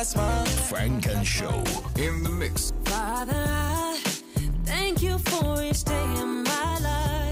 es 0.00 0.14
fantasma. 0.14 0.44
Funk 0.68 1.06
and 1.06 1.26
Show. 1.26 1.64
In 1.96 2.22
the 2.22 2.30
mix. 2.30 2.72
Father, 2.84 3.32
I 3.34 3.98
thank 4.64 5.02
you 5.02 5.18
for 5.18 5.62
your 5.62 5.74
stay 5.74 6.04
in 6.20 6.44
my 6.44 6.78
life. 6.78 7.27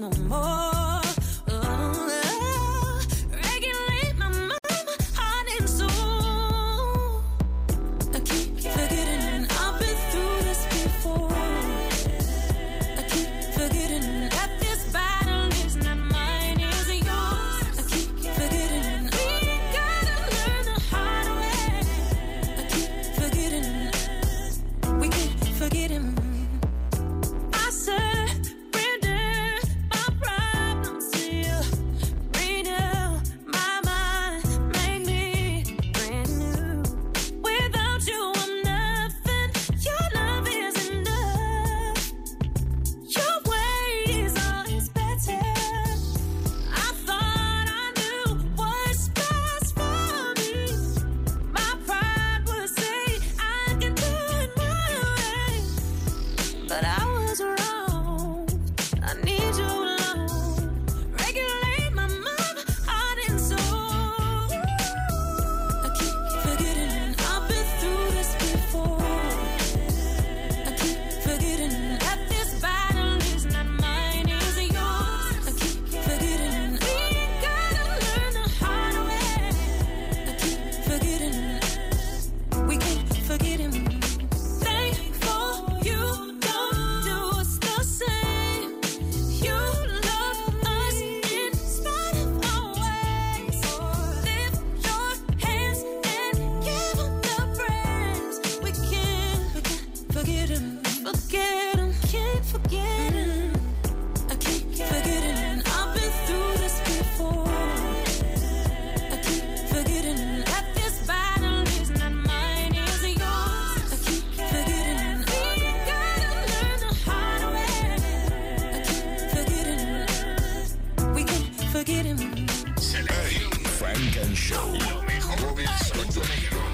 No 0.00 0.10
more. 0.28 0.49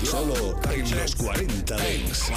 Solo 0.04 0.60
en 0.70 0.96
los 0.96 1.14
40 1.16 1.76
Dance. 1.76 2.32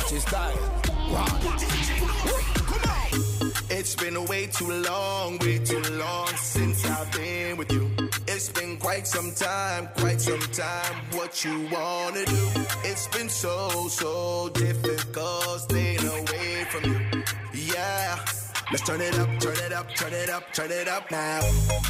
It's 3.70 3.96
been 3.96 4.26
way 4.26 4.48
too 4.48 4.72
long, 4.72 5.38
way 5.40 5.60
too 5.60 5.82
long 5.98 6.28
since 6.36 6.86
I've 6.86 7.12
been 7.12 7.58
with 7.58 7.72
you. 7.72 7.90
It's 8.28 8.50
been 8.50 8.78
quite 8.78 9.08
some 9.08 9.32
time, 9.34 9.90
quite 9.98 10.20
some 10.20 10.42
time. 10.52 10.96
What 11.12 11.44
you 11.46 11.68
wanna 11.72 12.26
do? 12.26 12.48
It's 12.84 13.08
been 13.08 13.30
so, 13.30 13.88
so 13.88 14.50
difficult 14.50 15.62
staying 15.62 16.06
away 16.06 16.66
from 16.70 16.84
you. 16.92 17.24
Yeah. 17.54 18.39
Let's 18.72 18.84
turn 18.84 19.02
it 19.02 19.18
up, 19.18 19.28
turn 19.40 19.58
it 19.58 19.74
up, 19.74 19.96
turn 19.96 20.14
it 20.14 20.30
up, 20.30 20.54
turn 20.54 20.70
it 20.72 20.88
up 20.88 21.10
now. 21.10 21.40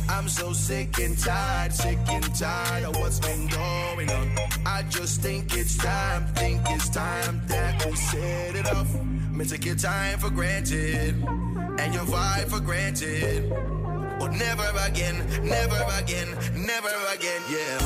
I'm 0.08 0.30
so 0.30 0.54
sick 0.54 0.98
and 1.00 1.20
tired, 1.20 1.74
sick 1.74 1.98
and 2.08 2.24
tired 2.34 2.86
of 2.86 2.96
what's 2.96 3.20
been 3.20 3.48
going 3.48 4.10
on. 4.10 4.32
I 4.66 4.84
just 4.84 5.20
think 5.20 5.58
it's 5.58 5.76
time, 5.76 6.26
think 6.36 6.62
it's 6.68 6.88
time 6.88 7.42
that 7.48 7.86
we 7.86 7.98
set 7.98 8.56
it 8.56 8.74
off. 8.74 8.88
Me 9.30 9.44
take 9.44 9.66
your 9.66 9.76
time 9.76 10.20
for 10.20 10.30
granted 10.30 11.16
and 11.80 11.94
your 11.94 12.06
vibe 12.06 12.48
for 12.48 12.62
granted. 12.62 13.50
But 14.18 14.32
never 14.32 14.72
again, 14.88 15.18
never 15.44 15.84
again, 16.00 16.30
never 16.56 16.94
again, 17.14 17.42
yeah. 17.52 17.78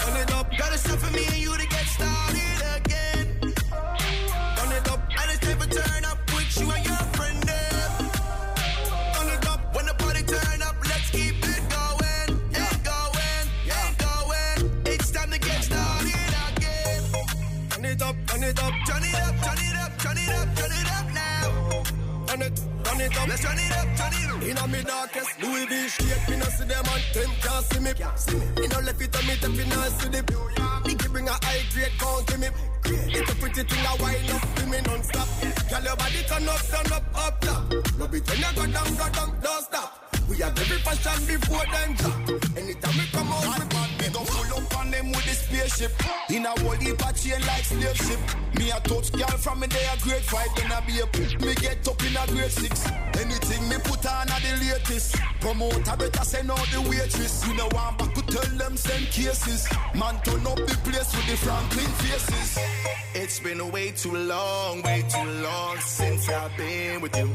Turn 0.00 0.16
it 0.20 0.30
up, 0.34 0.50
got 0.58 0.78
stuff 0.78 0.98
for 0.98 1.10
me 1.10 1.24
and 1.24 1.38
you 1.38 1.56
to 1.56 1.66
get 1.66 1.86
started 1.86 2.45
turn 22.96 23.10
it 23.10 23.18
up. 23.18 23.28
Let's 23.28 23.42
turn 23.42 23.58
it 23.58 23.76
up, 23.76 23.96
turn 23.96 24.12
it 24.12 24.30
up. 24.30 24.42
In 24.42 24.58
a 24.58 24.68
me 24.68 24.82
darkest 24.82 25.42
Louis 25.42 25.66
V 25.66 25.88
shape, 25.88 26.28
me 26.28 26.36
no 26.36 26.44
see 26.46 26.64
them 26.64 26.84
and 26.86 27.04
them 27.14 27.30
can't 27.42 27.64
see 27.66 27.80
me. 27.80 27.92
Me 28.60 28.66
no 28.68 28.78
left 28.80 29.00
it 29.00 29.16
on 29.16 29.26
me, 29.26 29.56
me 29.56 29.64
no 29.70 29.82
see 29.98 30.08
the. 30.08 30.22
Biggie 30.84 31.12
bring 31.12 31.28
a 31.28 31.32
high 31.32 31.62
grade 31.72 31.92
count 31.98 32.26
to 32.28 32.38
me. 32.38 32.48
It's 32.84 33.30
a 33.30 33.34
pretty 33.36 33.62
thing, 33.62 33.86
I 33.86 33.96
wind 34.00 34.30
up 34.30 34.54
to 34.56 34.66
me 34.66 34.78
non-stop. 34.86 35.28
Girl, 35.70 35.82
your 35.82 35.96
body 35.96 36.22
turn 36.28 36.48
up, 36.48 36.62
turn 36.70 36.92
up, 36.92 37.04
up 37.14 37.40
top. 37.40 37.74
No 37.98 38.06
be 38.06 38.20
turn 38.20 38.38
you 38.38 38.52
go 38.54 38.66
down, 38.66 38.94
go 38.94 39.08
down, 39.10 39.40
don't 39.42 39.64
stop. 39.64 40.05
We 40.28 40.38
have 40.38 40.58
every 40.58 40.78
passion 40.78 41.24
before 41.26 41.64
them 41.70 41.94
drop. 41.94 42.42
Anytime 42.56 42.96
we 42.98 43.06
come 43.12 43.30
out, 43.30 43.58
we 43.58 43.64
bad, 43.66 43.90
we 44.00 44.08
go 44.12 44.20
full 44.24 44.58
up 44.58 44.78
on 44.78 44.90
them 44.90 45.10
with 45.10 45.24
the 45.24 45.34
spaceship. 45.34 45.92
In 46.30 46.44
a 46.44 46.50
whole 46.60 46.72
heap 46.72 46.98
of 47.06 47.14
chain 47.14 47.40
like 47.46 47.64
slave 47.64 47.96
ship. 47.96 48.18
Me 48.58 48.70
a 48.70 48.80
touch 48.80 49.12
girl 49.12 49.38
from 49.38 49.60
me 49.60 49.68
day 49.68 49.86
a 49.86 49.96
grade 50.02 50.22
five, 50.22 50.48
then 50.56 50.72
I 50.72 50.80
be 50.80 50.98
a 50.98 51.06
put. 51.06 51.40
Me 51.40 51.54
get 51.54 51.86
up 51.86 52.02
in 52.02 52.16
a 52.16 52.26
grade 52.26 52.50
six. 52.50 52.86
Anything 53.22 53.68
me 53.68 53.76
put 53.84 54.04
on 54.06 54.26
a 54.26 54.36
the 54.42 54.52
latest. 54.66 55.16
Promoter 55.40 55.96
better 55.96 56.24
send 56.24 56.50
out 56.50 56.66
the 56.72 56.80
waitress. 56.82 57.46
You 57.46 57.54
know 57.54 57.68
I'm 57.78 57.96
back 57.96 58.12
to 58.14 58.22
tell 58.22 58.58
them 58.58 58.76
send 58.76 59.06
cases. 59.06 59.68
Man 59.94 60.18
turn 60.24 60.44
up 60.46 60.56
the 60.56 60.76
place 60.82 61.14
with 61.14 61.26
the 61.30 61.36
Franklin 61.36 61.92
faces. 62.02 62.58
It's 63.14 63.38
been 63.38 63.70
way 63.70 63.92
too 63.92 64.16
long, 64.16 64.82
way 64.82 65.04
too 65.08 65.30
long 65.42 65.78
since 65.78 66.28
I've 66.28 66.56
been 66.56 67.00
with 67.00 67.16
you. 67.16 67.30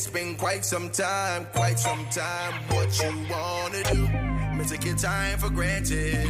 It's 0.00 0.08
been 0.08 0.34
quite 0.34 0.64
some 0.64 0.88
time, 0.88 1.46
quite 1.52 1.78
some 1.78 2.06
time. 2.06 2.54
What 2.68 2.88
you 3.02 3.12
wanna 3.28 3.82
do? 3.92 4.08
Me 4.56 4.64
take 4.64 4.86
your 4.86 4.96
time 4.96 5.36
for 5.38 5.50
granted 5.50 6.26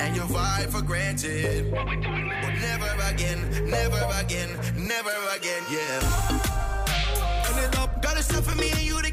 and 0.00 0.14
your 0.14 0.26
vibe 0.26 0.70
for 0.70 0.82
granted. 0.82 1.72
But 1.72 2.54
never 2.60 2.90
again, 3.10 3.40
never 3.68 4.06
again, 4.20 4.50
never 4.76 5.10
again, 5.36 5.62
yeah. 5.68 5.98
Turn 7.44 7.64
it 7.64 7.76
up, 7.76 8.00
got 8.02 8.18
stuff 8.18 8.46
for 8.46 8.56
me 8.56 8.70
and 8.70 8.82
you 8.82 9.02
to 9.02 9.11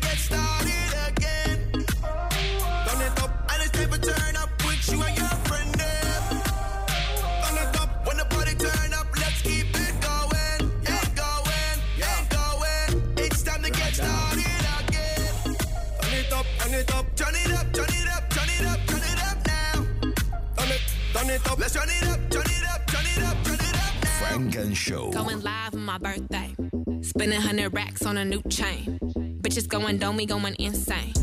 turn 21.29 21.41
it 21.41 21.51
up, 21.51 21.59
let's 21.59 21.73
turn 21.73 21.89
it 21.89 22.07
up, 22.07 22.29
turn 22.29 22.41
it 22.41 22.65
up, 22.69 22.87
turn 22.87 23.05
it 23.05 23.23
up, 23.23 23.43
turn 23.43 23.53
it 23.55 23.61
up 23.61 24.03
now. 24.03 24.09
Funk 24.19 24.55
and 24.55 24.75
Show. 24.75 25.11
Going 25.11 25.41
live 25.41 25.73
on 25.73 25.85
my 25.85 25.97
birthday. 25.97 26.55
Spending 27.01 27.39
hundred 27.39 27.73
racks 27.73 28.05
on 28.05 28.17
a 28.17 28.25
new 28.25 28.41
chain. 28.49 28.97
Bitches 29.41 29.67
going 29.67 29.97
dumb, 29.97 30.17
we 30.17 30.25
going 30.25 30.55
insane. 30.59 31.13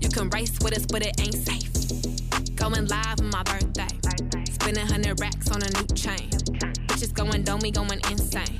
You 0.00 0.08
can 0.08 0.30
race 0.30 0.56
with 0.62 0.76
us, 0.76 0.86
but 0.86 1.02
it 1.04 1.20
ain't 1.20 1.34
safe. 1.34 2.56
Going 2.56 2.86
live 2.86 3.20
on 3.20 3.30
my 3.30 3.42
birthday. 3.42 3.88
Spending 4.50 4.86
hundred 4.86 5.20
racks 5.20 5.50
on 5.50 5.62
a 5.62 5.68
new 5.68 5.86
chain. 5.94 6.30
Bitches 6.88 7.12
going 7.12 7.42
dumb, 7.42 7.60
we 7.60 7.70
going 7.70 8.00
insane. 8.10 8.58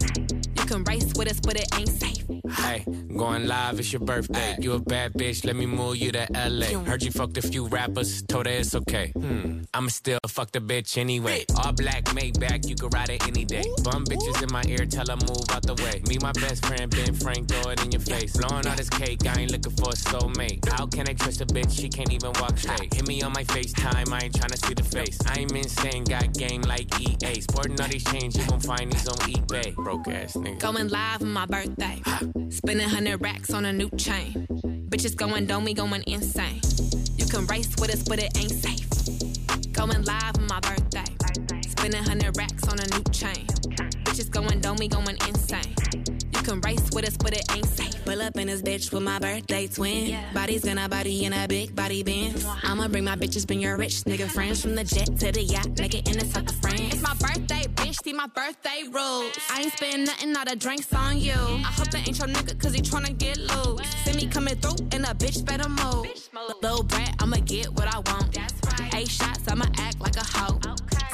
You 0.57 0.65
can 0.67 0.85
race 0.85 1.13
with 1.17 1.31
us, 1.31 1.41
but 1.41 1.57
it 1.57 1.67
ain't 1.79 1.89
safe. 1.89 2.40
Hey, 2.57 2.85
going 3.17 3.47
live, 3.47 3.79
it's 3.79 3.93
your 3.93 4.01
birthday. 4.01 4.57
You 4.59 4.73
a 4.73 4.79
bad 4.79 5.13
bitch, 5.15 5.45
let 5.45 5.57
me 5.57 5.67
move 5.67 5.97
you 5.97 6.13
to 6.13 6.27
LA. 6.33 6.79
Heard 6.85 7.03
you 7.03 7.11
fucked 7.11 7.37
a 7.39 7.43
few 7.43 7.67
rappers, 7.67 8.23
told 8.23 8.47
her 8.47 8.53
it's 8.53 8.75
okay. 8.75 9.13
Hmm, 9.17 9.63
I'ma 9.75 9.89
still 9.89 10.19
fuck 10.27 10.51
the 10.53 10.61
bitch 10.61 10.99
anyway. 10.99 11.45
All 11.63 11.73
black, 11.73 12.05
Maybach, 12.07 12.69
you 12.69 12.75
can 12.75 12.89
ride 12.91 13.11
it 13.11 13.27
any 13.29 13.45
day. 13.45 13.65
Bum 13.85 14.05
bitches 14.05 14.43
in 14.43 14.53
my 14.53 14.63
ear, 14.69 14.85
tell 14.87 15.07
her 15.07 15.17
move 15.17 15.45
out 15.51 15.63
the 15.63 15.75
way. 15.83 16.03
Me, 16.09 16.19
my 16.21 16.33
best 16.33 16.65
friend, 16.67 16.91
Ben 16.91 17.15
Frank, 17.15 17.49
throw 17.49 17.71
it 17.73 17.85
in 17.85 17.93
your 17.93 18.01
face. 18.01 18.37
Blowing 18.37 18.67
all 18.67 18.77
this 18.77 18.91
cake, 18.91 19.27
I 19.27 19.41
ain't 19.41 19.53
looking 19.53 19.73
for 19.73 19.91
a 19.91 19.95
soulmate. 19.95 20.67
How 20.69 20.87
can 20.87 21.09
I 21.09 21.15
trust 21.15 21.41
a 21.41 21.47
bitch? 21.47 21.79
She 21.81 21.89
can't 21.89 22.13
even 22.13 22.33
walk 22.41 22.59
straight. 22.59 22.93
Hit 22.93 23.07
me 23.07 23.23
on 23.23 23.33
my 23.33 23.45
FaceTime, 23.45 24.13
I 24.13 24.25
ain't 24.25 24.35
trying 24.35 24.51
to 24.51 24.57
see 24.57 24.75
the 24.75 24.83
face. 24.85 25.19
I'm 25.27 25.49
insane, 25.57 26.05
got 26.05 26.33
game 26.35 26.63
like 26.63 26.89
EA. 27.01 27.41
Sporting 27.41 27.81
all 27.81 27.89
these 27.89 28.05
chains, 28.05 28.37
you 28.37 28.45
gon' 28.47 28.61
find 28.61 28.93
these 28.93 29.07
on 29.07 29.17
eBay. 29.19 29.75
Broke 29.77 30.09
ass 30.09 30.35
nigga. 30.35 30.59
Going 30.59 30.89
live 30.89 31.23
on 31.23 31.31
my 31.33 31.47
birthday. 31.47 32.01
Spending 32.49 32.89
hundred 32.89 33.21
racks 33.21 33.53
on 33.53 33.67
a 33.67 33.73
new 33.73 33.91
chain. 33.91 34.47
Bitches 34.89 35.15
going 35.15 35.47
dome, 35.47 35.65
we 35.65 35.75
going 35.75 36.03
insane. 36.07 36.61
You 37.17 37.27
can 37.27 37.47
race 37.47 37.69
with 37.79 37.93
us, 37.93 38.03
but 38.03 38.19
it 38.19 38.37
ain't 38.39 38.51
safe. 38.51 39.73
Going 39.73 40.03
live 40.05 40.39
on 40.39 40.47
my 40.47 40.61
birthday. 40.61 41.05
Spending 41.69 42.03
hundred 42.03 42.37
racks 42.39 42.67
on 42.69 42.79
a 42.79 42.87
new 42.97 43.03
chain. 43.13 43.47
Bitches 44.05 44.31
going 44.31 44.61
dome, 44.61 44.77
we 44.79 44.89
going 44.89 45.19
insane. 45.29 46.20
You 46.41 46.47
can 46.47 46.61
race 46.63 46.89
with 46.95 47.07
us, 47.07 47.19
but 47.19 47.35
it 47.35 47.45
ain't 47.55 47.67
safe. 47.67 48.03
Pull 48.07 48.23
up 48.23 48.35
in 48.39 48.47
this 48.47 48.63
bitch 48.63 48.91
with 48.95 49.03
my 49.03 49.19
birthday 49.19 49.67
twin. 49.67 50.19
Body's 50.33 50.65
gonna 50.65 50.89
body 50.89 51.27
in 51.27 51.35
a 51.35 51.47
big 51.47 51.77
body 51.77 52.03
bend. 52.03 52.43
I'ma 52.63 52.89
bring 52.89 53.05
my 53.05 53.15
bitches, 53.15 53.47
bring 53.47 53.61
your 53.61 53.77
rich 53.77 54.05
nigga 54.05 54.27
friends 54.27 54.63
from 54.63 54.75
the 54.75 54.83
jet 54.83 55.19
to 55.19 55.33
the 55.33 55.43
yacht, 55.43 55.79
make 55.79 55.95
it 55.95 56.09
in 56.09 56.17
the 56.17 56.25
south 56.25 56.49
of 56.49 56.57
France. 56.63 56.95
It's 56.95 57.03
my 57.03 57.13
birthday, 57.13 57.67
bitch. 57.75 58.03
See 58.03 58.15
my 58.15 58.27
birthday 58.29 58.85
rules. 58.91 59.37
I 59.51 59.65
ain't 59.65 59.73
spending 59.75 60.05
nothing, 60.05 60.33
not 60.33 60.51
a 60.51 60.57
drinks 60.57 60.91
on 60.95 61.19
you. 61.19 61.35
I 61.35 61.73
hope 61.77 61.91
that 61.91 62.09
ain't 62.09 62.19
your 62.19 62.29
nigga, 62.29 62.59
cause 62.59 62.73
he 62.73 62.81
tryna 62.81 63.19
get 63.19 63.37
loose. 63.37 63.87
See 64.05 64.15
me 64.15 64.27
coming 64.27 64.57
through, 64.57 64.87
and 64.93 65.05
a 65.05 65.13
bitch 65.13 65.45
better 65.45 65.69
move. 65.69 66.07
Little 66.63 66.85
brat, 66.85 67.17
I'ma 67.19 67.37
get 67.45 67.71
what 67.75 67.95
I 67.95 67.99
want. 67.99 68.39
Eight 68.95 69.09
shots, 69.11 69.47
I'ma 69.47 69.67
act 69.77 70.01
like 70.01 70.17
a 70.17 70.25
hoe. 70.25 70.59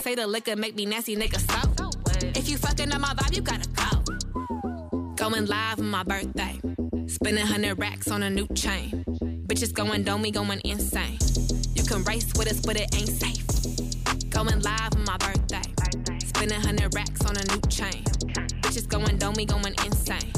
Say 0.02 0.14
the 0.14 0.24
liquor 0.24 0.54
make 0.54 0.76
me 0.76 0.86
nasty, 0.86 1.16
nigga, 1.16 1.40
so. 1.50 1.90
If 2.38 2.48
you 2.48 2.58
fucking 2.58 2.92
up 2.92 3.00
my 3.00 3.08
vibe, 3.08 3.34
you 3.34 3.42
gotta 3.42 3.68
go. 3.70 4.05
Going 5.28 5.46
live 5.46 5.80
on 5.80 5.90
my 5.90 6.04
birthday. 6.04 6.60
Spending 7.08 7.44
hundred 7.44 7.80
racks 7.80 8.12
on 8.12 8.22
a 8.22 8.30
new 8.30 8.46
chain. 8.54 9.04
Bitches 9.48 9.74
going 9.74 10.04
dome, 10.04 10.22
we 10.22 10.30
going 10.30 10.60
insane. 10.64 11.18
You 11.74 11.82
can 11.82 12.04
race 12.04 12.32
with 12.36 12.48
us, 12.48 12.60
but 12.60 12.76
it 12.76 12.94
ain't 12.94 13.08
safe. 13.08 13.44
Going 14.30 14.60
live 14.60 14.94
on 14.94 15.04
my 15.04 15.16
birthday. 15.16 15.68
Spending 16.24 16.60
hundred 16.60 16.94
racks 16.94 17.24
on 17.26 17.36
a 17.36 17.42
new 17.42 17.60
chain. 17.68 18.04
Bitches 18.62 18.86
going 18.86 19.18
dome, 19.18 19.34
we 19.36 19.44
going 19.46 19.74
insane. 19.84 20.30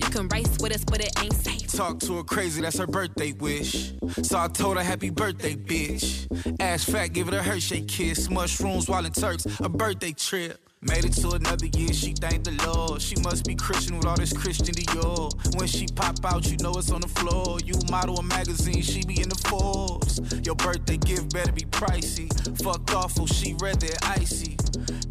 You 0.00 0.10
can 0.10 0.28
race 0.28 0.54
with 0.60 0.74
us, 0.74 0.84
but 0.84 1.00
it 1.00 1.18
ain't 1.18 1.32
safe. 1.32 1.72
Talk 1.72 2.00
to 2.00 2.18
her 2.18 2.22
crazy, 2.22 2.60
that's 2.60 2.76
her 2.76 2.86
birthday 2.86 3.32
wish. 3.32 3.94
So 4.20 4.38
I 4.38 4.48
told 4.48 4.76
her 4.76 4.82
happy 4.82 5.08
birthday, 5.08 5.56
bitch. 5.56 6.26
Ass 6.60 6.84
fat, 6.84 7.14
give 7.14 7.28
it 7.28 7.32
a 7.32 7.42
Hershey 7.42 7.86
kiss. 7.86 8.28
Mushrooms 8.28 8.86
while 8.86 9.06
in 9.06 9.12
Turks, 9.12 9.46
a 9.60 9.70
birthday 9.70 10.12
trip. 10.12 10.60
Made 10.82 11.04
it 11.06 11.14
to 11.14 11.30
another 11.30 11.66
year, 11.66 11.92
she 11.92 12.12
thanked 12.12 12.44
the 12.44 12.52
Lord. 12.66 13.00
She 13.00 13.16
must 13.22 13.46
be 13.46 13.54
Christian 13.54 13.96
with 13.96 14.06
all 14.06 14.16
this 14.16 14.32
Christian 14.32 14.74
Dior. 14.74 15.56
When 15.56 15.66
she 15.66 15.86
pop 15.86 16.24
out, 16.24 16.50
you 16.50 16.56
know 16.58 16.72
it's 16.72 16.90
on 16.90 17.00
the 17.00 17.08
floor. 17.08 17.58
You 17.64 17.74
model 17.90 18.18
a 18.18 18.22
magazine, 18.22 18.82
she 18.82 19.02
be 19.04 19.20
in 19.20 19.28
the 19.28 19.40
Forbes. 19.48 20.20
Your 20.46 20.54
birthday 20.54 20.98
gift 20.98 21.32
better 21.32 21.52
be 21.52 21.62
pricey. 21.62 22.28
Fuck 22.62 22.94
awful, 22.94 23.26
she 23.26 23.54
read 23.60 23.80
that 23.80 24.06
icy. 24.20 24.56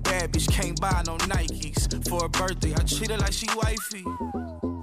Bad 0.04 0.32
bitch 0.32 0.50
can't 0.52 0.80
buy 0.80 1.04
no 1.06 1.18
Nikes. 1.18 2.08
For 2.08 2.22
her 2.22 2.30
birthday, 2.30 2.74
I 2.74 2.84
treat 2.84 3.10
her 3.10 3.18
like 3.18 3.34
she 3.34 3.48
wifey. 3.56 4.04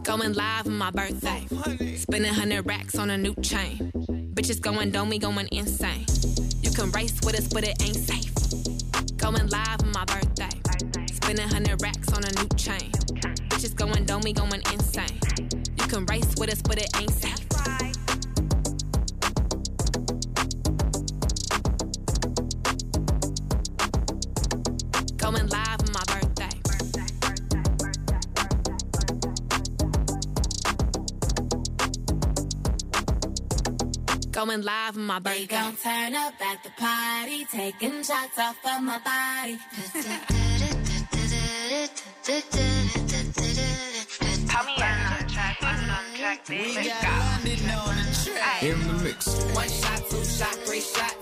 Going 0.03 0.33
live 0.35 0.67
on 0.67 0.77
my 0.77 0.91
birthday. 0.91 1.47
Oh, 1.53 1.77
Spending 1.97 2.35
hundred 2.35 2.67
racks 2.67 2.99
on 2.99 3.11
a 3.11 3.17
new 3.17 3.35
chain. 3.37 3.93
Bitches 4.35 4.61
going 4.61 4.91
dome, 4.91 5.17
going 5.19 5.49
insane. 5.53 6.07
You 6.61 6.71
can 6.73 6.91
race 6.91 7.19
with 7.25 7.39
us, 7.39 7.47
but 7.49 7.63
it 7.65 7.81
ain't 7.83 7.97
safe. 7.97 8.35
Going 9.17 9.47
live 9.47 9.83
on 9.83 9.93
my 9.93 10.05
birthday. 10.05 10.52
Spending 11.33 11.49
hundred 11.49 11.81
racks 11.81 12.13
on 12.13 12.23
a 12.25 12.33
new 12.43 12.49
chain. 12.59 12.91
Bitches 13.49 13.75
going 13.75 14.05
dome, 14.05 14.21
we 14.21 14.35
going 14.35 14.61
insane. 14.71 15.19
You 15.79 15.87
can 15.87 16.05
race 16.05 16.35
with 16.37 16.53
us, 16.53 16.61
but 16.61 16.77
it 16.77 16.91
ain't 17.01 17.11
safe. 17.11 17.49
Going 25.17 25.47
live 25.47 25.81
on 25.81 25.93
my 25.95 26.05
birthday. 26.13 26.51
Going 34.33 34.61
live 34.61 34.99
on 34.99 35.07
my 35.07 35.19
They 35.19 35.47
birthday. 35.47 35.47
gon' 35.47 35.77
turn 35.77 36.15
up 36.15 36.35
at 36.43 36.63
the 36.63 36.71
party, 36.77 37.47
taking 37.47 38.03
shots 38.03 38.39
off 38.39 38.59
of 38.67 38.83
my 38.83 38.99
body. 38.99 39.59
Tell 41.73 41.89
me 44.65 44.75
I'm 44.77 45.05
not 45.05 45.23
attractive, 45.23 45.69
I'm 45.69 45.87
not 45.87 46.01
attractive. 46.13 46.61
We 46.61 46.75
got 46.75 47.03
go. 47.03 47.09
London 47.09 47.71
on 47.71 47.97
the 47.97 48.05
track. 48.31 48.63
In 48.63 48.79
the 48.87 48.93
mix. 49.05 49.27
One 49.55 49.69
shot, 49.69 50.11
two 50.11 50.23
shot, 50.23 50.55
three 50.67 50.81
shot. 50.81 51.03
Shot 51.03 51.22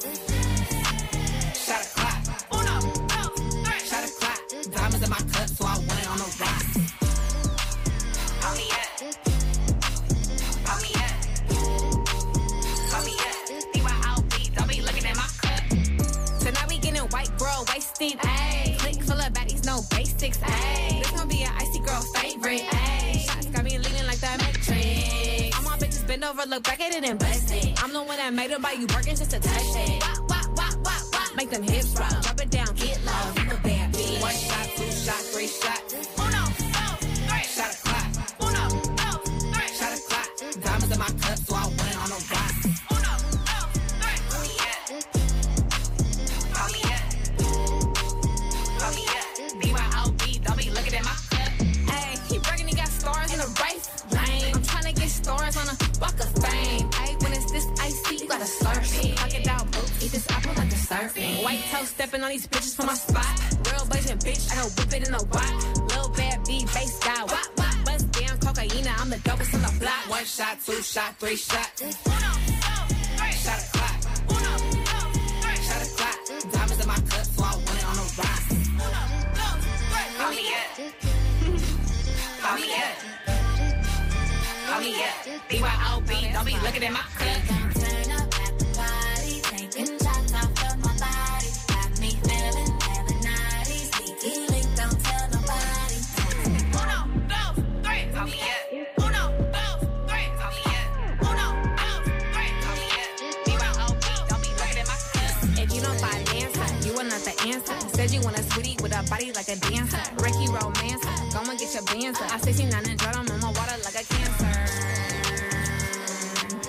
basics. 20.20 20.38
Ayy, 20.38 21.02
this 21.02 21.10
gon' 21.12 21.28
be 21.28 21.42
an 21.42 21.52
icy 21.56 21.78
girl 21.80 22.00
favorite. 22.00 22.60
Ayy, 22.60 23.20
shots 23.20 23.46
got 23.46 23.64
me 23.64 23.78
leaning 23.78 24.06
like 24.06 24.18
that 24.18 24.38
matrix. 24.38 25.58
I'm 25.58 25.66
on 25.66 25.78
bitches 25.78 26.06
bend 26.06 26.24
over, 26.24 26.42
look 26.46 26.64
back 26.64 26.80
at 26.80 26.94
it 26.94 27.04
and 27.04 27.18
bust 27.18 27.52
it. 27.52 27.82
I'm 27.82 27.92
the 27.92 28.02
one 28.02 28.16
that 28.16 28.32
made 28.34 28.50
her 28.50 28.58
buy 28.58 28.72
you 28.72 28.86
working 28.94 29.16
just 29.16 29.30
to 29.30 29.40
touch 29.40 29.76
it. 29.76 30.02
Wah, 30.02 30.14
wah, 30.28 30.42
wah, 30.56 30.70
wah, 30.84 31.00
wah. 31.12 31.36
Make 31.36 31.50
them 31.50 31.62
hips 31.62 31.94
roll, 31.98 32.08
drop 32.22 32.40
it 32.40 32.50
down, 32.50 32.74
get 32.76 33.00
low. 33.04 33.42
You 33.42 33.50
a 33.50 33.60
bad 33.62 33.94
bitch. 33.94 34.20
One 34.20 34.34
shot, 34.34 34.66
two 34.76 34.90
shot, 34.90 35.22
three 35.32 35.46
shot. 35.46 35.89
Surfing. 61.00 61.42
White 61.42 61.62
toe 61.70 61.84
stepping 61.84 62.22
on 62.22 62.30
these 62.30 62.46
bitches 62.46 62.76
for 62.76 62.84
my 62.84 62.94
spot. 62.94 63.26
Real 63.72 63.86
blazing 63.86 64.18
bitch, 64.18 64.50
I 64.50 64.54
can 64.56 64.70
whip 64.76 64.92
it 64.92 65.08
in 65.08 65.14
a 65.14 65.22
wop. 65.22 65.54
Lil 65.90 66.08
bad 66.10 66.44
B, 66.46 66.64
bass 66.74 66.98
guy, 67.00 67.22
wop 67.24 67.48
wop. 67.56 67.74
Bust 67.84 68.10
down 68.12 68.38
cocaine, 68.38 68.86
I'm 68.98 69.10
the 69.10 69.16
dopest 69.16 69.54
on 69.54 69.62
the 69.62 69.72
block. 69.80 70.08
One 70.08 70.24
shot, 70.24 70.58
two 70.64 70.82
shot, 70.82 71.16
three 71.18 71.36
shot. 71.36 71.70
Uno, 71.80 71.90
dos, 71.90 72.88
tres. 73.16 73.36
Shot 73.44 73.60
a 73.60 73.66
clock. 73.76 73.96
Uno, 74.30 74.52
dos, 74.84 75.10
tres. 75.42 75.60
Shot 75.66 75.82
a 75.82 75.88
clock. 75.96 76.18
Diamonds 76.52 76.80
in 76.82 76.88
my 76.88 77.00
cup, 77.10 77.24
so 77.24 77.44
I 77.44 77.54
went 77.56 77.84
on 77.90 77.96
a 77.96 78.06
rock. 78.20 78.42
Uno, 78.50 79.02
dos, 79.38 79.58
tres. 79.90 80.10
Call 80.18 80.30
me 80.30 80.44
up. 80.58 80.70
Call 82.42 82.56
me 82.56 82.66
up. 82.84 82.96
Call 84.66 84.80
me 84.80 84.92
up. 85.08 85.16
BYOB, 85.48 86.32
don't 86.32 86.46
be 86.46 86.54
looking 86.64 86.84
at 86.84 86.92
my 86.92 87.04
cup. 87.16 87.59
body 109.10 109.32
like 109.32 109.48
a 109.48 109.56
dancer. 109.56 110.00
Ricky 110.22 110.46
romance, 110.46 111.04
go 111.34 111.40
and 111.42 111.58
get 111.58 111.74
your 111.74 111.82
bands 111.82 112.20
up. 112.20 112.32
I 112.32 112.38
say 112.38 112.52
she 112.52 112.64
not 112.66 112.88
in 112.88 112.96
drought, 112.96 113.16
in 113.28 113.40
my 113.40 113.48
water 113.48 113.76
like 113.84 113.98
a 113.98 114.04
cancer. 114.06 114.46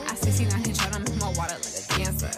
I 0.10 0.16
say 0.16 0.32
she 0.32 0.46
not 0.46 0.66
in 0.66 0.74
drought, 0.74 1.10
in 1.10 1.20
my 1.20 1.28
water 1.38 1.56
like 1.62 1.78
a 1.80 1.94
cancer. 1.94 2.32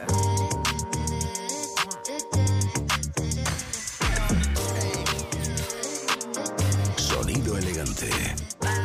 elegante. 7.58 8.10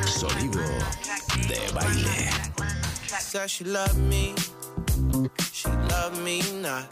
Sonido 0.06 0.60
de 1.48 1.60
baile. 1.74 2.30
Said 3.06 3.50
she 3.50 3.64
love 3.64 3.96
me, 3.96 4.34
she 5.52 5.68
love 5.68 6.22
me 6.22 6.40
not, 6.62 6.86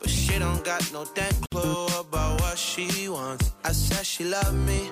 but 0.00 0.10
she 0.10 0.38
don't 0.38 0.62
got 0.64 0.82
no 0.92 1.06
damn 1.14 1.32
clue 1.50 1.86
about 1.98 2.13
she 2.74 3.08
wants. 3.08 3.52
I 3.64 3.70
said 3.72 4.04
she 4.04 4.24
love 4.24 4.54
me, 4.66 4.90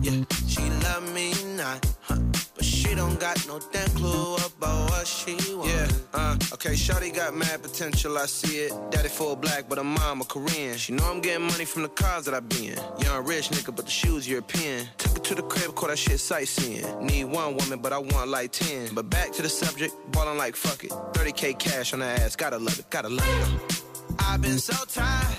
yeah, 0.00 0.22
she 0.46 0.62
love 0.84 1.12
me 1.12 1.32
not. 1.56 1.84
Huh. 2.02 2.16
But 2.54 2.64
she 2.64 2.94
don't 2.94 3.18
got 3.18 3.36
no 3.48 3.58
damn 3.72 3.88
clue 3.90 4.36
about 4.36 4.90
what 4.90 5.06
she 5.06 5.34
wants. 5.54 5.72
Yeah, 5.72 5.88
uh, 6.14 6.36
okay, 6.54 6.74
Shawty 6.74 7.14
got 7.14 7.34
mad 7.34 7.62
potential, 7.62 8.16
I 8.16 8.26
see 8.26 8.58
it. 8.58 8.72
Daddy 8.90 9.08
full 9.08 9.34
black, 9.34 9.68
but 9.68 9.78
her 9.78 9.84
mom 9.84 10.22
Korean. 10.22 10.76
She 10.76 10.92
know 10.92 11.04
I'm 11.10 11.20
getting 11.20 11.46
money 11.46 11.64
from 11.64 11.82
the 11.82 11.88
cars 11.88 12.26
that 12.26 12.34
I 12.34 12.40
be 12.40 12.68
in. 12.68 12.78
Young 13.00 13.24
rich 13.24 13.48
nigga, 13.48 13.74
but 13.74 13.86
the 13.86 13.90
shoes 13.90 14.28
European. 14.28 14.86
Took 14.98 15.12
her 15.14 15.22
to 15.24 15.34
the 15.34 15.42
crib, 15.42 15.74
caught 15.74 15.90
that 15.90 15.98
shit 15.98 16.20
sightseeing. 16.20 16.84
Need 17.04 17.24
one 17.24 17.56
woman, 17.56 17.80
but 17.80 17.92
I 17.92 17.98
want 17.98 18.28
like 18.28 18.52
10. 18.52 18.94
But 18.94 19.10
back 19.10 19.32
to 19.32 19.42
the 19.42 19.48
subject, 19.48 19.94
ballin' 20.12 20.38
like 20.38 20.54
fuck 20.54 20.84
it. 20.84 20.90
30k 20.90 21.58
cash 21.58 21.92
on 21.92 22.00
her 22.00 22.06
ass, 22.06 22.36
gotta 22.36 22.58
love 22.58 22.78
it, 22.78 22.88
gotta 22.90 23.08
love 23.08 23.26
it. 23.26 23.82
I've 24.18 24.42
been 24.42 24.58
so 24.58 24.74
tired, 24.86 25.36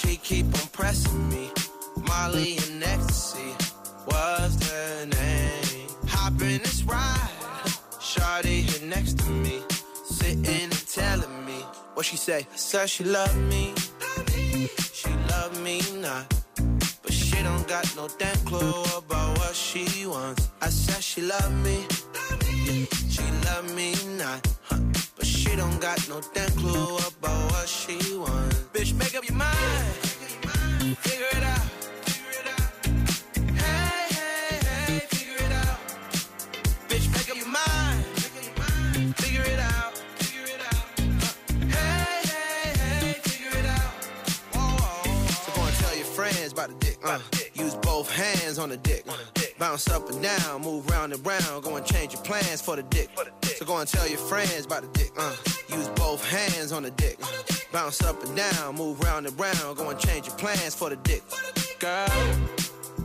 she 0.00 0.16
keep 0.16 0.46
on 0.46 0.68
pressing 0.72 1.28
me. 1.28 1.50
Molly 2.08 2.56
and 2.64 2.82
ecstasy 2.82 3.52
was 4.06 4.56
the 4.58 5.06
name. 5.06 5.88
Hop 6.08 6.40
in 6.40 6.58
this 6.62 6.82
ride, 6.84 7.68
Shawty 8.08 8.62
here 8.68 8.88
next 8.88 9.18
to 9.18 9.30
me, 9.30 9.62
sitting 10.04 10.46
and 10.46 10.88
telling 10.88 11.44
me 11.44 11.58
what 11.94 12.06
she 12.06 12.16
say. 12.16 12.40
I 12.52 12.56
said 12.56 12.88
she 12.88 13.04
love 13.04 13.36
me, 13.52 13.74
she 14.92 15.10
love 15.32 15.52
me 15.62 15.80
not, 16.00 16.24
but 17.02 17.12
she 17.12 17.42
don't 17.42 17.66
got 17.68 17.84
no 17.96 18.08
damn 18.18 18.36
clue 18.48 18.82
about 18.96 19.38
what 19.38 19.54
she 19.54 20.06
wants. 20.06 20.50
I 20.62 20.68
said 20.68 21.02
she 21.02 21.22
love 21.22 21.52
me, 21.64 21.86
yeah, 22.64 22.84
she 23.14 23.24
love 23.48 23.66
me 23.74 23.94
not, 24.18 24.40
huh, 24.62 24.78
she 25.40 25.56
don't 25.56 25.80
got 25.80 25.98
no 26.08 26.20
damn 26.34 26.50
clue 26.50 26.98
about 26.98 27.52
what 27.52 27.66
she 27.66 27.96
wants. 28.16 28.56
Bitch, 28.74 28.92
make 28.98 29.14
up 29.16 29.26
your 29.26 29.38
mind, 29.38 29.94
figure 30.98 31.30
it 31.32 31.42
out. 31.42 31.66
Hey, 33.56 34.06
hey, 34.16 34.58
hey, 34.68 34.98
figure 35.08 35.40
it 35.46 35.52
out. 35.52 35.78
Bitch, 36.88 37.06
make 37.14 37.30
up 37.30 37.36
your 37.36 37.48
mind. 37.48 38.04
Figure 39.16 39.44
it 39.54 39.60
out. 39.60 39.92
Hey, 41.76 42.20
hey, 42.30 42.72
hey, 42.82 43.12
figure 43.22 43.58
it 43.60 43.66
out. 43.66 43.92
Go 44.52 45.62
and 45.62 45.74
tell 45.76 45.96
your 45.96 46.04
friends 46.04 46.52
about 46.52 46.68
the 46.68 46.74
dick. 46.84 46.98
Both 48.00 48.16
hands 48.16 48.58
on 48.58 48.70
the 48.70 48.78
dick. 48.78 49.04
Bounce 49.58 49.90
up 49.90 50.08
and 50.08 50.22
down, 50.22 50.62
move 50.62 50.88
round 50.88 51.12
and 51.12 51.26
round. 51.26 51.62
Go 51.62 51.76
and 51.76 51.84
change 51.84 52.14
your 52.14 52.22
plans 52.22 52.62
for 52.62 52.74
the 52.74 52.82
dick. 52.84 53.10
So 53.42 53.66
go 53.66 53.76
and 53.76 53.86
tell 53.86 54.08
your 54.08 54.16
friends 54.16 54.64
about 54.64 54.80
the 54.80 54.98
dick. 54.98 55.12
Uh. 55.18 55.36
Use 55.68 55.86
both 55.88 56.26
hands 56.26 56.72
on 56.72 56.84
the 56.84 56.92
dick. 56.92 57.18
Bounce 57.72 58.02
up 58.02 58.24
and 58.24 58.34
down, 58.34 58.76
move 58.76 59.00
round 59.00 59.26
and 59.26 59.38
round. 59.38 59.76
Go 59.76 59.90
and 59.90 59.98
change 60.00 60.26
your 60.26 60.36
plans 60.36 60.74
for 60.74 60.88
the 60.88 60.96
dick. 60.96 61.22
Girl, 61.78 62.08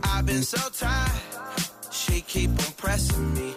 I've 0.02 0.24
been 0.24 0.42
so 0.42 0.66
tired. 0.70 1.12
She 1.90 2.22
keep 2.22 2.48
on 2.48 2.72
pressing 2.78 3.34
me. 3.34 3.54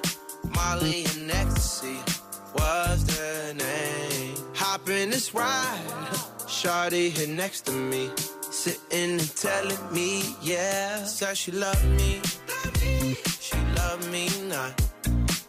Molly 0.53 1.05
and 1.05 1.31
ecstasy 1.31 1.99
was 2.53 3.05
the 3.05 3.53
name. 3.53 4.35
Hop 4.55 4.89
in 4.89 5.09
this 5.09 5.33
ride. 5.33 5.85
Shawty 6.47 7.11
here 7.11 7.33
next 7.33 7.61
to 7.67 7.71
me. 7.71 8.09
Sitting 8.51 9.19
and 9.19 9.35
telling 9.35 9.93
me, 9.93 10.35
yeah. 10.41 11.03
Said 11.03 11.37
she 11.37 11.51
love 11.51 11.83
me. 11.97 12.19
She 13.39 13.57
love 13.77 14.11
me 14.11 14.27
not. 14.47 14.73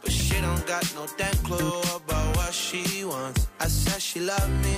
But 0.02 0.12
she 0.12 0.40
don't 0.40 0.66
got 0.66 0.84
no 0.94 1.06
damn 1.16 1.34
clue 1.44 1.80
about 1.96 2.36
what 2.36 2.52
she 2.52 3.04
wants. 3.04 3.48
I 3.58 3.66
said 3.68 4.02
she 4.02 4.20
love 4.20 4.50
me. 4.64 4.76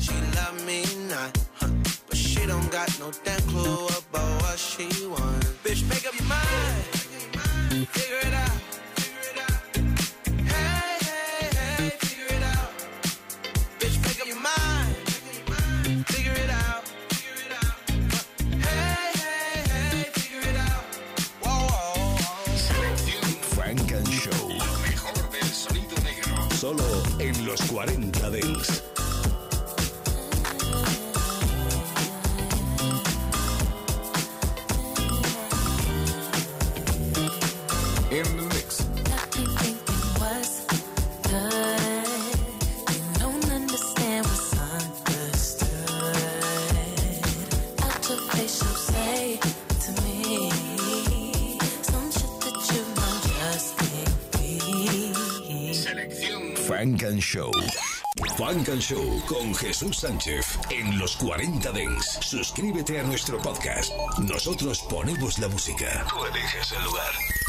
She 0.00 0.14
love 0.36 0.66
me 0.66 0.84
not. 1.08 1.36
Huh. 1.54 1.68
But 2.08 2.16
she 2.16 2.46
don't 2.46 2.70
got 2.70 2.88
no 3.00 3.10
damn 3.24 3.40
clue 3.48 3.86
about 3.86 4.42
what 4.42 4.58
she 4.58 4.88
wants. 5.06 5.46
Bitch, 5.64 5.88
make 5.88 6.06
up 6.06 6.14
your 6.18 6.28
mind. 6.28 7.88
Figure 7.88 8.28
it 8.28 8.34
out. 8.34 8.51
Solo 26.62 26.84
en 27.18 27.44
los 27.44 27.60
40 27.62 28.11
Frank 56.82 57.04
and 57.04 57.22
Show. 57.22 57.52
Frank 58.36 58.68
and 58.68 58.82
Show 58.82 59.22
con 59.28 59.54
Jesús 59.54 59.98
Sánchez 59.98 60.58
en 60.68 60.98
los 60.98 61.16
40 61.16 61.70
Dents. 61.70 62.18
Suscríbete 62.20 62.98
a 62.98 63.04
nuestro 63.04 63.38
podcast. 63.38 63.92
Nosotros 64.18 64.80
ponemos 64.90 65.38
la 65.38 65.46
música. 65.46 66.04
Tú 66.08 66.24
eliges 66.24 66.72
el 66.72 66.82
lugar. 66.82 67.41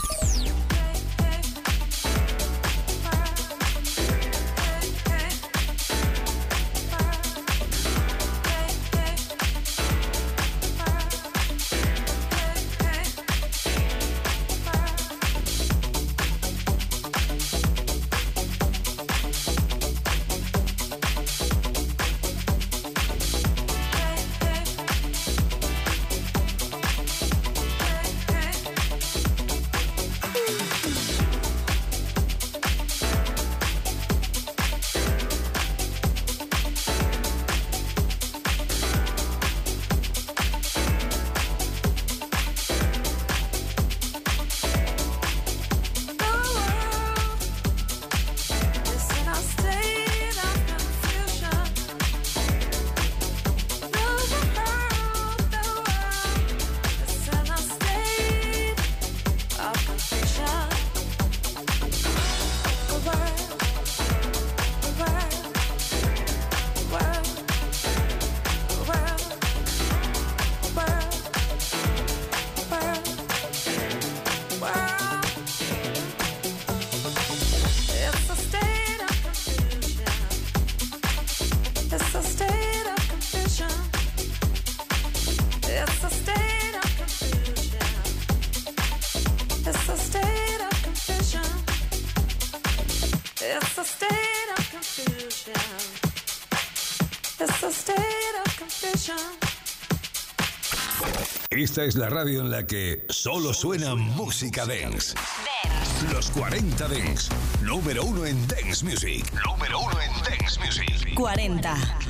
Esta 101.63 101.85
es 101.85 101.95
la 101.95 102.09
radio 102.09 102.41
en 102.41 102.51
la 102.51 102.67
que 102.67 103.05
solo 103.07 103.53
suena 103.53 103.95
música 103.95 104.65
dance. 104.65 105.15
Dance. 105.63 106.13
Los 106.13 106.29
40 106.31 106.89
Dents. 106.89 107.29
Número 107.61 108.03
uno 108.03 108.25
en 108.25 108.35
Dance 108.49 108.83
Music. 108.83 109.25
Número 109.45 109.79
uno 109.79 109.97
en 110.01 110.11
Dance 110.23 110.59
Music. 110.59 111.13
40. 111.15 111.61
Dance. 111.69 112.02